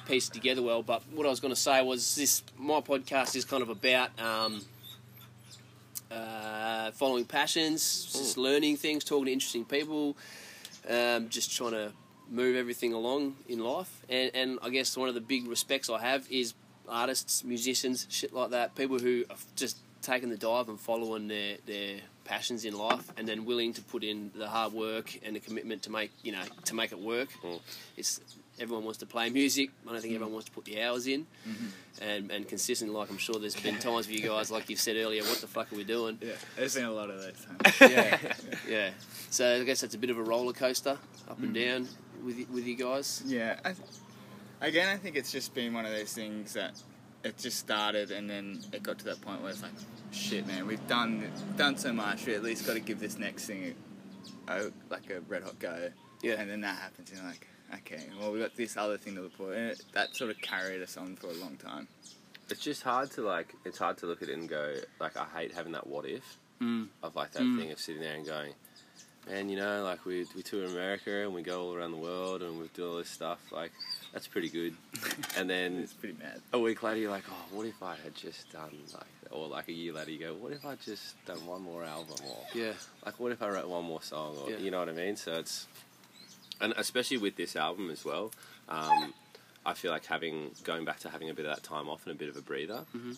piece 0.06 0.28
it 0.28 0.34
together 0.34 0.62
well. 0.62 0.82
But 0.82 1.02
what 1.12 1.26
I 1.26 1.30
was 1.30 1.40
going 1.40 1.52
to 1.52 1.60
say 1.60 1.82
was 1.82 2.14
this: 2.14 2.42
my 2.56 2.80
podcast 2.80 3.34
is 3.34 3.44
kind 3.44 3.62
of 3.62 3.68
about 3.68 4.10
um, 4.20 4.64
uh, 6.10 6.92
following 6.92 7.24
passions, 7.24 8.12
just 8.12 8.36
learning 8.36 8.76
things, 8.76 9.04
talking 9.04 9.26
to 9.26 9.32
interesting 9.32 9.64
people, 9.64 10.16
um, 10.88 11.28
just 11.28 11.54
trying 11.56 11.72
to 11.72 11.92
move 12.30 12.56
everything 12.56 12.92
along 12.92 13.36
in 13.48 13.58
life. 13.58 14.02
And, 14.08 14.30
and 14.34 14.58
I 14.62 14.70
guess 14.70 14.96
one 14.96 15.08
of 15.08 15.14
the 15.14 15.20
big 15.20 15.48
respects 15.48 15.90
I 15.90 16.00
have 16.00 16.26
is 16.30 16.54
artists, 16.88 17.42
musicians, 17.44 18.06
shit 18.08 18.32
like 18.32 18.50
that. 18.50 18.74
People 18.74 18.98
who 18.98 19.24
have 19.28 19.44
just 19.56 19.78
taken 20.02 20.30
the 20.30 20.36
dive 20.36 20.68
and 20.68 20.78
following 20.78 21.28
their, 21.28 21.56
their 21.66 22.00
passions 22.28 22.64
in 22.64 22.76
life, 22.76 23.10
and 23.16 23.26
then 23.26 23.44
willing 23.44 23.72
to 23.72 23.82
put 23.82 24.04
in 24.04 24.30
the 24.34 24.48
hard 24.48 24.72
work 24.72 25.18
and 25.24 25.34
the 25.34 25.40
commitment 25.40 25.82
to 25.84 25.90
make 25.90 26.10
you 26.22 26.32
know 26.32 26.42
to 26.66 26.74
make 26.74 26.92
it 26.92 26.98
work. 26.98 27.30
Mm. 27.42 27.60
It's 27.96 28.20
everyone 28.60 28.84
wants 28.84 28.98
to 28.98 29.06
play 29.06 29.30
music. 29.30 29.70
I 29.86 29.92
don't 29.92 30.00
think 30.00 30.12
mm. 30.12 30.16
everyone 30.16 30.34
wants 30.34 30.46
to 30.46 30.52
put 30.52 30.64
the 30.64 30.82
hours 30.82 31.06
in, 31.06 31.26
mm-hmm. 31.48 32.02
and 32.02 32.30
and 32.30 32.48
consistent. 32.48 32.92
Like 32.92 33.10
I'm 33.10 33.18
sure 33.18 33.38
there's 33.38 33.60
been 33.60 33.78
times 33.88 34.06
for 34.06 34.12
you 34.12 34.28
guys, 34.28 34.50
like 34.50 34.68
you've 34.68 34.80
said 34.80 34.96
earlier, 34.96 35.22
what 35.22 35.38
the 35.38 35.46
fuck 35.46 35.72
are 35.72 35.76
we 35.76 35.84
doing? 35.84 36.18
Yeah, 36.20 36.32
there's 36.56 36.74
been 36.74 36.84
a 36.84 36.92
lot 36.92 37.10
of 37.10 37.20
those 37.22 37.44
times. 37.44 37.80
yeah, 37.92 38.18
yeah. 38.68 38.90
So 39.30 39.60
I 39.60 39.64
guess 39.64 39.80
that's 39.80 39.94
a 39.94 39.98
bit 39.98 40.10
of 40.10 40.18
a 40.18 40.22
roller 40.22 40.52
coaster, 40.52 40.98
up 41.28 41.38
and 41.38 41.54
mm. 41.54 41.64
down 41.64 41.88
with 42.24 42.48
with 42.50 42.66
you 42.66 42.76
guys. 42.76 43.22
Yeah. 43.26 43.58
I 43.64 43.72
th- 43.72 43.88
again, 44.60 44.88
I 44.88 44.96
think 44.96 45.16
it's 45.16 45.32
just 45.32 45.54
been 45.54 45.72
one 45.72 45.84
of 45.84 45.92
those 45.92 46.12
things 46.12 46.54
that 46.54 46.80
it 47.24 47.36
just 47.38 47.58
started 47.58 48.10
and 48.10 48.28
then 48.28 48.60
it 48.72 48.82
got 48.82 48.98
to 49.00 49.04
that 49.06 49.20
point 49.20 49.40
where 49.42 49.50
it's 49.50 49.62
like, 49.62 49.72
shit, 50.12 50.46
man, 50.46 50.66
we've 50.66 50.86
done 50.86 51.30
done 51.56 51.76
so 51.76 51.92
much. 51.92 52.26
We 52.26 52.34
at 52.34 52.42
least 52.42 52.66
got 52.66 52.74
to 52.74 52.80
give 52.80 53.00
this 53.00 53.18
next 53.18 53.46
thing 53.46 53.74
a, 54.48 54.70
like 54.90 55.10
a 55.10 55.20
red 55.28 55.42
hot 55.42 55.58
go. 55.58 55.90
Yeah. 56.22 56.34
And 56.40 56.50
then 56.50 56.60
that 56.62 56.78
happens, 56.78 57.10
and 57.10 57.18
you're 57.20 57.28
like, 57.28 57.46
okay, 57.74 58.04
well, 58.18 58.32
we 58.32 58.38
got 58.40 58.56
this 58.56 58.76
other 58.76 58.98
thing 58.98 59.14
to 59.16 59.22
look 59.22 59.36
for. 59.36 59.52
And 59.52 59.70
it, 59.70 59.82
that 59.92 60.14
sort 60.16 60.30
of 60.30 60.40
carried 60.40 60.82
us 60.82 60.96
on 60.96 61.16
for 61.16 61.28
a 61.28 61.34
long 61.34 61.56
time. 61.56 61.86
It's 62.50 62.60
just 62.60 62.82
hard 62.82 63.10
to 63.12 63.22
like. 63.22 63.54
It's 63.64 63.78
hard 63.78 63.98
to 63.98 64.06
look 64.06 64.22
at 64.22 64.28
it 64.28 64.36
and 64.38 64.48
go 64.48 64.74
like, 65.00 65.16
I 65.16 65.26
hate 65.36 65.52
having 65.52 65.72
that 65.72 65.86
what 65.86 66.06
if 66.06 66.38
Mm. 66.60 66.88
of 67.04 67.14
like 67.14 67.30
that 67.32 67.38
thing 67.38 67.70
of 67.70 67.78
sitting 67.78 68.02
there 68.02 68.14
and 68.16 68.26
going, 68.26 68.52
man, 69.28 69.48
you 69.48 69.56
know, 69.56 69.84
like 69.84 70.04
we 70.04 70.26
we 70.34 70.42
tour 70.42 70.64
America 70.66 71.10
and 71.24 71.34
we 71.34 71.42
go 71.42 71.62
all 71.62 71.74
around 71.74 71.92
the 71.92 71.96
world 71.98 72.42
and 72.42 72.58
we 72.60 72.68
do 72.74 72.88
all 72.90 72.96
this 72.96 73.08
stuff. 73.10 73.38
Like 73.52 73.72
that's 74.12 74.26
pretty 74.26 74.48
good. 74.48 74.74
and 75.36 75.48
then 75.48 75.80
It's 75.80 75.92
pretty 75.92 76.16
mad. 76.18 76.40
a 76.52 76.58
week 76.58 76.82
later, 76.82 76.98
you're 77.00 77.10
like, 77.10 77.24
oh, 77.30 77.56
what 77.56 77.66
if 77.66 77.82
I 77.82 77.96
had 77.96 78.14
just 78.14 78.50
done 78.52 78.70
like, 78.94 79.06
or 79.30 79.48
like 79.48 79.68
a 79.68 79.72
year 79.72 79.92
later, 79.92 80.10
you 80.10 80.18
go, 80.18 80.34
what 80.34 80.52
if 80.52 80.64
I 80.64 80.74
just 80.76 81.14
done 81.26 81.44
one 81.46 81.62
more 81.62 81.84
album 81.84 82.16
or 82.28 82.38
Yeah, 82.54 82.72
like 83.04 83.18
what 83.20 83.32
if 83.32 83.42
I 83.42 83.48
wrote 83.50 83.68
one 83.68 83.84
more 83.84 84.02
song 84.02 84.36
or 84.42 84.50
Yeah. 84.50 84.56
you 84.58 84.70
know 84.70 84.78
what 84.78 84.88
I 84.88 84.92
mean? 84.92 85.16
So 85.16 85.34
it's 85.34 85.66
and 86.60 86.72
especially 86.76 87.18
with 87.18 87.36
this 87.36 87.54
album 87.56 87.90
as 87.90 88.04
well. 88.04 88.32
Um, 88.68 89.14
I 89.64 89.74
feel 89.74 89.90
like 89.92 90.06
having 90.06 90.50
going 90.64 90.84
back 90.84 90.98
to 91.00 91.10
having 91.10 91.28
a 91.30 91.34
bit 91.34 91.44
of 91.46 91.54
that 91.54 91.62
time 91.62 91.88
off 91.88 92.04
and 92.06 92.14
a 92.14 92.18
bit 92.18 92.28
of 92.28 92.36
a 92.36 92.40
breather. 92.40 92.84
Mhm. 92.96 93.16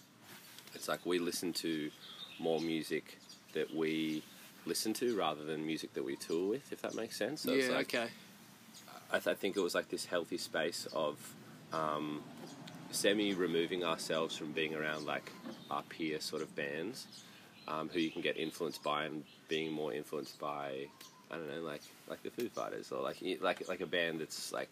It's 0.74 0.88
like 0.88 1.04
we 1.06 1.18
listen 1.18 1.52
to 1.54 1.90
more 2.38 2.60
music 2.60 3.18
that 3.54 3.74
we 3.74 4.22
listen 4.66 4.92
to 4.94 5.16
rather 5.16 5.44
than 5.44 5.66
music 5.66 5.94
that 5.94 6.04
we 6.04 6.16
tour 6.16 6.48
with, 6.50 6.72
if 6.72 6.82
that 6.82 6.94
makes 6.94 7.16
sense. 7.16 7.42
So 7.42 7.52
yeah, 7.52 7.68
like, 7.68 7.94
okay. 7.94 8.08
I, 9.12 9.18
th- 9.18 9.26
I 9.28 9.34
think 9.34 9.56
it 9.56 9.60
was 9.60 9.74
like 9.74 9.88
this 9.88 10.04
healthy 10.04 10.38
space 10.38 10.86
of 10.92 11.16
um, 11.72 12.22
semi 12.92 13.34
removing 13.34 13.84
ourselves 13.84 14.36
from 14.36 14.52
being 14.52 14.74
around 14.74 15.06
like 15.06 15.30
our 15.70 15.82
peer 15.82 16.20
sort 16.20 16.42
of 16.42 16.54
bands 16.54 17.06
um, 17.68 17.88
who 17.92 18.00
you 18.00 18.10
can 18.10 18.22
get 18.22 18.36
influenced 18.36 18.82
by 18.82 19.04
and 19.04 19.24
being 19.48 19.72
more 19.72 19.92
influenced 19.92 20.38
by 20.38 20.86
I 21.30 21.36
don't 21.36 21.48
know 21.48 21.62
like 21.62 21.82
like 22.08 22.22
the 22.22 22.30
Foo 22.30 22.48
Fighters 22.48 22.92
or 22.92 23.02
like 23.02 23.18
like 23.40 23.68
like 23.68 23.80
a 23.80 23.86
band 23.86 24.20
that's 24.20 24.52
like 24.52 24.70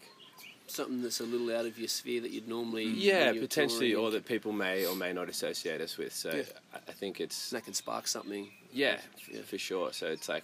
Something 0.67 1.01
that's 1.01 1.19
a 1.19 1.23
little 1.23 1.55
out 1.55 1.65
of 1.65 1.79
your 1.79 1.87
sphere 1.87 2.21
that 2.21 2.29
you'd 2.29 2.47
normally 2.47 2.85
yeah 2.85 3.31
potentially 3.31 3.91
touring, 3.91 4.05
or 4.05 4.11
that 4.11 4.25
people 4.25 4.51
may 4.51 4.85
or 4.85 4.95
may 4.95 5.13
not 5.13 5.27
associate 5.27 5.81
us 5.81 5.97
with. 5.97 6.13
So 6.13 6.31
Yeah. 6.31 6.43
I, 6.73 6.77
I 6.89 6.91
think 6.91 7.19
it's 7.19 7.49
that 7.49 7.65
can 7.65 7.73
spark 7.73 8.07
something. 8.07 8.49
Yeah, 8.71 8.99
Yeah. 9.31 9.41
for 9.43 9.57
sure. 9.57 9.91
So 9.93 10.07
it's 10.07 10.29
like, 10.29 10.43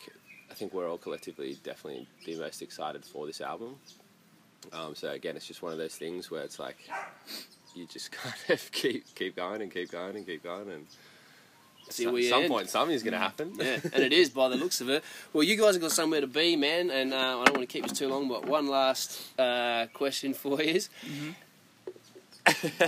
I 0.49 0.53
think 0.53 0.73
we're 0.73 0.89
all 0.89 0.97
collectively 0.97 1.57
definitely 1.63 2.07
the 2.25 2.38
most 2.38 2.61
excited 2.61 3.05
for 3.05 3.25
this 3.27 3.41
album. 3.41 3.75
Um, 4.73 4.95
so 4.95 5.09
again, 5.11 5.35
it's 5.35 5.45
just 5.47 5.61
one 5.61 5.71
of 5.71 5.77
those 5.77 5.95
things 5.95 6.31
where 6.31 6.41
it's 6.43 6.57
like, 6.59 6.77
you 7.75 7.85
just 7.85 8.11
kind 8.23 8.33
of 8.49 8.71
keep 8.71 9.03
keep 9.15 9.35
going 9.35 9.61
and 9.61 9.71
keep 9.71 9.91
going 9.91 10.15
and 10.15 10.25
keep 10.25 10.43
going, 10.43 10.69
and 10.69 10.85
See 11.89 12.05
at 12.05 12.13
where 12.13 12.21
you 12.21 12.29
some 12.29 12.43
end. 12.43 12.49
point 12.51 12.69
something's 12.69 13.03
going 13.03 13.13
to 13.13 13.19
happen. 13.19 13.53
Yeah, 13.59 13.79
and 13.93 14.03
it 14.03 14.11
is 14.11 14.29
by 14.31 14.49
the 14.49 14.55
looks 14.55 14.81
of 14.81 14.89
it. 14.89 15.03
Well, 15.33 15.43
you 15.43 15.55
guys 15.55 15.75
have 15.75 15.81
got 15.83 15.91
somewhere 15.91 16.21
to 16.21 16.25
be, 16.27 16.55
man, 16.55 16.89
and 16.89 17.13
uh, 17.13 17.17
I 17.41 17.43
don't 17.45 17.57
want 17.57 17.69
to 17.69 17.73
keep 17.73 17.88
this 17.88 17.97
too 17.97 18.07
long. 18.07 18.27
But 18.27 18.47
one 18.47 18.67
last 18.67 19.21
uh, 19.39 19.85
question 19.93 20.33
for 20.33 20.59
you 20.63 20.69
is: 20.75 20.89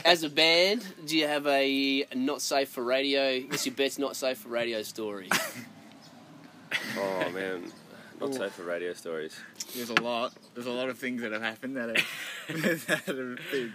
As 0.05 0.23
a 0.23 0.29
band, 0.29 0.85
do 1.05 1.17
you 1.17 1.27
have 1.27 1.47
a 1.47 2.05
not 2.15 2.41
safe 2.41 2.69
for 2.69 2.83
radio? 2.83 3.39
What's 3.41 3.65
your 3.65 3.75
best 3.75 3.99
not 3.99 4.15
safe 4.15 4.37
for 4.37 4.49
radio 4.49 4.83
story? 4.83 5.29
oh 6.97 7.29
man, 7.31 7.71
not 8.19 8.33
safe 8.33 8.53
for 8.53 8.63
radio 8.63 8.93
stories. 8.93 9.35
There's 9.75 9.89
a 9.89 10.01
lot. 10.01 10.33
There's 10.53 10.67
a 10.67 10.71
lot 10.71 10.89
of 10.89 10.97
things 10.97 11.21
that 11.21 11.31
have 11.31 11.41
happened 11.41 11.75
that 11.77 11.97
have, 11.97 12.07
that 12.87 13.03
have 13.05 13.39
been 13.51 13.73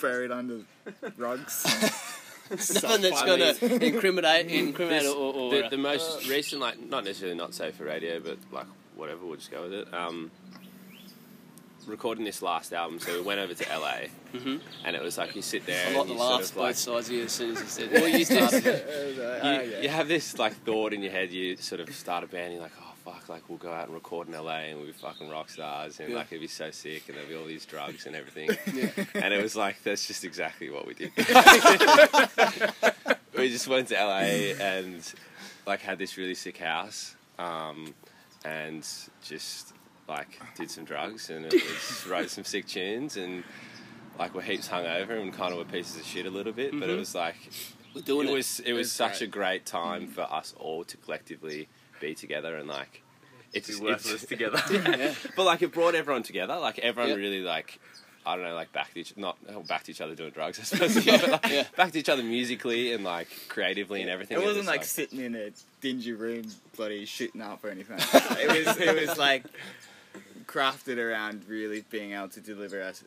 buried 0.00 0.30
under 0.30 0.60
rugs. 1.16 1.64
Nothing 2.50 3.02
that's 3.02 3.22
going 3.22 3.40
to 3.40 3.84
incriminate, 3.86 4.46
incriminate, 4.46 5.02
This- 5.02 5.12
or, 5.12 5.34
or 5.34 5.50
the, 5.50 5.68
the 5.70 5.76
most 5.76 6.26
recent, 6.30 6.62
like 6.62 6.80
not 6.80 7.04
necessarily 7.04 7.36
not 7.36 7.52
safe 7.52 7.74
for 7.74 7.84
radio, 7.84 8.20
but 8.20 8.38
like 8.50 8.66
whatever, 8.96 9.26
we'll 9.26 9.36
just 9.36 9.50
go 9.50 9.62
with 9.64 9.74
it. 9.74 9.92
Um, 9.92 10.30
recording 11.88 12.24
this 12.24 12.42
last 12.42 12.72
album, 12.72 12.98
so 13.00 13.12
we 13.14 13.20
went 13.22 13.40
over 13.40 13.54
to 13.54 13.64
LA, 13.72 14.08
Mhm. 14.34 14.60
and 14.84 14.94
it 14.96 15.02
was 15.02 15.16
like 15.18 15.34
you 15.34 15.42
sit 15.42 15.64
there 15.66 15.86
I 15.88 15.90
like 15.92 16.00
and 16.02 16.08
the 16.10 16.12
you 16.14 16.18
sort 16.18 16.30
laughs 16.32 16.48
of 16.50 16.54
both 16.56 16.62
like 16.64 16.74
sides 16.76 17.08
of 17.08 17.14
you 17.14 17.22
as 17.24 17.32
soon 17.32 17.52
as 17.56 17.60
you 17.60 17.66
said. 17.66 17.92
Well, 17.92 18.08
you 18.08 18.24
started. 18.32 18.64
you, 19.74 19.82
you 19.82 19.88
have 19.88 20.06
this 20.08 20.38
like 20.38 20.52
thought 20.64 20.92
in 20.92 21.02
your 21.02 21.12
head. 21.12 21.30
You 21.30 21.56
sort 21.56 21.80
of 21.80 21.94
start 21.94 22.24
a 22.24 22.26
band. 22.26 22.52
You're 22.52 22.62
like, 22.62 22.72
oh 22.80 22.92
fuck, 23.04 23.28
like 23.28 23.48
we'll 23.48 23.58
go 23.58 23.72
out 23.72 23.86
and 23.86 23.94
record 23.94 24.28
in 24.28 24.34
LA, 24.34 24.68
and 24.68 24.76
we'll 24.78 24.86
be 24.86 24.92
fucking 24.92 25.28
rock 25.30 25.48
stars, 25.50 25.98
and 26.00 26.10
Yeah. 26.10 26.16
like 26.16 26.26
it'd 26.30 26.40
be 26.40 26.46
so 26.46 26.70
sick, 26.70 27.08
and 27.08 27.16
there'll 27.16 27.30
be 27.30 27.36
all 27.36 27.46
these 27.46 27.64
drugs 27.64 28.06
and 28.06 28.14
everything. 28.14 28.50
Yeah. 28.74 28.90
And 29.14 29.32
it 29.32 29.42
was 29.42 29.56
like 29.56 29.82
that's 29.82 30.06
just 30.06 30.24
exactly 30.24 30.68
what 30.70 30.86
we 30.86 30.94
did. 30.94 31.12
we 33.36 33.48
just 33.48 33.66
went 33.68 33.88
to 33.88 33.94
LA 33.94 34.54
and 34.60 35.02
like 35.66 35.80
had 35.80 35.98
this 35.98 36.16
really 36.16 36.34
sick 36.34 36.58
house, 36.58 37.14
um, 37.38 37.94
and 38.44 38.86
just 39.24 39.72
like 40.08 40.40
did 40.56 40.70
some 40.70 40.84
drugs 40.84 41.30
and 41.30 41.46
it 41.46 41.52
was, 41.52 42.06
wrote 42.10 42.30
some 42.30 42.44
sick 42.44 42.66
tunes 42.66 43.16
and. 43.16 43.44
Like 44.18 44.34
we're 44.34 44.42
heaps 44.42 44.68
hungover 44.68 45.10
and 45.10 45.32
kind 45.32 45.52
of 45.52 45.58
were 45.58 45.64
pieces 45.64 46.00
of 46.00 46.04
shit 46.04 46.26
a 46.26 46.30
little 46.30 46.52
bit, 46.52 46.72
but 46.72 46.88
it 46.90 46.96
Mhm. 46.96 46.98
was 46.98 47.14
like 47.14 47.36
We're 47.94 48.00
doing 48.00 48.26
it 48.26 48.32
it. 48.32 48.34
was 48.34 48.58
it 48.58 48.72
was 48.72 48.88
It's 48.88 48.92
such 48.96 49.18
great. 49.18 49.22
a 49.22 49.26
great 49.28 49.64
time 49.64 50.08
for 50.08 50.22
us 50.22 50.54
all 50.58 50.82
to 50.86 50.96
collectively 50.96 51.68
be 52.00 52.16
together 52.16 52.56
and 52.56 52.66
like 52.66 53.02
it's 53.52 53.68
Be 53.78 53.84
worthless 53.84 54.24
together. 54.26 54.60
Yeah. 54.72 55.14
but 55.36 55.44
like 55.44 55.62
it 55.62 55.70
brought 55.70 55.94
everyone 55.94 56.24
together. 56.24 56.56
Like 56.58 56.80
everyone 56.80 57.10
Yeah. 57.10 57.14
really 57.16 57.42
like 57.42 57.78
I 58.26 58.34
don't 58.34 58.44
know, 58.44 58.56
like 58.56 58.72
backed 58.72 58.96
each 58.96 59.16
not 59.16 59.36
backed 59.68 59.88
each 59.88 60.00
other 60.00 60.16
doing 60.16 60.30
drugs, 60.32 60.58
I 60.58 60.62
suppose, 60.64 61.04
but 61.04 61.28
like, 61.30 61.46
Yeah. 61.52 61.64
backed 61.76 61.94
each 61.94 62.08
other 62.08 62.24
musically 62.24 62.92
and 62.94 63.04
like 63.04 63.28
creatively 63.46 64.00
and 64.00 64.10
everything. 64.10 64.36
It 64.36 64.40
wasn't 64.40 64.62
was, 64.62 64.66
like 64.66 64.82
sitting 64.82 65.20
in 65.20 65.36
a 65.36 65.52
dingy 65.80 66.10
room, 66.10 66.42
bloody 66.76 67.04
shooting 67.04 67.40
up 67.40 67.62
or 67.64 67.68
anything. 67.70 67.98
It 68.00 68.66
was 68.66 68.76
it 68.78 69.08
was 69.08 69.16
like 69.16 69.44
crafted 70.48 70.98
around 70.98 71.44
really 71.46 71.84
being 71.90 72.12
able 72.14 72.28
to 72.30 72.40
deliver 72.40 72.82
us 72.82 73.04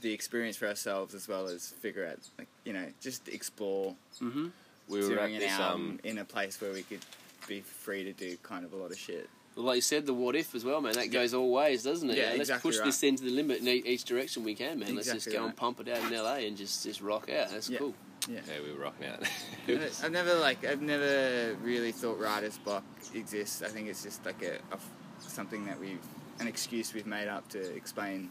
the 0.00 0.12
experience 0.12 0.56
for 0.56 0.66
ourselves 0.68 1.14
as 1.14 1.26
well 1.28 1.46
as 1.48 1.70
figure 1.80 2.06
out 2.06 2.18
like 2.38 2.48
you 2.64 2.72
know 2.72 2.86
just 3.00 3.28
explore 3.28 3.94
hmm 4.20 4.48
we 4.88 5.00
were 5.00 5.18
at 5.18 5.20
doing 5.26 5.34
an 5.34 5.40
this 5.40 5.58
um 5.58 5.98
in 6.04 6.18
a 6.18 6.24
place 6.24 6.60
where 6.60 6.72
we 6.72 6.82
could 6.82 7.00
be 7.48 7.60
free 7.60 8.04
to 8.04 8.12
do 8.12 8.36
kind 8.42 8.64
of 8.64 8.72
a 8.72 8.76
lot 8.76 8.90
of 8.90 8.98
shit. 8.98 9.28
Well, 9.56 9.66
like 9.66 9.76
you 9.76 9.80
said, 9.82 10.04
the 10.06 10.12
what 10.12 10.36
if 10.36 10.54
as 10.54 10.64
well, 10.64 10.80
man. 10.80 10.92
That 10.94 11.10
goes 11.10 11.32
all 11.32 11.50
ways, 11.50 11.82
doesn't 11.82 12.10
it? 12.10 12.18
Yeah, 12.18 12.24
let's 12.30 12.40
exactly 12.40 12.70
push 12.70 12.78
right. 12.78 12.86
this 12.86 13.02
into 13.02 13.24
the 13.24 13.30
limit 13.30 13.60
in 13.60 13.68
e- 13.68 13.82
each 13.86 14.04
direction 14.04 14.44
we 14.44 14.54
can, 14.54 14.78
man. 14.80 14.94
let's 14.94 15.06
just 15.06 15.26
Exactly 15.28 15.38
go 15.40 15.46
and 15.46 15.56
pump 15.56 15.80
it 15.80 15.88
out 15.88 15.98
in 16.04 16.16
LA 16.16 16.34
and 16.46 16.56
just 16.56 16.82
just 16.84 17.00
rock 17.00 17.30
out. 17.30 17.50
That's 17.50 17.68
Yeah. 17.70 17.78
cool. 17.78 17.94
Yeah, 18.28 18.40
yeah, 18.46 18.54
we 18.64 18.72
were 18.72 18.80
rocking 18.84 19.06
out. 19.06 19.22
I've 19.68 20.04
I've 20.04 20.12
never 20.12 20.34
like 20.34 20.64
I've 20.64 20.82
never 20.82 21.56
really 21.62 21.92
thought 21.92 22.18
writer's 22.20 22.58
block 22.58 22.84
exists. 23.14 23.62
I 23.62 23.68
think 23.68 23.88
it's 23.88 24.02
just 24.02 24.24
like 24.26 24.42
a, 24.42 24.56
a 24.72 24.74
f- 24.74 24.90
something 25.20 25.64
that 25.66 25.78
we've 25.80 25.98
an 26.40 26.46
excuse 26.48 26.92
we've 26.94 27.06
made 27.06 27.28
up 27.28 27.48
to 27.50 27.74
explain 27.74 28.30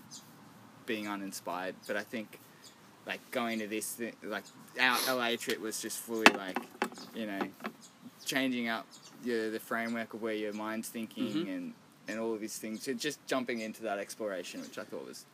being 0.85 1.07
uninspired. 1.07 1.75
But 1.87 1.97
I 1.97 2.03
think 2.03 2.39
like 3.07 3.19
going 3.31 3.59
to 3.59 3.67
this 3.67 3.93
thi- 3.93 4.13
like 4.23 4.43
our 4.79 4.97
LA 5.15 5.35
trip 5.35 5.59
was 5.61 5.81
just 5.81 5.99
fully 5.99 6.31
like 6.37 6.57
you 7.15 7.25
know 7.27 7.39
changing 8.25 8.67
up 8.69 8.87
your, 9.23 9.51
the 9.51 9.59
framework 9.59 10.13
of 10.13 10.21
where 10.21 10.33
your 10.33 10.53
mind's 10.53 10.89
thinking 10.89 11.27
Mhm. 11.45 11.55
and 11.55 11.73
and 12.07 12.19
all 12.19 12.33
of 12.33 12.39
these 12.41 12.57
things. 12.57 12.83
So 12.83 12.93
just 12.93 13.25
jumping 13.25 13.61
into 13.61 13.81
that 13.83 13.97
exploration, 13.97 14.61
which 14.61 14.77
I 14.77 14.83
thought 14.83 15.07
was 15.07 15.25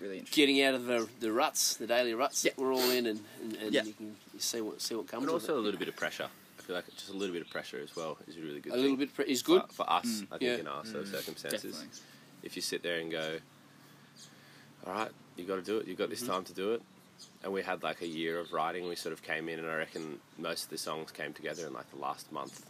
really 0.00 0.18
interesting. 0.18 0.42
Getting 0.46 0.62
out 0.62 0.74
of 0.74 0.86
the 0.86 1.08
the 1.20 1.32
ruts, 1.32 1.76
the 1.76 1.86
daily 1.86 2.14
ruts 2.14 2.44
Yeah. 2.44 2.52
that 2.56 2.58
we're 2.62 2.72
all 2.74 2.90
in, 2.90 3.06
and, 3.06 3.20
and, 3.42 3.56
and 3.56 3.72
Yeah. 3.74 3.84
you 3.84 3.92
can 3.92 4.16
see 4.38 4.60
what 4.60 4.80
see 4.80 4.94
what 4.96 5.06
comes. 5.06 5.24
but 5.26 5.28
of 5.34 5.40
also 5.42 5.54
it. 5.54 5.58
a 5.58 5.60
little 5.60 5.78
bit 5.78 5.88
of 5.88 5.96
pressure. 5.96 6.28
I 6.68 6.70
feel 6.70 6.76
like 6.76 6.94
just 6.96 7.08
a 7.08 7.14
little 7.14 7.32
bit 7.32 7.40
of 7.40 7.48
pressure 7.48 7.80
as 7.82 7.96
well 7.96 8.18
is 8.26 8.36
a 8.36 8.40
really 8.40 8.60
good 8.60 8.72
a 8.72 8.74
thing. 8.74 8.82
little 8.82 8.96
bit 8.98 9.14
pre- 9.14 9.24
is 9.24 9.42
good. 9.42 9.62
For, 9.68 9.84
for 9.84 9.90
us, 9.90 10.04
Mm. 10.04 10.24
I 10.26 10.28
think, 10.38 10.42
Yeah. 10.42 10.54
in 10.56 10.66
our 10.68 10.84
sort 10.84 11.04
of 11.04 11.08
Mm, 11.08 11.12
circumstances. 11.12 11.62
Definitely. 11.78 12.00
If 12.42 12.56
you 12.56 12.60
sit 12.62 12.82
there 12.82 13.00
and 13.00 13.10
go, 13.10 13.38
all 14.86 14.92
right, 14.92 15.10
you 15.36 15.44
got 15.44 15.56
to 15.56 15.62
do 15.62 15.78
it, 15.78 15.86
you 15.88 15.94
got 15.94 16.10
this 16.10 16.20
Mm-hmm. 16.22 16.30
time 16.32 16.44
to 16.44 16.52
do 16.52 16.74
it. 16.74 16.82
And 17.42 17.54
we 17.54 17.62
had 17.62 17.82
like 17.82 18.02
a 18.02 18.06
year 18.06 18.38
of 18.38 18.52
writing. 18.52 18.86
We 18.86 18.96
sort 18.96 19.14
of 19.14 19.22
came 19.22 19.48
in, 19.48 19.58
and 19.60 19.66
I 19.70 19.76
reckon 19.76 20.20
most 20.36 20.64
of 20.64 20.68
the 20.70 20.76
songs 20.76 21.10
came 21.10 21.32
together 21.32 21.66
in 21.66 21.72
like 21.72 21.88
the 21.90 21.96
last 21.98 22.30
month, 22.32 22.66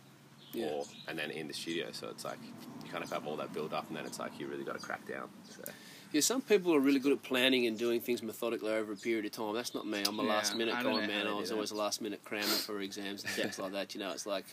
Yeah. 0.53 0.67
or 0.67 0.87
and 1.09 1.19
then 1.19 1.33
in 1.33 1.49
the 1.49 1.55
studio. 1.55 1.91
So 1.91 2.09
it's 2.09 2.25
like 2.25 2.39
you 2.85 2.89
kind 2.93 3.03
of 3.03 3.11
have 3.11 3.27
all 3.27 3.37
that 3.39 3.53
build 3.53 3.75
up, 3.75 3.89
and 3.89 3.97
then 3.97 4.07
it's 4.07 4.21
like 4.21 4.39
you 4.39 4.47
really 4.47 4.63
got 4.65 4.79
to 4.79 4.87
crack 4.87 5.05
down. 5.09 5.29
So. 5.51 5.65
Yeah, 6.13 6.23
some 6.23 6.41
people 6.41 6.75
are 6.75 6.81
really 6.81 6.99
good 7.01 7.13
at 7.13 7.23
planning 7.23 7.67
and 7.67 7.79
doing 7.79 8.01
things 8.01 8.23
methodically 8.23 8.73
over 8.73 8.93
a 8.93 8.97
period 8.97 9.27
of 9.27 9.33
time. 9.33 9.55
That's 9.55 9.75
not 9.75 9.87
me. 9.87 10.03
I'm 10.07 10.19
a 10.19 10.23
Yeah, 10.23 10.29
last 10.29 10.57
minute 10.57 10.75
I 10.75 10.83
guy, 10.83 11.07
man. 11.07 11.27
I 11.27 11.35
was 11.35 11.53
always 11.53 11.69
that. 11.71 11.77
a 11.77 11.79
last 11.79 12.01
minute 12.01 12.25
crammer 12.25 12.47
for 12.47 12.81
exams 12.81 13.25
and 13.25 13.37
Yeah. 13.37 13.43
things 13.45 13.59
like 13.59 13.73
that. 13.73 13.95
You 13.95 14.01
know, 14.01 14.11
it's 14.13 14.25
like 14.25 14.45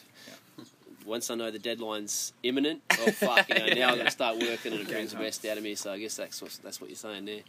once 1.05 1.29
I 1.29 1.35
know 1.35 1.51
the 1.51 1.59
deadline's 1.59 2.33
imminent, 2.43 2.81
oh 2.99 3.11
fuck, 3.11 3.47
you 3.47 3.55
know, 3.59 3.67
now 3.67 3.89
I'm 3.91 3.97
gonna 3.99 4.11
start 4.11 4.37
working 4.37 4.73
and 4.73 4.81
it 4.81 4.87
brings 4.89 5.11
the 5.11 5.17
time. 5.17 5.25
best 5.25 5.45
out 5.45 5.57
of 5.57 5.63
me. 5.63 5.75
So 5.75 5.93
I 5.93 5.99
guess 5.99 6.17
that's 6.17 6.41
what 6.41 6.57
that's 6.61 6.81
what 6.81 6.89
you're 6.89 6.97
saying 6.97 7.23
there. 7.25 7.41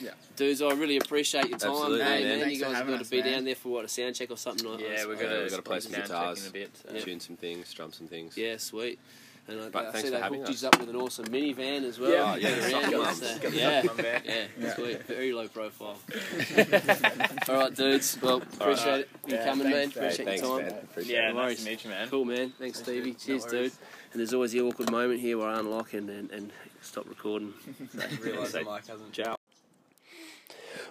Yeah. 0.00 0.10
Dudes, 0.36 0.60
I 0.60 0.72
really 0.72 0.98
appreciate 0.98 1.48
your 1.48 1.58
time, 1.58 1.70
Absolutely, 1.70 1.98
man. 2.00 2.22
man. 2.22 2.40
man. 2.40 2.50
You 2.50 2.58
guys 2.58 2.66
have 2.68 2.76
having 2.76 2.92
got 2.92 2.96
to 2.98 3.02
us, 3.04 3.10
be 3.10 3.22
man. 3.22 3.32
down 3.32 3.44
there 3.44 3.54
for 3.54 3.68
what 3.70 3.84
a 3.86 3.88
sound 3.88 4.14
check 4.14 4.30
or 4.30 4.36
something. 4.36 4.66
I- 4.66 4.78
Yeah, 4.78 5.02
I- 5.02 5.06
we're 5.06 5.16
I- 5.16 5.22
gonna 5.22 5.40
we've 5.42 5.50
got 5.50 5.56
to 5.56 5.62
play 5.62 5.80
some 5.80 5.92
guitars, 5.92 6.42
in 6.42 6.48
a 6.48 6.52
bit. 6.52 6.70
So. 6.76 6.98
Tune 7.00 7.20
some 7.20 7.36
things, 7.36 7.72
drum 7.72 7.92
some 7.92 8.08
things. 8.08 8.36
Yeah, 8.36 8.56
sweet. 8.58 8.98
And 9.46 9.60
I, 9.60 9.68
But 9.68 9.86
I 9.86 9.92
thanks 9.92 10.00
see 10.00 10.04
for 10.06 10.10
they 10.16 10.22
having 10.22 10.38
hooked 10.40 10.50
us. 10.54 10.62
you 10.62 10.68
up 10.68 10.80
with 10.80 10.88
an 10.88 10.96
awesome 10.96 11.26
minivan 11.26 11.84
as 11.84 11.98
well. 12.00 12.10
Yeah, 12.10 12.36
You 12.36 12.40
yeah, 12.40 12.48
get 12.48 12.58
around 12.58 12.70
something 12.70 12.98
with 12.98 13.08
else. 13.08 13.20
that. 13.20 13.42
Got 13.42 13.50
the 13.52 13.56
yeah. 13.58 13.82
something 13.82 13.90
on 13.90 13.96
there. 13.96 14.22
Yeah, 14.24 14.44
Yeah. 14.58 14.74
sweet. 14.74 15.02
Very 15.02 15.32
low 15.34 15.48
profile. 15.48 15.98
All 17.48 17.54
right, 17.56 17.74
dudes. 17.74 18.18
Well, 18.22 18.36
appreciate 18.38 19.00
it. 19.00 19.08
You 19.26 19.34
Yeah, 19.34 19.44
coming, 19.44 19.70
man. 19.70 19.90
thanks, 19.90 19.96
mate. 19.96 20.02
Appreciate 20.02 20.26
Thanks, 20.26 20.42
your 20.42 20.60
time. 20.62 20.68
Appreciate 20.84 21.14
Yeah, 21.14 21.28
it. 21.28 21.34
No 21.34 21.40
nice 21.40 21.44
worries. 21.46 21.64
to 21.64 21.70
meet 21.70 21.84
you, 21.84 21.90
man. 21.90 22.08
Cool, 22.08 22.24
man. 22.24 22.52
Thanks, 22.58 22.78
Stevie. 22.78 23.10
No 23.10 23.16
Cheers, 23.18 23.42
worries. 23.42 23.50
dude. 23.52 23.72
And 24.12 24.20
there's 24.20 24.32
always 24.34 24.52
the 24.52 24.60
awkward 24.62 24.90
moment 24.90 25.20
here 25.20 25.36
where 25.36 25.48
I 25.48 25.58
unlock 25.58 25.92
and, 25.92 26.08
and, 26.08 26.30
and 26.30 26.50
stop 26.80 27.06
recording. 27.08 27.52
Realise 28.22 28.52
the 28.52 28.58
mic 28.60 28.86
hasn't. 28.86 29.12
Ciao. 29.12 29.36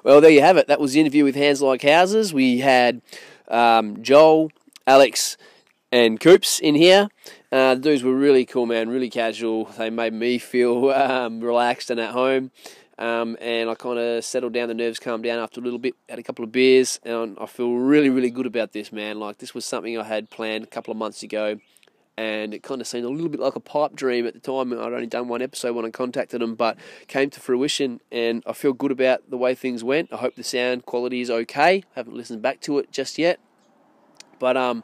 Well, 0.04 0.22
there 0.22 0.32
you 0.32 0.42
have 0.42 0.58
it. 0.58 0.68
That 0.68 0.80
was 0.80 0.94
the 0.94 1.00
interview 1.00 1.24
with 1.24 1.36
Hands 1.36 1.60
Like 1.62 1.82
Houses. 1.82 2.34
We 2.34 2.60
had 2.60 3.02
um, 3.48 4.04
Joel, 4.04 4.52
Alex, 4.86 5.38
and 5.94 6.20
Coops 6.20 6.60
in 6.60 6.74
here. 6.74 7.08
Uh, 7.52 7.76
the 7.76 7.82
dudes 7.82 8.02
were 8.02 8.16
really 8.16 8.46
cool, 8.46 8.66
man. 8.66 8.90
Really 8.90 9.12
casual. 9.12 9.66
They 9.66 9.92
made 9.92 10.12
me 10.12 10.40
feel 10.40 10.90
um, 10.92 11.40
relaxed 11.40 11.92
and 11.92 12.00
at 12.00 12.12
home. 12.12 12.50
Um, 12.98 13.38
and 13.40 13.70
I 13.70 13.76
kind 13.76 14.00
of 14.00 14.26
settled 14.26 14.54
down. 14.54 14.70
The 14.70 14.74
nerves 14.74 14.98
calmed 14.98 15.24
down 15.24 15.38
after 15.38 15.62
a 15.62 15.64
little 15.64 15.78
bit. 15.78 15.94
Had 16.10 16.18
a 16.18 16.24
couple 16.24 16.44
of 16.44 16.52
beers, 16.52 17.00
and 17.04 17.38
I 17.40 17.46
feel 17.46 17.74
really, 17.76 18.10
really 18.10 18.32
good 18.32 18.48
about 18.48 18.72
this, 18.72 18.92
man. 18.92 19.20
Like 19.20 19.38
this 19.38 19.54
was 19.54 19.66
something 19.66 19.96
I 19.98 20.04
had 20.04 20.32
planned 20.32 20.64
a 20.64 20.68
couple 20.68 20.92
of 20.92 20.98
months 20.98 21.22
ago, 21.22 21.60
and 22.18 22.56
it 22.56 22.64
kind 22.64 22.82
of 22.82 22.88
seemed 22.88 23.06
a 23.06 23.10
little 23.10 23.30
bit 23.30 23.40
like 23.40 23.56
a 23.56 23.60
pipe 23.60 23.96
dream 23.96 24.26
at 24.26 24.34
the 24.34 24.40
time. 24.40 24.74
I'd 24.74 24.80
only 24.80 25.06
done 25.06 25.28
one 25.28 25.44
episode 25.44 25.76
when 25.76 25.86
I 25.86 25.92
contacted 25.92 26.42
them, 26.42 26.56
but 26.56 26.76
came 27.08 27.30
to 27.32 27.40
fruition, 27.40 28.00
and 28.12 28.42
I 28.48 28.54
feel 28.54 28.74
good 28.74 28.92
about 28.92 29.30
the 29.30 29.38
way 29.38 29.54
things 29.54 29.84
went. 29.84 30.12
I 30.12 30.18
hope 30.18 30.36
the 30.36 30.44
sound 30.44 30.88
quality 30.88 31.22
is 31.22 31.30
okay. 31.30 31.84
I 31.96 32.00
haven't 32.00 32.16
listened 32.16 32.42
back 32.42 32.62
to 32.62 32.80
it 32.80 32.92
just 32.92 33.20
yet, 33.20 33.40
but 34.40 34.58
um, 34.58 34.84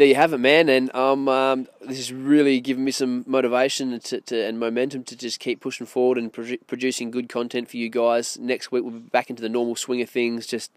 there 0.00 0.08
you 0.08 0.14
have 0.14 0.32
it, 0.32 0.38
man. 0.38 0.70
And 0.70 0.94
um, 0.94 1.28
um, 1.28 1.68
this 1.82 1.98
is 1.98 2.10
really 2.10 2.58
giving 2.58 2.84
me 2.84 2.90
some 2.90 3.22
motivation 3.26 4.00
to, 4.00 4.20
to, 4.22 4.46
and 4.46 4.58
momentum 4.58 5.04
to 5.04 5.14
just 5.14 5.40
keep 5.40 5.60
pushing 5.60 5.86
forward 5.86 6.16
and 6.16 6.32
produ- 6.32 6.58
producing 6.66 7.10
good 7.10 7.28
content 7.28 7.68
for 7.68 7.76
you 7.76 7.90
guys. 7.90 8.38
Next 8.38 8.72
week 8.72 8.82
we'll 8.82 8.94
be 8.94 9.00
back 9.00 9.28
into 9.28 9.42
the 9.42 9.50
normal 9.50 9.76
swing 9.76 10.00
of 10.00 10.08
things, 10.08 10.46
just 10.46 10.72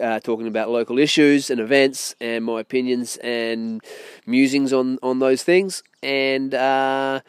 uh, 0.00 0.18
talking 0.18 0.48
about 0.48 0.68
local 0.68 0.98
issues 0.98 1.48
and 1.48 1.60
events 1.60 2.16
and 2.20 2.44
my 2.44 2.58
opinions 2.58 3.18
and 3.18 3.80
musings 4.26 4.72
on 4.72 4.98
on 5.00 5.20
those 5.20 5.44
things. 5.44 5.84
And 6.02 6.52
uh, 6.52 7.20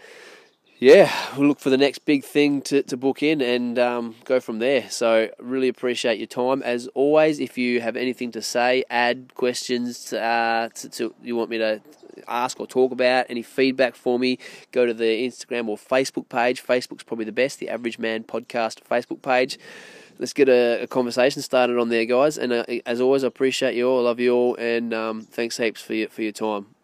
yeah, 0.79 1.11
we'll 1.35 1.47
look 1.47 1.59
for 1.59 1.71
the 1.71 1.77
next 1.77 1.99
big 2.05 2.23
thing 2.23 2.61
to, 2.63 2.83
to 2.83 2.97
book 2.97 3.23
in 3.23 3.41
and 3.41 3.79
um, 3.79 4.15
go 4.25 4.39
from 4.39 4.59
there. 4.59 4.89
So, 4.89 5.29
really 5.39 5.69
appreciate 5.69 6.19
your 6.19 6.27
time. 6.27 6.61
As 6.61 6.87
always, 6.93 7.39
if 7.39 7.57
you 7.57 7.81
have 7.81 7.95
anything 7.95 8.31
to 8.33 8.41
say, 8.43 8.83
add 8.89 9.33
questions 9.33 10.13
uh, 10.13 10.69
to, 10.75 10.89
to 10.89 11.15
you 11.23 11.35
want 11.35 11.49
me 11.49 11.57
to 11.57 11.81
ask 12.27 12.59
or 12.59 12.67
talk 12.67 12.91
about, 12.91 13.25
any 13.29 13.41
feedback 13.41 13.95
for 13.95 14.19
me, 14.19 14.37
go 14.71 14.85
to 14.85 14.93
the 14.93 15.27
Instagram 15.27 15.67
or 15.67 15.77
Facebook 15.77 16.29
page. 16.29 16.63
Facebook's 16.63 17.03
probably 17.03 17.25
the 17.25 17.31
best, 17.31 17.59
the 17.59 17.69
Average 17.69 17.97
Man 17.97 18.23
Podcast 18.23 18.81
Facebook 18.83 19.23
page. 19.23 19.57
Let's 20.19 20.33
get 20.33 20.49
a, 20.49 20.83
a 20.83 20.87
conversation 20.87 21.41
started 21.41 21.79
on 21.79 21.89
there, 21.89 22.05
guys. 22.05 22.37
And 22.37 22.53
uh, 22.53 22.65
as 22.85 23.01
always, 23.01 23.23
I 23.23 23.27
appreciate 23.27 23.75
you 23.75 23.89
all. 23.89 23.99
I 23.99 24.03
love 24.03 24.19
you 24.19 24.33
all, 24.33 24.55
and 24.55 24.93
um, 24.93 25.21
thanks 25.23 25.57
heaps 25.57 25.81
for 25.81 25.95
your, 25.95 26.09
for 26.09 26.21
your 26.21 26.31
time. 26.31 26.76